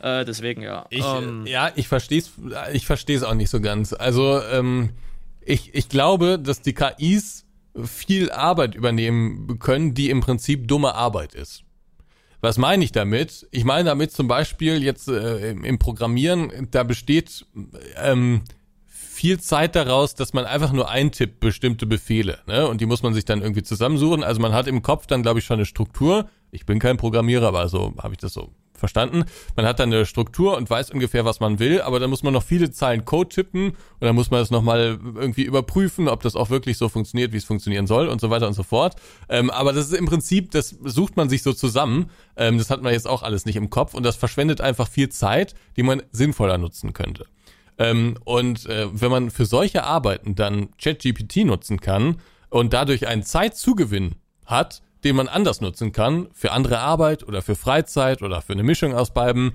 [0.00, 0.86] Äh, deswegen, ja.
[0.90, 2.30] Ich, ähm, ja, ich verstehe es
[2.72, 3.92] ich versteh's auch nicht so ganz.
[3.92, 4.90] Also, ähm,
[5.40, 7.44] ich, ich glaube, dass die KIs
[7.84, 11.62] viel Arbeit übernehmen können, die im Prinzip dumme Arbeit ist.
[12.40, 13.46] Was meine ich damit?
[13.50, 17.44] Ich meine damit zum Beispiel jetzt äh, im Programmieren, da besteht
[17.96, 18.42] ähm,
[18.86, 22.66] viel Zeit daraus, dass man einfach nur eintippt bestimmte Befehle, ne?
[22.66, 24.24] Und die muss man sich dann irgendwie zusammensuchen.
[24.24, 26.30] Also man hat im Kopf dann, glaube ich, schon eine Struktur.
[26.50, 29.24] Ich bin kein Programmierer, aber so habe ich das so verstanden.
[29.54, 32.32] Man hat dann eine Struktur und weiß ungefähr, was man will, aber dann muss man
[32.32, 36.34] noch viele Zeilen Code tippen und dann muss man das nochmal irgendwie überprüfen, ob das
[36.34, 38.96] auch wirklich so funktioniert, wie es funktionieren soll und so weiter und so fort.
[39.28, 42.10] Ähm, aber das ist im Prinzip, das sucht man sich so zusammen.
[42.36, 45.10] Ähm, das hat man jetzt auch alles nicht im Kopf und das verschwendet einfach viel
[45.10, 47.26] Zeit, die man sinnvoller nutzen könnte.
[47.78, 52.16] Ähm, und äh, wenn man für solche Arbeiten dann ChatGPT nutzen kann,
[52.50, 57.56] und dadurch einen Zeitzugewinn hat, den man anders nutzen kann, für andere Arbeit oder für
[57.56, 59.52] Freizeit oder für eine Mischung aus beiden,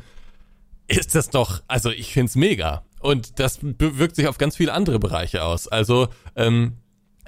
[0.88, 2.84] ist das doch, also ich find's mega.
[3.00, 5.68] Und das wirkt sich auf ganz viele andere Bereiche aus.
[5.68, 6.74] Also, ähm,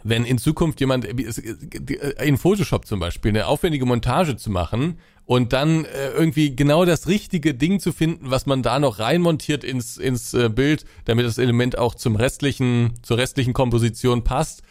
[0.03, 5.85] wenn in Zukunft jemand in Photoshop zum Beispiel eine aufwendige Montage zu machen und dann
[5.85, 10.33] äh, irgendwie genau das richtige Ding zu finden, was man da noch reinmontiert ins, ins
[10.33, 14.63] äh, Bild, damit das Element auch zum restlichen, zur restlichen Komposition passt,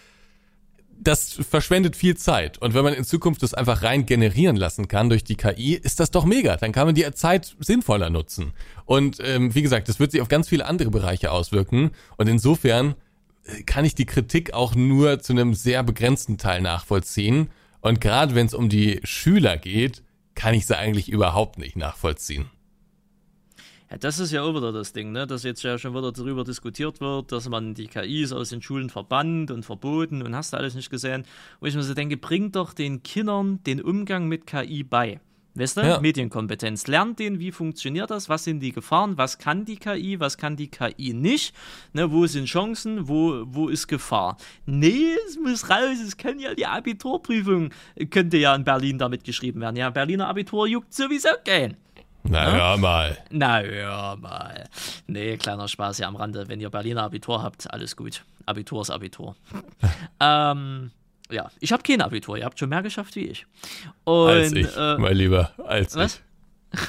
[1.00, 2.58] das verschwendet viel Zeit.
[2.58, 6.00] Und wenn man in Zukunft das einfach rein generieren lassen kann durch die KI, ist
[6.00, 6.56] das doch mega.
[6.56, 8.52] Dann kann man die Zeit sinnvoller nutzen.
[8.84, 11.90] Und ähm, wie gesagt, das wird sich auf ganz viele andere Bereiche auswirken.
[12.16, 12.94] Und insofern
[13.44, 17.50] äh, kann ich die Kritik auch nur zu einem sehr begrenzten Teil nachvollziehen.
[17.80, 20.02] Und gerade wenn es um die Schüler geht,
[20.34, 22.50] kann ich sie eigentlich überhaupt nicht nachvollziehen.
[23.90, 25.26] Ja, das ist ja auch wieder das Ding, ne?
[25.26, 28.90] dass jetzt ja schon wieder darüber diskutiert wird, dass man die KIs aus den Schulen
[28.90, 31.24] verbannt und verboten und hast du alles nicht gesehen.
[31.60, 35.20] Wo ich mir so denke, bringt doch den Kindern den Umgang mit KI bei.
[35.56, 35.82] Weißt du?
[35.82, 36.00] Ja.
[36.00, 36.86] Medienkompetenz.
[36.86, 40.56] Lernt den, wie funktioniert das, was sind die Gefahren, was kann die KI, was kann
[40.56, 41.54] die KI nicht,
[41.94, 44.36] ne, wo sind Chancen, wo, wo ist Gefahr.
[44.66, 47.70] Nee, es muss raus, es kann ja die Abiturprüfung,
[48.10, 49.76] könnte ja in Berlin damit geschrieben werden.
[49.76, 51.76] Ja, Berliner Abitur juckt sowieso kein.
[52.28, 52.52] Na ja?
[52.52, 53.18] hör mal.
[53.30, 54.68] Na hör mal.
[55.06, 56.48] Nee, kleiner Spaß hier am Rande.
[56.48, 58.24] Wenn ihr Berliner Abitur habt, alles gut.
[58.46, 59.36] Abitur ist Abitur.
[60.20, 60.90] ähm,
[61.30, 62.36] ja, ich habe kein Abitur.
[62.38, 63.46] Ihr habt schon mehr geschafft wie ich.
[64.04, 66.22] Und, als ich, äh, mein Lieber, als was?
[66.72, 66.80] ich.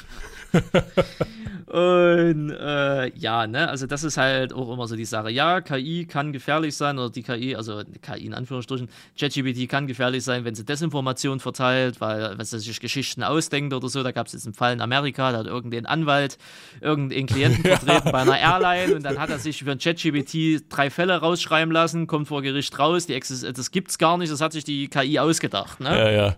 [1.68, 5.30] Und äh, ja, ne, also das ist halt auch immer so die Sache.
[5.30, 8.88] Ja, KI kann gefährlich sein, oder die KI, also KI in Anführungsstrichen,
[9.20, 13.90] ChatGPT kann gefährlich sein, wenn sie Desinformation verteilt, weil wenn sie sich Geschichten ausdenkt oder
[13.90, 14.02] so.
[14.02, 16.38] Da gab es jetzt einen Fall in Amerika, da hat irgendein Anwalt
[16.80, 20.90] irgendeinen Klienten vertreten bei einer Airline und dann hat er sich für ein ChatGPT drei
[20.90, 24.54] Fälle rausschreiben lassen, kommt vor Gericht raus, die Exis das gibt's gar nicht, das hat
[24.54, 25.82] sich die KI ausgedacht.
[25.82, 25.90] Ne?
[25.90, 26.36] Ja, ja.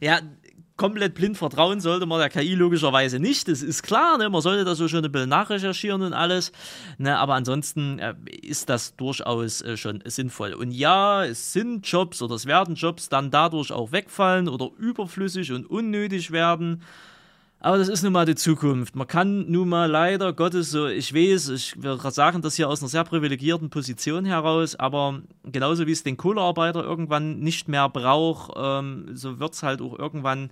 [0.00, 0.20] Ja,
[0.78, 3.48] komplett blind vertrauen sollte man der KI logischerweise nicht.
[3.48, 4.30] Das ist klar, ne?
[4.30, 6.52] man sollte das so schon ein bisschen nachrecherchieren und alles.
[6.96, 7.18] Ne?
[7.18, 10.54] Aber ansonsten äh, ist das durchaus äh, schon sinnvoll.
[10.54, 15.52] Und ja, es sind Jobs oder es werden Jobs dann dadurch auch wegfallen oder überflüssig
[15.52, 16.82] und unnötig werden.
[17.60, 18.94] Aber das ist nun mal die Zukunft.
[18.94, 22.80] Man kann nun mal leider Gottes so, ich weiß, ich würde sagen das hier aus
[22.80, 28.52] einer sehr privilegierten Position heraus, aber genauso wie es den Kohlearbeiter irgendwann nicht mehr braucht,
[28.56, 30.50] ähm, so wird es halt auch irgendwann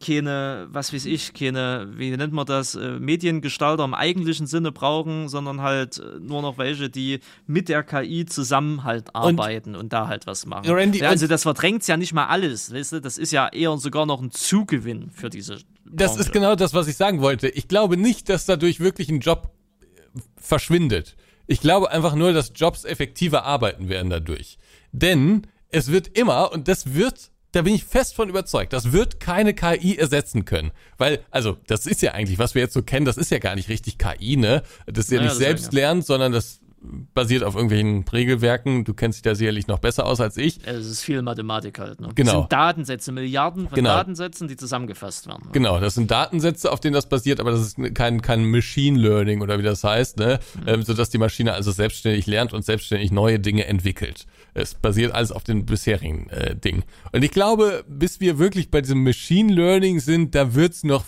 [0.00, 5.28] keine, was weiß ich, keine, wie nennt man das, äh, Mediengestalter im eigentlichen Sinne brauchen,
[5.28, 9.92] sondern halt äh, nur noch welche, die mit der KI zusammen halt arbeiten und, und
[9.92, 10.70] da halt was machen.
[10.70, 14.06] Randy, also das verdrängt ja nicht mal alles, weißt du, das ist ja eher sogar
[14.06, 15.58] noch ein Zugewinn für diese.
[15.90, 17.48] Das ist genau das, was ich sagen wollte.
[17.48, 19.50] Ich glaube nicht, dass dadurch wirklich ein Job
[19.80, 21.16] äh, verschwindet.
[21.46, 24.58] Ich glaube einfach nur, dass Jobs effektiver arbeiten werden dadurch.
[24.92, 29.20] Denn es wird immer, und das wird da bin ich fest von überzeugt, das wird
[29.20, 30.70] keine KI ersetzen können.
[30.98, 33.54] Weil, also, das ist ja eigentlich, was wir jetzt so kennen, das ist ja gar
[33.54, 34.62] nicht richtig KI, ne?
[34.86, 38.84] Das ist ja naja, nicht selbst lernen, sondern das basiert auf irgendwelchen Regelwerken.
[38.84, 40.60] Du kennst dich da sicherlich noch besser aus als ich.
[40.64, 42.00] Es ist viel Mathematik halt.
[42.00, 42.10] Ne?
[42.14, 42.32] Genau.
[42.32, 43.90] Das sind Datensätze, Milliarden von genau.
[43.90, 45.46] Datensätzen, die zusammengefasst werden.
[45.46, 45.52] Ne?
[45.52, 49.42] Genau, das sind Datensätze, auf denen das basiert, aber das ist kein, kein Machine Learning
[49.42, 50.38] oder wie das heißt, ne?
[50.60, 50.68] Mhm.
[50.68, 54.26] Ähm, sodass die Maschine also selbstständig lernt und selbstständig neue Dinge entwickelt.
[54.54, 56.84] Es basiert alles auf den bisherigen äh, Dingen.
[57.12, 61.04] Und ich glaube, bis wir wirklich bei diesem Machine Learning sind, da wird's noch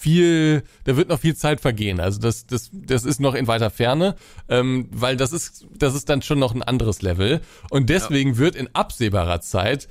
[0.00, 2.00] viel, da wird noch viel Zeit vergehen.
[2.00, 4.16] Also das, das, das ist noch in weiter Ferne,
[4.48, 7.42] ähm, weil das ist, das ist dann schon noch ein anderes Level.
[7.68, 8.38] Und deswegen ja.
[8.38, 9.88] wird in absehbarer Zeit,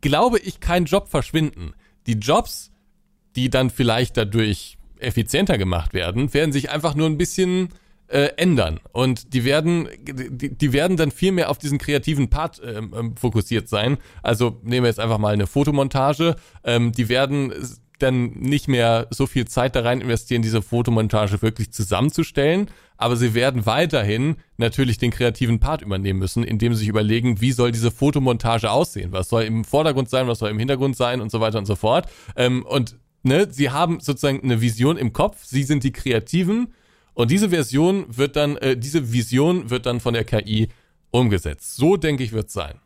[0.00, 1.74] glaube ich, kein Job verschwinden.
[2.06, 2.70] Die Jobs,
[3.36, 7.68] die dann vielleicht dadurch effizienter gemacht werden, werden sich einfach nur ein bisschen
[8.08, 8.80] äh, ändern.
[8.92, 13.68] Und die werden, die, die werden dann viel mehr auf diesen kreativen Part ähm, fokussiert
[13.68, 13.98] sein.
[14.22, 16.36] Also nehmen wir jetzt einfach mal eine Fotomontage.
[16.64, 17.52] Ähm, die werden
[18.02, 22.68] dann nicht mehr so viel Zeit da rein investieren, diese Fotomontage wirklich zusammenzustellen.
[22.96, 27.52] Aber sie werden weiterhin natürlich den kreativen Part übernehmen müssen, indem sie sich überlegen, wie
[27.52, 29.12] soll diese Fotomontage aussehen?
[29.12, 31.76] Was soll im Vordergrund sein, was soll im Hintergrund sein und so weiter und so
[31.76, 32.08] fort.
[32.36, 35.44] Ähm, und ne, sie haben sozusagen eine Vision im Kopf.
[35.44, 36.72] Sie sind die Kreativen.
[37.14, 40.68] Und diese Version wird dann, äh, diese Vision wird dann von der KI
[41.10, 41.76] umgesetzt.
[41.76, 42.80] So denke ich, wird es sein.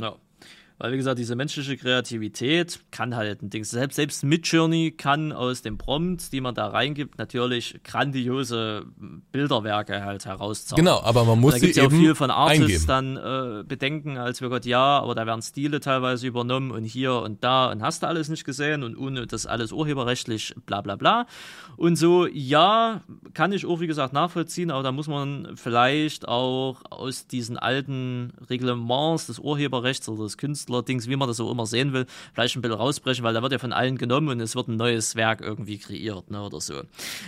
[0.00, 0.16] Ja.
[0.80, 3.64] Weil, wie gesagt, diese menschliche Kreativität kann halt ein Ding.
[3.64, 8.86] Selbst, selbst Midjourney kann aus den Prompts, die man da reingibt, natürlich grandiose
[9.30, 10.82] Bilderwerke halt herauszaubern.
[10.82, 13.18] Genau, aber man muss da sie ja auch eben viel von Artists eingeben.
[13.18, 17.12] dann äh, bedenken, als wir Gott, ja, aber da werden Stile teilweise übernommen und hier
[17.12, 20.96] und da und hast du alles nicht gesehen und ohne das alles urheberrechtlich bla bla
[20.96, 21.26] bla.
[21.76, 23.02] Und so, ja,
[23.34, 28.32] kann ich auch, wie gesagt, nachvollziehen, aber da muss man vielleicht auch aus diesen alten
[28.48, 30.38] Reglements des Urheberrechts oder des
[30.70, 33.52] Künstlerdings, wie man das so immer sehen will, vielleicht ein bisschen rausbrechen, weil da wird
[33.52, 36.82] ja von allen genommen und es wird ein neues Werk irgendwie kreiert, ne, oder so.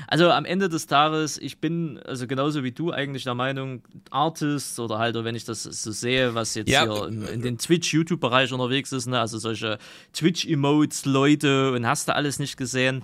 [0.06, 4.78] Also am Ende des Tages, ich bin also genauso wie du eigentlich der Meinung, Artists
[4.78, 6.84] oder halt, wenn ich das so sehe, was jetzt Ja.
[6.84, 9.78] hier in, in den Twitch-YouTube-Bereich unterwegs ist, ne, also solche
[10.12, 13.02] Twitch-Emotes, Leute und hast du alles nicht gesehen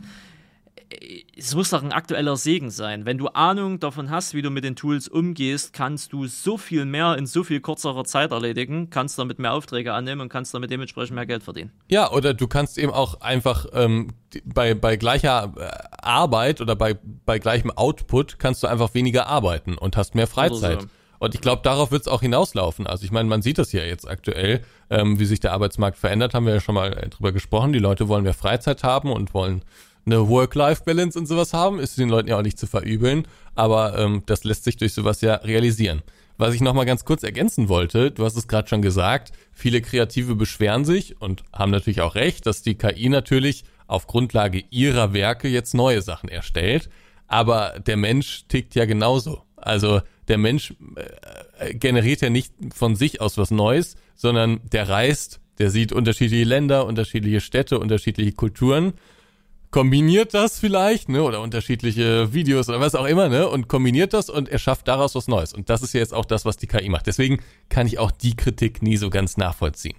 [1.36, 3.04] es muss doch ein aktueller Segen sein.
[3.04, 6.84] Wenn du Ahnung davon hast, wie du mit den Tools umgehst, kannst du so viel
[6.84, 10.70] mehr in so viel kürzerer Zeit erledigen, kannst damit mehr Aufträge annehmen und kannst damit
[10.70, 11.72] dementsprechend mehr Geld verdienen.
[11.88, 15.68] Ja, oder du kannst eben auch einfach ähm, bei, bei gleicher äh,
[16.02, 16.96] Arbeit oder bei,
[17.26, 20.82] bei gleichem Output kannst du einfach weniger arbeiten und hast mehr Freizeit.
[20.82, 20.88] so.
[21.18, 22.86] Und ich glaube, darauf wird es auch hinauslaufen.
[22.86, 26.32] Also ich meine, man sieht das ja jetzt aktuell, ähm, wie sich der Arbeitsmarkt verändert,
[26.32, 27.72] haben wir ja schon mal äh, drüber gesprochen.
[27.72, 29.62] Die Leute wollen mehr Freizeit haben und wollen
[30.12, 31.78] eine Work-Life-Balance und sowas haben.
[31.78, 35.20] Ist den Leuten ja auch nicht zu verübeln, aber ähm, das lässt sich durch sowas
[35.20, 36.02] ja realisieren.
[36.36, 40.36] Was ich nochmal ganz kurz ergänzen wollte, du hast es gerade schon gesagt, viele Kreative
[40.36, 45.48] beschweren sich und haben natürlich auch recht, dass die KI natürlich auf Grundlage ihrer Werke
[45.48, 46.88] jetzt neue Sachen erstellt.
[47.26, 49.42] Aber der Mensch tickt ja genauso.
[49.56, 50.74] Also der Mensch
[51.58, 56.44] äh, generiert ja nicht von sich aus was Neues, sondern der reist, der sieht unterschiedliche
[56.44, 58.92] Länder, unterschiedliche Städte, unterschiedliche Kulturen
[59.70, 64.30] kombiniert das vielleicht, ne, oder unterschiedliche Videos oder was auch immer, ne, und kombiniert das
[64.30, 65.52] und er schafft daraus was Neues.
[65.52, 67.06] Und das ist ja jetzt auch das, was die KI macht.
[67.06, 69.96] Deswegen kann ich auch die Kritik nie so ganz nachvollziehen.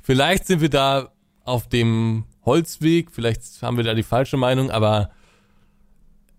[0.00, 1.12] Vielleicht sind wir da
[1.44, 5.10] auf dem Holzweg, vielleicht haben wir da die falsche Meinung, aber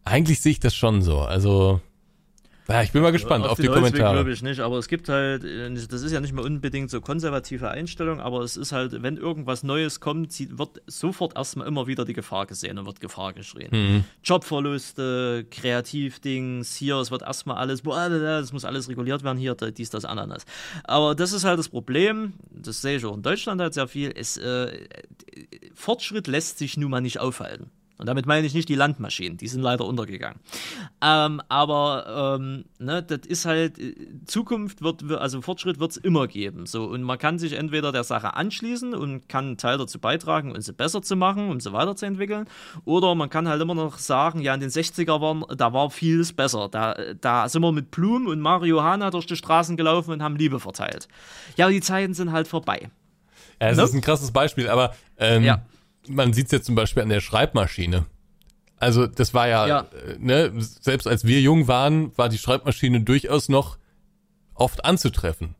[0.03, 1.19] eigentlich sehe ich das schon so.
[1.19, 1.81] Also,
[2.67, 4.13] ja, ich bin mal gespannt auf, die den Holzweg Kommentare.
[4.15, 7.01] glaube ich nicht, aber es gibt halt, äh, das ist ja nicht mehr unbedingt so
[7.01, 12.05] konservative Einstellung, aber es ist halt, wenn irgendwas Neues kommt, wird sofort erstmal immer wieder
[12.05, 13.69] die Gefahr gesehen und wird Gefahr geschrien.
[13.71, 14.03] Mhm.
[14.23, 19.89] Jobverluste, Kreativdings, hier, es wird erstmal alles, boah, das muss alles reguliert werden, hier, dies,
[19.89, 20.45] das, Ananas.
[20.83, 24.11] Aber das ist halt das Problem, das sehe ich auch in Deutschland halt sehr viel,
[24.15, 24.87] es, äh,
[25.73, 27.71] Fortschritt lässt sich nun mal nicht aufhalten.
[27.99, 30.39] Und damit meine ich nicht die Landmaschinen, die sind leider untergegangen.
[31.01, 33.93] Ähm, aber ähm, ne, das ist halt, äh,
[34.25, 36.65] Zukunft wird, wir- also Fortschritt wird es immer geben.
[36.65, 40.51] So, und man kann sich entweder der Sache anschließen und kann einen Teil dazu beitragen,
[40.55, 42.45] um sie besser zu machen, um sie weiterzuentwickeln.
[42.83, 46.33] Oder man kann halt immer noch sagen, ja, in den 60er waren, da war vieles
[46.33, 46.69] besser.
[46.69, 50.35] Da, da sind wir mit Blumen und Mario Hana durch die Straßen gelaufen und haben
[50.35, 51.07] Liebe verteilt.
[51.57, 52.89] Ja, die Zeiten sind halt vorbei.
[53.61, 53.83] Ja, es Ne?
[53.83, 55.61] ist ein krasses Beispiel, aber ähm, Ja.
[56.07, 58.05] Man sieht es jetzt zum Beispiel an der Schreibmaschine.
[58.77, 59.79] Also das war ja, Ja.
[59.79, 63.77] Äh, ne, selbst als wir jung waren, war die Schreibmaschine durchaus noch
[64.55, 65.55] oft anzutreffen.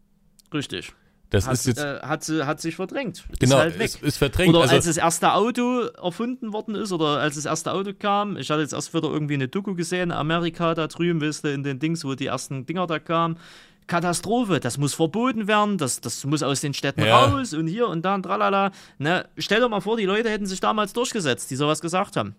[0.53, 0.94] Richtig.
[1.30, 3.24] Das Hat, ist jetzt äh, hat, hat sich verdrängt.
[3.40, 4.49] genau, ist halt ist, ist verdrängt.
[4.49, 8.38] Oder also, als das erste Auto erfunden worden ist oder als das erste Auto kam.
[8.38, 11.64] Ich hatte jetzt erst wieder irgendwie eine Doku gesehen, Amerika da drüben, wisst ihr, in
[11.64, 13.40] den Dings, wo die ersten Dinger da kamen.
[13.88, 17.26] Katastrophe, das muss verboten werden, das, das muss aus den Städten Ja.
[17.26, 18.72] raus und hier und da und tralala.
[18.97, 19.26] Ne?
[19.38, 22.35] Stell dir mal vor, die Leute hätten sich damals durchgesetzt, die sowas gesagt haben.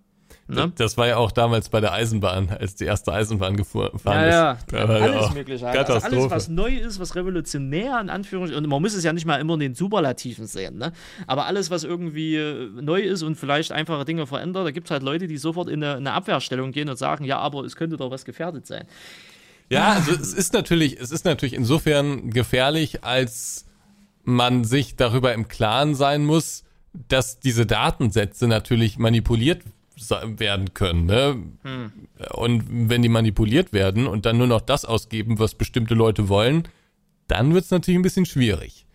[0.46, 0.72] Ne?
[0.76, 4.52] das war ja auch damals bei der Eisenbahn, als die erste Eisenbahn gefahren Ja, ja,
[4.52, 4.72] ist.
[4.72, 5.66] Ja alles auch mögliche.
[5.66, 9.24] Also alles, was neu ist, was revolutionär in Anführungszeichen, und man muss es ja nicht
[9.24, 10.92] mal immer in den Superlativen sehen, ne?
[11.26, 14.90] aber alles, was irgendwie äh, neu ist und vielleicht einfache Dinge verändert, da gibt es
[14.90, 17.96] halt Leute, die sofort in eine, eine Abwehrstellung gehen und sagen, ja, aber es könnte
[17.96, 18.86] doch was gefährdet sein.
[19.70, 23.66] Ja, also es ist natürlich, es ist natürlich insofern gefährlich, als
[24.24, 26.64] man sich darüber im Klaren sein muss,
[27.08, 29.62] dass diese Datensätze natürlich manipuliert
[30.36, 31.06] werden können.
[31.06, 31.36] Ne?
[32.32, 36.68] Und wenn die manipuliert werden und dann nur noch das ausgeben, was bestimmte Leute wollen,
[37.28, 38.86] dann wird es natürlich ein bisschen schwierig.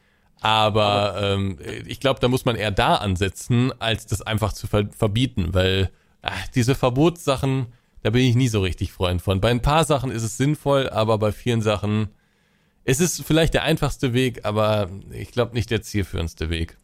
[0.42, 4.88] Aber, ähm, ich glaube, da muss man eher da ansetzen, als das einfach zu ver
[4.98, 5.90] verbieten, weil
[6.22, 7.68] ach, diese Verbotssachen,
[8.04, 9.42] da bin ich nie so richtig Freund von.
[9.42, 12.10] Bei ein paar Sachen ist es sinnvoll, aber bei vielen Sachen
[12.90, 16.78] es ist vielleicht der einfachste Weg, aber ich glaube nicht der zielführendste Weg.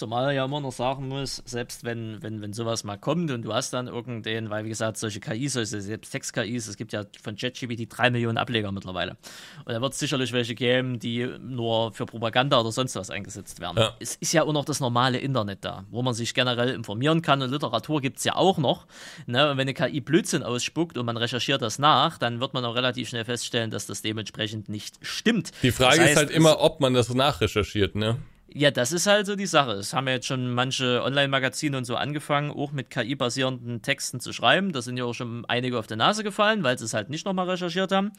[0.00, 3.52] Zumal ja immer noch sagen muss, selbst wenn, wenn, wenn sowas mal kommt und du
[3.52, 7.36] hast dann irgendeinen, weil wie gesagt, solche KIs, solche selbst Text-KIs, es gibt ja von
[7.36, 9.18] ChatGPT drei Millionen Ableger mittlerweile.
[9.66, 13.60] Und da wird es sicherlich welche geben, die nur für Propaganda oder sonst was eingesetzt
[13.60, 13.76] werden.
[13.76, 13.94] Ja.
[14.00, 17.42] Es ist ja auch noch das normale Internet da, wo man sich generell informieren kann
[17.42, 18.86] und Literatur gibt es ja auch noch.
[19.26, 19.50] Ne?
[19.50, 22.74] Und wenn eine KI Blödsinn ausspuckt und man recherchiert das nach, dann wird man auch
[22.74, 25.50] relativ schnell feststellen, dass das dementsprechend nicht stimmt.
[25.62, 28.16] Die Frage Das heißt, ist halt immer, ob man das nachrecherchiert, ne?
[28.52, 29.72] Ja, das ist halt so die Sache.
[29.72, 34.32] Es haben ja jetzt schon manche Online-Magazine und so angefangen, auch mit KI-basierenden Texten zu
[34.32, 34.72] schreiben.
[34.72, 37.24] Da sind ja auch schon einige auf die Nase gefallen, weil sie es halt nicht
[37.26, 38.10] nochmal recherchiert haben.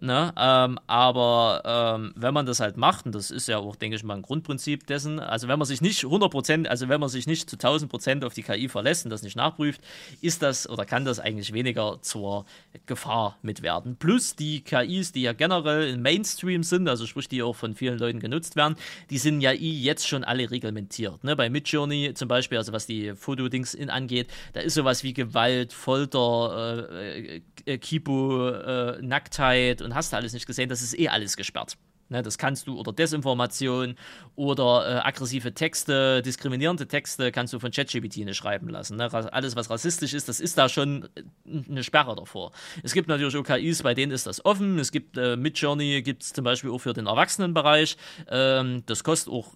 [0.00, 0.32] Ne?
[0.38, 4.04] Ähm, aber ähm, wenn man das halt macht, und das ist ja auch, denke ich
[4.04, 7.50] mal, ein Grundprinzip dessen, also wenn man sich nicht 100%, also wenn man sich nicht
[7.50, 9.82] zu 1000% auf die KI verlässt und das nicht nachprüft,
[10.22, 12.46] ist das oder kann das eigentlich weniger zur
[12.86, 13.96] Gefahr mitwerden.
[13.96, 17.98] Plus die KIs, die ja generell im Mainstream sind, also sprich, die auch von vielen
[17.98, 18.76] Leuten genutzt werden,
[19.10, 21.24] die sind ja KI jetzt schon alle reglementiert.
[21.24, 21.36] Ne?
[21.36, 26.88] Bei Midjourney zum Beispiel, also was die Fotodings angeht, da ist sowas wie Gewalt, Folter,
[26.90, 31.36] äh, äh, Kipo, äh, Nacktheit und hast du alles nicht gesehen, das ist eh alles
[31.36, 31.76] gesperrt.
[32.08, 33.96] Ne, das kannst du, oder Desinformation
[34.36, 38.96] oder äh, aggressive Texte, diskriminierende Texte kannst du von ChatGPT nicht schreiben lassen.
[38.96, 39.12] Ne?
[39.12, 41.22] Alles, was rassistisch ist, das ist da schon äh,
[41.68, 42.52] eine Sperre davor.
[42.84, 44.78] Es gibt natürlich auch KIs, bei denen ist das offen.
[44.78, 47.96] Es gibt äh, Midjourney, gibt es zum Beispiel auch für den Erwachsenenbereich.
[48.28, 49.54] Ähm, das kostet auch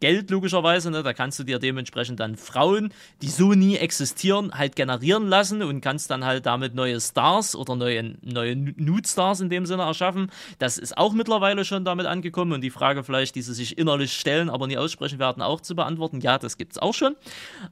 [0.00, 0.90] Geld logischerweise.
[0.90, 1.02] Ne?
[1.02, 2.92] Da kannst du dir dementsprechend dann Frauen,
[3.22, 7.76] die so nie existieren, halt generieren lassen und kannst dann halt damit neue Stars oder
[7.76, 10.30] neue, neue Nude-Stars in dem Sinne erschaffen.
[10.58, 14.12] Das ist auch mittlerweile schon damit angekommen und die Frage vielleicht, die sie sich innerlich
[14.12, 16.20] stellen, aber nie aussprechen werden, auch zu beantworten.
[16.20, 17.16] Ja, das gibt es auch schon.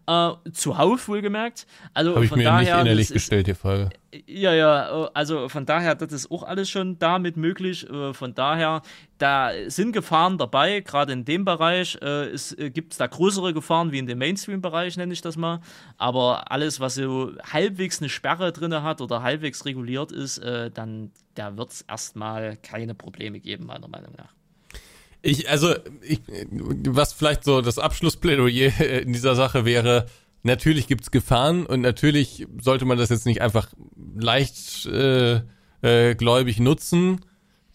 [0.06, 1.66] Äh, zuhauf wohlgemerkt.
[1.92, 3.90] Also Habe ich mir daher, nicht innerlich gestellt, die Frage.
[4.26, 7.88] Ja, ja, also von daher, das ist auch alles schon damit möglich.
[7.90, 8.82] Äh, von daher,
[9.18, 11.98] da sind Gefahren dabei, gerade in dem Bereich.
[12.02, 15.60] Äh, äh gibt es da größere Gefahren wie in dem Mainstream-Bereich, nenne ich das mal.
[15.98, 21.12] Aber alles, was so halbwegs eine Sperre drin hat oder halbwegs reguliert ist, äh, dann
[21.34, 24.32] da wird es erstmal keine Probleme geben, meiner Meinung nach.
[25.22, 26.20] Ich, also, ich,
[26.50, 30.06] was vielleicht so das Abschlussplädoyer in dieser Sache wäre,
[30.42, 33.68] natürlich gibt's Gefahren und natürlich sollte man das jetzt nicht einfach
[34.14, 35.40] leicht äh,
[35.80, 37.24] äh, gläubig nutzen,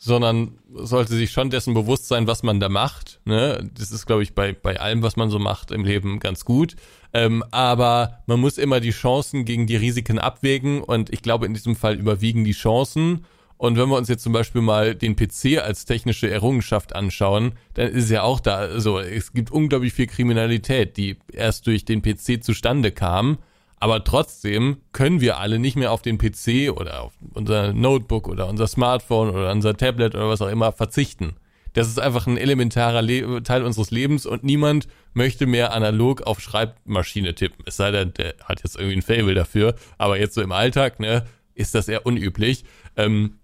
[0.02, 3.20] sondern sollte sich schon dessen bewusst sein, was man da macht.
[3.26, 3.70] Ne?
[3.78, 6.78] Das ist, glaube ich, bei, bei allem, was man so macht im Leben ganz gut.
[7.14, 11.54] Ähm, aber man muss immer die Chancen gegen die Risiken abwägen und ich glaube, in
[11.54, 13.26] diesem Fall überwiegen die Chancen.
[13.58, 17.90] Und wenn wir uns jetzt zum Beispiel mal den PC als technische Errungenschaft anschauen, dann
[17.90, 22.42] ist ja auch da so, es gibt unglaublich viel Kriminalität, die erst durch den PC
[22.42, 23.38] zustande kam.
[23.80, 28.48] Aber trotzdem können wir alle nicht mehr auf den PC oder auf unser Notebook oder
[28.50, 31.36] unser Smartphone oder unser Tablet oder was auch immer verzichten.
[31.74, 36.40] Das ist einfach ein elementarer Le Teil unseres Lebens und niemand möchte mehr analog auf
[36.40, 37.64] Schreibmaschine tippen.
[37.66, 39.76] Es sei denn, der hat jetzt irgendwie ein Fable dafür.
[39.98, 42.66] Aber jetzt so im Alltag, ne, ist das eher unüblich.
[42.98, 43.36] Ähm,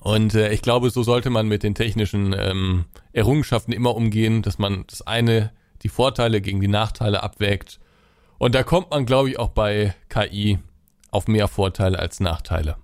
[0.00, 4.58] und äh, ich glaube, so sollte man mit den technischen ähm, Errungenschaften immer umgehen, dass
[4.58, 5.52] man das eine,
[5.82, 7.78] die Vorteile gegen die Nachteile abwägt.
[8.38, 10.58] Und da kommt man, glaube ich, auch bei KI
[11.10, 12.76] auf mehr Vorteile als Nachteile.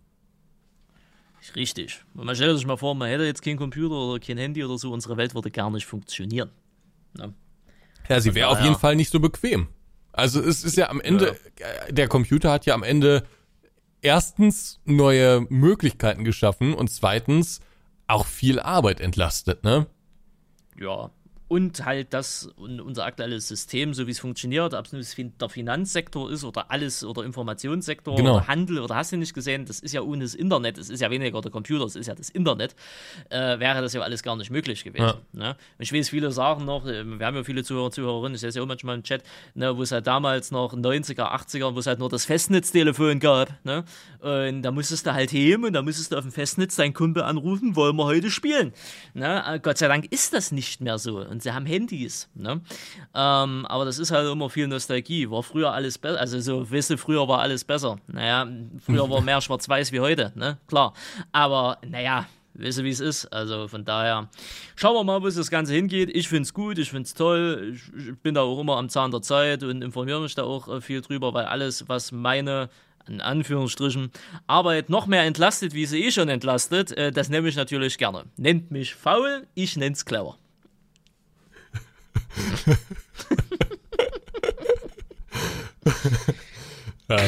[1.55, 2.02] Richtig.
[2.14, 4.93] Man stellt sich mal vor, man hätte jetzt kein Computer oder kein Handy oder so,
[4.93, 6.51] unsere Welt würde gar nicht funktionieren.
[7.16, 7.35] Ne?
[8.09, 9.68] Ja, sie wäre auf jeden Fall nicht so bequem.
[10.12, 11.93] Also es ist ja am Ende, ja.
[11.93, 13.24] der Computer hat ja am Ende
[14.01, 17.60] erstens neue Möglichkeiten geschaffen und zweitens
[18.06, 19.86] auch viel Arbeit entlastet, ne?
[20.78, 21.10] Ja,
[21.55, 26.43] und halt das unser aktuelles System, so wie es funktioniert, ob es der Finanzsektor ist
[26.43, 28.39] oder alles oder Informationssektor genau.
[28.39, 30.98] oder Handel oder hast du nicht gesehen, das ist ja ohne das Internet, es ist
[30.98, 32.74] ja weniger der Computer, es ist ja das Internet,
[33.31, 35.05] äh, wäre das ja alles gar nicht möglich gewesen.
[35.05, 35.20] Ja.
[35.32, 35.56] Ne?
[35.78, 38.56] Ich weiß, viele sagen noch, äh, wir haben ja viele Zuhörer, Zuhörerinnen, ich sehe es
[38.56, 39.22] ja auch manchmal im Chat,
[39.55, 43.64] ne, wo es halt damals noch 90er, 80er, wo es halt nur das Festnetztelefon gab,
[43.64, 43.85] ne?
[44.18, 47.22] Und da musstest du halt heben und da musstest du auf dem Festnetz deinen Kumpel
[47.22, 48.72] anrufen, wollen wir heute spielen.
[49.12, 49.44] Ne?
[49.47, 51.18] Äh, Gott sei Dank ist das nicht mehr so.
[51.18, 52.28] Und sie haben Handys.
[52.34, 52.60] Ne?
[53.14, 55.30] Ähm, aber das ist halt immer viel Nostalgie.
[55.30, 56.18] War früher alles besser.
[56.18, 57.98] Also so, weißt du, früher war alles besser.
[58.08, 58.48] Naja,
[58.84, 60.58] früher war mehr schwarz-weiß wie heute, ne?
[60.66, 60.94] Klar.
[61.30, 63.26] Aber naja, weißt du, wie es ist.
[63.26, 64.28] Also von daher,
[64.74, 66.10] schauen wir mal, wo es das Ganze hingeht.
[66.12, 67.76] Ich finde es gut, ich finde es toll.
[67.96, 70.80] Ich bin da auch immer am Zahn der Zeit und informiere mich da auch äh,
[70.80, 72.68] viel drüber, weil alles, was meine
[73.06, 74.10] in Anführungsstrichen,
[74.46, 78.24] Arbeit noch mehr entlastet, wie sie eh schon entlastet, äh, das nehme ich natürlich gerne.
[78.38, 80.38] Nennt mich faul, ich nenne es clever.
[87.09, 87.19] Ja.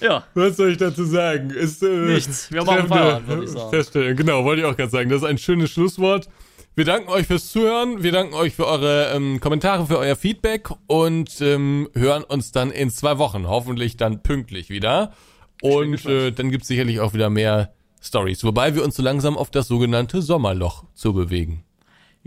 [0.00, 0.24] ja.
[0.34, 1.50] Was soll ich dazu sagen?
[1.50, 2.50] Ist, äh, Nichts.
[2.52, 3.70] Wir machen Feierabend, würde ich sagen.
[3.70, 4.16] Feststellen.
[4.16, 5.10] Genau, wollte ich auch gerade sagen.
[5.10, 6.28] Das ist ein schönes Schlusswort.
[6.74, 8.02] Wir danken euch fürs Zuhören.
[8.04, 12.70] Wir danken euch für eure ähm, Kommentare, für euer Feedback und ähm, hören uns dann
[12.70, 13.48] in zwei Wochen.
[13.48, 15.12] Hoffentlich dann pünktlich wieder.
[15.60, 18.44] Und äh, dann gibt es sicherlich auch wieder mehr Stories.
[18.44, 21.64] Wobei wir uns so langsam auf das sogenannte Sommerloch zu bewegen.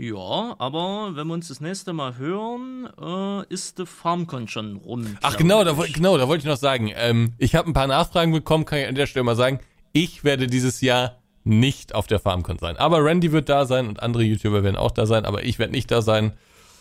[0.02, 5.16] Ja, aber wenn wir uns das nächste Mal hören, äh, ist der FarmCon schon rum.
[5.22, 6.90] Ach genau, da, genau, da wollte ich noch sagen.
[6.96, 9.60] Ähm, ich habe ein paar Nachfragen bekommen, kann ich an der Stelle mal sagen.
[9.92, 12.76] Ich werde dieses Jahr nicht auf der FarmCon sein.
[12.78, 15.70] Aber Randy wird da sein und andere YouTuber werden auch da sein, aber ich werde
[15.70, 16.32] nicht da sein.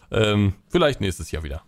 [0.09, 1.61] Ähm, vielleicht nächstes Jahr wieder.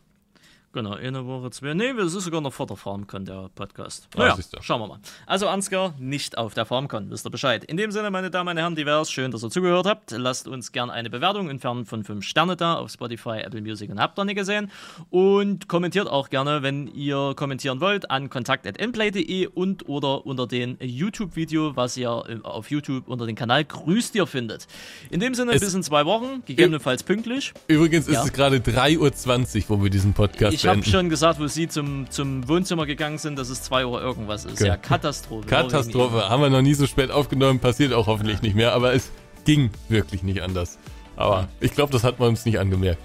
[0.73, 1.75] Genau, eine Woche, zwei.
[1.75, 4.07] Nee, es ist sogar noch vor der FarmCon, der Podcast.
[4.15, 4.99] Ah, naja, ah, schauen wir mal.
[5.27, 7.63] Also Ansgar, nicht auf der FarmCon, wisst ihr Bescheid.
[7.63, 10.09] In dem Sinne, meine Damen und Herren, divers, schön, dass ihr zugehört habt.
[10.09, 13.99] Lasst uns gerne eine Bewertung entfernen von 5 Sterne da auf Spotify, Apple Music und
[13.99, 14.71] habt ihr nicht gesehen.
[15.11, 21.75] Und kommentiert auch gerne, wenn ihr kommentieren wollt, an kontakt.nplay.de und oder unter den YouTube-Video,
[21.75, 24.65] was ihr äh, auf YouTube unter den Kanal Grüßt ihr findet.
[25.11, 27.53] In dem Sinne, es bis in zwei Wochen, gegebenenfalls pünktlich.
[27.67, 28.23] Übrigens ist ja.
[28.23, 32.09] es gerade 3.20 Uhr, wo wir diesen Podcast ich habe schon gesagt, wo sie zum,
[32.09, 34.61] zum Wohnzimmer gegangen sind, dass es 2 Uhr irgendwas ist.
[34.61, 34.67] Okay.
[34.67, 35.47] Ja, Katastrophe.
[35.47, 36.29] Katastrophe.
[36.29, 39.11] Haben wir noch nie so spät aufgenommen, passiert auch hoffentlich nicht mehr, aber es
[39.45, 40.77] ging wirklich nicht anders.
[41.15, 41.47] Aber ja.
[41.59, 43.01] ich glaube, das hat man uns nicht angemerkt.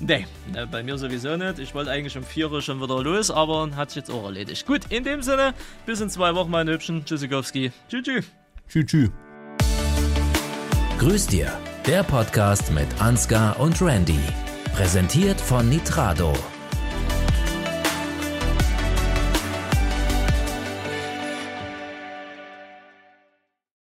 [0.00, 1.58] Nee, ne, bei mir sowieso nicht.
[1.58, 4.66] Ich wollte eigentlich um 4 Uhr schon wieder los, aber hat sich jetzt auch erledigt.
[4.66, 5.54] Gut, in dem Sinne,
[5.86, 7.04] bis in zwei Wochen, meine Hübschen.
[7.04, 7.70] Tschüssikowski.
[7.88, 8.24] Tschüss, tschüss.
[8.68, 9.10] Tschüss, tschüss.
[10.98, 11.52] Grüß dir,
[11.86, 14.20] der Podcast mit Ansgar und Randy.
[14.74, 16.32] Präsentiert von Nitrado.